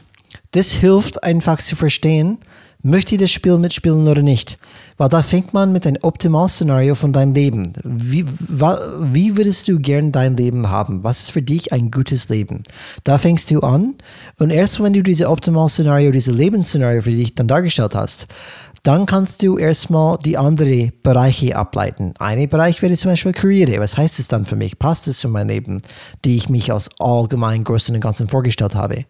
[0.52, 2.38] das hilft einfach zu verstehen,
[2.82, 4.58] möchte ich das Spiel mitspielen oder nicht.
[4.98, 7.74] Weil da fängt man mit einem Optimalszenario von deinem Leben.
[7.84, 11.04] Wie, wie würdest du gern dein Leben haben?
[11.04, 12.64] Was ist für dich ein gutes Leben?
[13.04, 13.96] Da fängst du an
[14.40, 18.28] und erst wenn du dieses Optimalszenario, dieses Lebensszenario für dich dann dargestellt hast,
[18.84, 22.14] dann kannst du erstmal die anderen Bereiche ableiten.
[22.20, 23.80] Ein Bereich wäre zum Beispiel Karriere.
[23.80, 24.80] Was heißt es dann für mich?
[24.80, 25.82] Passt es zu meinem Leben,
[26.26, 29.06] die ich mich als allgemein Großen und Ganzen vorgestellt habe?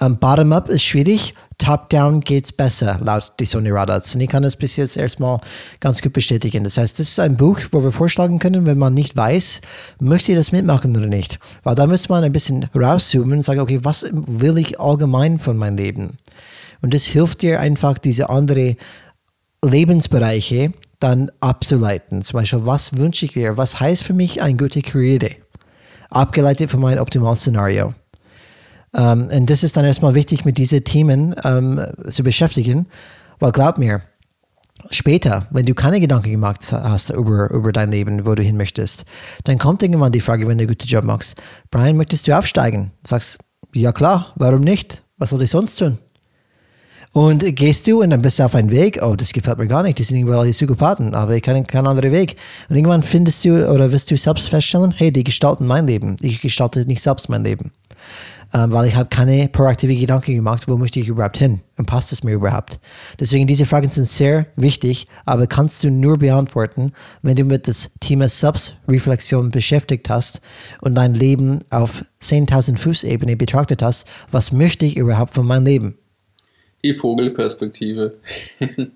[0.00, 4.14] Um, ähm, Bottom-up ist schwierig, Top-down geht es besser, laut die Sony Radars.
[4.14, 5.40] Und ich kann das bis jetzt erstmal
[5.80, 6.64] ganz gut bestätigen.
[6.64, 9.60] Das heißt, das ist ein Buch, wo wir vorschlagen können, wenn man nicht weiß,
[10.00, 11.38] möchte ich das mitmachen oder nicht.
[11.62, 15.56] Weil da müsste man ein bisschen rauszoomen und sagen, okay, was will ich allgemein von
[15.56, 16.16] meinem Leben?
[16.82, 18.76] Und das hilft dir einfach, diese anderen
[19.64, 22.22] Lebensbereiche dann abzuleiten.
[22.22, 23.56] Zum Beispiel, was wünsche ich mir?
[23.56, 25.36] Was heißt für mich eine gute Karriere?
[26.14, 27.94] abgeleitet von meinem Optimalszenario.
[28.94, 32.86] Ähm, und das ist dann erstmal wichtig, mit diesen Themen ähm, zu beschäftigen,
[33.40, 34.02] weil glaub mir,
[34.90, 39.04] später, wenn du keine Gedanken gemacht hast über, über dein Leben, wo du hin möchtest,
[39.44, 41.36] dann kommt irgendwann die Frage, wenn du einen guten Job machst,
[41.70, 42.92] Brian, möchtest du aufsteigen?
[43.04, 43.38] Sagst,
[43.74, 45.02] ja klar, warum nicht?
[45.16, 45.98] Was soll ich sonst tun?
[47.14, 49.84] Und gehst du und dann bist du auf einem Weg, oh, das gefällt mir gar
[49.84, 52.34] nicht, das sind irgendwie alle Psychopathen, aber ich kann keinen anderen Weg.
[52.68, 56.16] Und irgendwann findest du oder wirst du selbst feststellen, hey, die gestalten mein Leben.
[56.22, 57.70] Ich gestalte nicht selbst mein Leben.
[58.52, 62.10] Ähm, weil ich habe keine proaktive Gedanken gemacht, wo möchte ich überhaupt hin und passt
[62.12, 62.80] es mir überhaupt.
[63.20, 66.90] Deswegen diese Fragen sind sehr wichtig, aber kannst du nur beantworten,
[67.22, 70.40] wenn du mit das Thema Selbstreflexion beschäftigt hast
[70.80, 75.66] und dein Leben auf 10.000 Fuß Ebene betrachtet hast, was möchte ich überhaupt von meinem
[75.66, 75.98] Leben?
[76.84, 78.18] Die Vogelperspektive.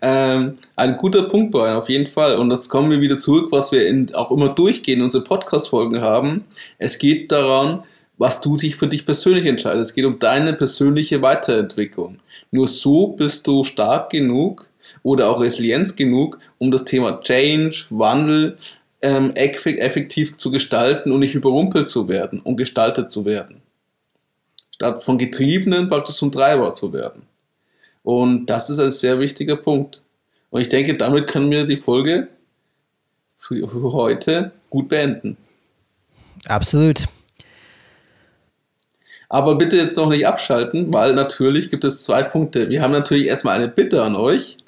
[0.00, 2.36] ähm, ein guter Punkt, Brian, auf jeden Fall.
[2.36, 6.44] Und das kommen wir wieder zurück, was wir in, auch immer durchgehen, unsere Podcast-Folgen haben.
[6.78, 7.84] Es geht daran,
[8.16, 9.90] was du dich für dich persönlich entscheidest.
[9.90, 12.18] Es geht um deine persönliche Weiterentwicklung.
[12.50, 14.70] Nur so bist du stark genug
[15.02, 18.56] oder auch resilient genug, um das Thema Change, Wandel
[19.02, 23.60] ähm, effektiv zu gestalten und nicht überrumpelt zu werden und gestaltet zu werden
[24.76, 27.22] statt von Getriebenen praktisch zum Treiber zu werden.
[28.02, 30.02] Und das ist ein sehr wichtiger Punkt.
[30.50, 32.28] Und ich denke, damit können wir die Folge
[33.36, 35.36] für, heute gut beenden.
[36.46, 37.06] Absolut.
[39.28, 42.68] Aber bitte jetzt noch nicht abschalten, weil natürlich gibt es zwei Punkte.
[42.68, 44.58] Wir haben natürlich erstmal eine Bitte an euch.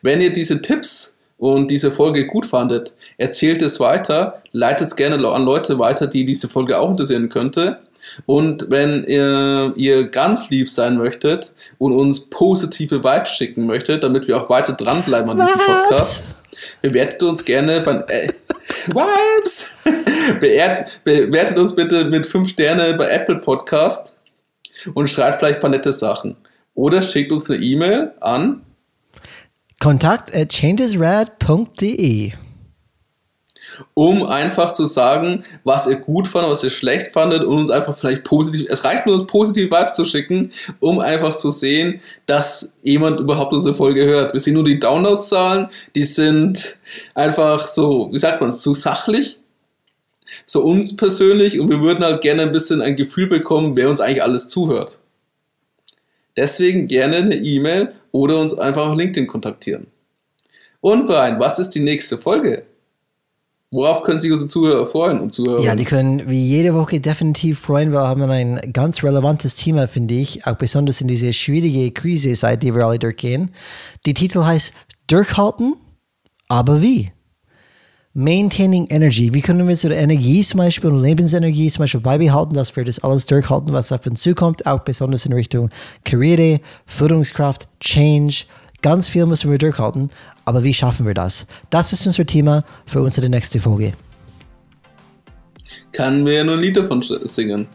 [0.00, 5.16] Wenn ihr diese Tipps und diese Folge gut fandet, erzählt es weiter, leitet es gerne
[5.28, 7.80] an Leute weiter, die diese Folge auch interessieren könnte.
[8.26, 14.28] Und wenn ihr, ihr ganz lieb sein möchtet und uns positive Vibes schicken möchtet, damit
[14.28, 16.24] wir auch weiter dranbleiben an diesem Podcast,
[16.82, 18.28] bewertet uns gerne bei äh,
[18.86, 19.78] Vibes!
[20.40, 24.14] Beert, bewertet uns bitte mit 5 Sterne bei Apple Podcast
[24.94, 26.36] und schreibt vielleicht ein paar nette Sachen.
[26.74, 28.62] Oder schickt uns eine E-Mail an
[29.80, 32.32] kontakt at changesrad.de
[33.94, 37.96] um einfach zu sagen, was ihr gut fandet, was ihr schlecht fandet und uns einfach
[37.96, 42.72] vielleicht positiv, es reicht nur, uns positive Vibe zu schicken, um einfach zu sehen, dass
[42.82, 44.32] jemand überhaupt unsere Folge hört.
[44.32, 46.78] Wir sehen nur die Downloadzahlen, die sind
[47.14, 49.38] einfach so, wie sagt man es, zu sachlich,
[50.46, 54.00] so uns persönlich und wir würden halt gerne ein bisschen ein Gefühl bekommen, wer uns
[54.00, 54.98] eigentlich alles zuhört.
[56.36, 59.88] Deswegen gerne eine E-Mail oder uns einfach auf LinkedIn kontaktieren.
[60.80, 62.62] Und Brian, was ist die nächste Folge?
[63.70, 65.60] Worauf können sich unsere Zuhörer freuen und Zuhörer?
[65.60, 67.92] Ja, die können wie jede Woche definitiv freuen.
[67.92, 72.62] Wir haben ein ganz relevantes Thema, finde ich, auch besonders in diese schwierige Krise, seit
[72.62, 73.50] die wir alle durchgehen.
[74.06, 74.72] Die Titel heißt
[75.06, 75.74] Durchhalten,
[76.48, 77.12] aber wie?
[78.14, 79.34] Maintaining Energy.
[79.34, 82.98] Wie können wir so Energie zum Beispiel und Lebensenergie zum Beispiel beibehalten, dass wir das
[83.00, 85.68] alles durchhalten, was auf uns zukommt, auch besonders in Richtung
[86.04, 88.44] Karriere, Führungskraft, Change,
[88.80, 90.10] Ganz viel müssen wir durchhalten,
[90.44, 91.46] aber wie schaffen wir das?
[91.68, 93.94] Das ist unser Thema für unsere nächste Folge.
[95.90, 97.66] Kann mir nur ein Lied davon singen.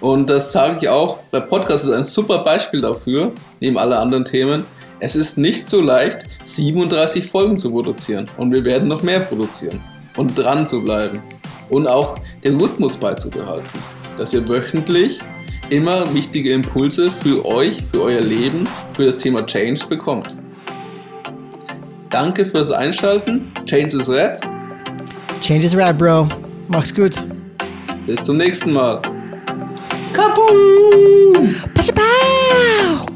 [0.00, 4.24] Und das sage ich auch, der Podcast ist ein super Beispiel dafür, neben alle anderen
[4.24, 4.64] Themen.
[5.00, 8.30] Es ist nicht so leicht, 37 Folgen zu produzieren.
[8.38, 9.80] Und wir werden noch mehr produzieren.
[10.16, 11.22] Und dran zu bleiben.
[11.68, 13.68] Und auch den Rhythmus beizubehalten.
[14.16, 15.20] Dass ihr wöchentlich
[15.70, 20.36] immer wichtige Impulse für euch, für euer Leben, für das Thema Change bekommt.
[22.10, 23.50] Danke fürs Einschalten.
[23.66, 24.40] Change is red.
[25.40, 26.28] Change is red, Bro.
[26.68, 27.14] Mach's gut.
[28.06, 29.00] Bis zum nächsten Mal.
[30.12, 31.54] Kaboom!
[31.94, 33.13] Bye.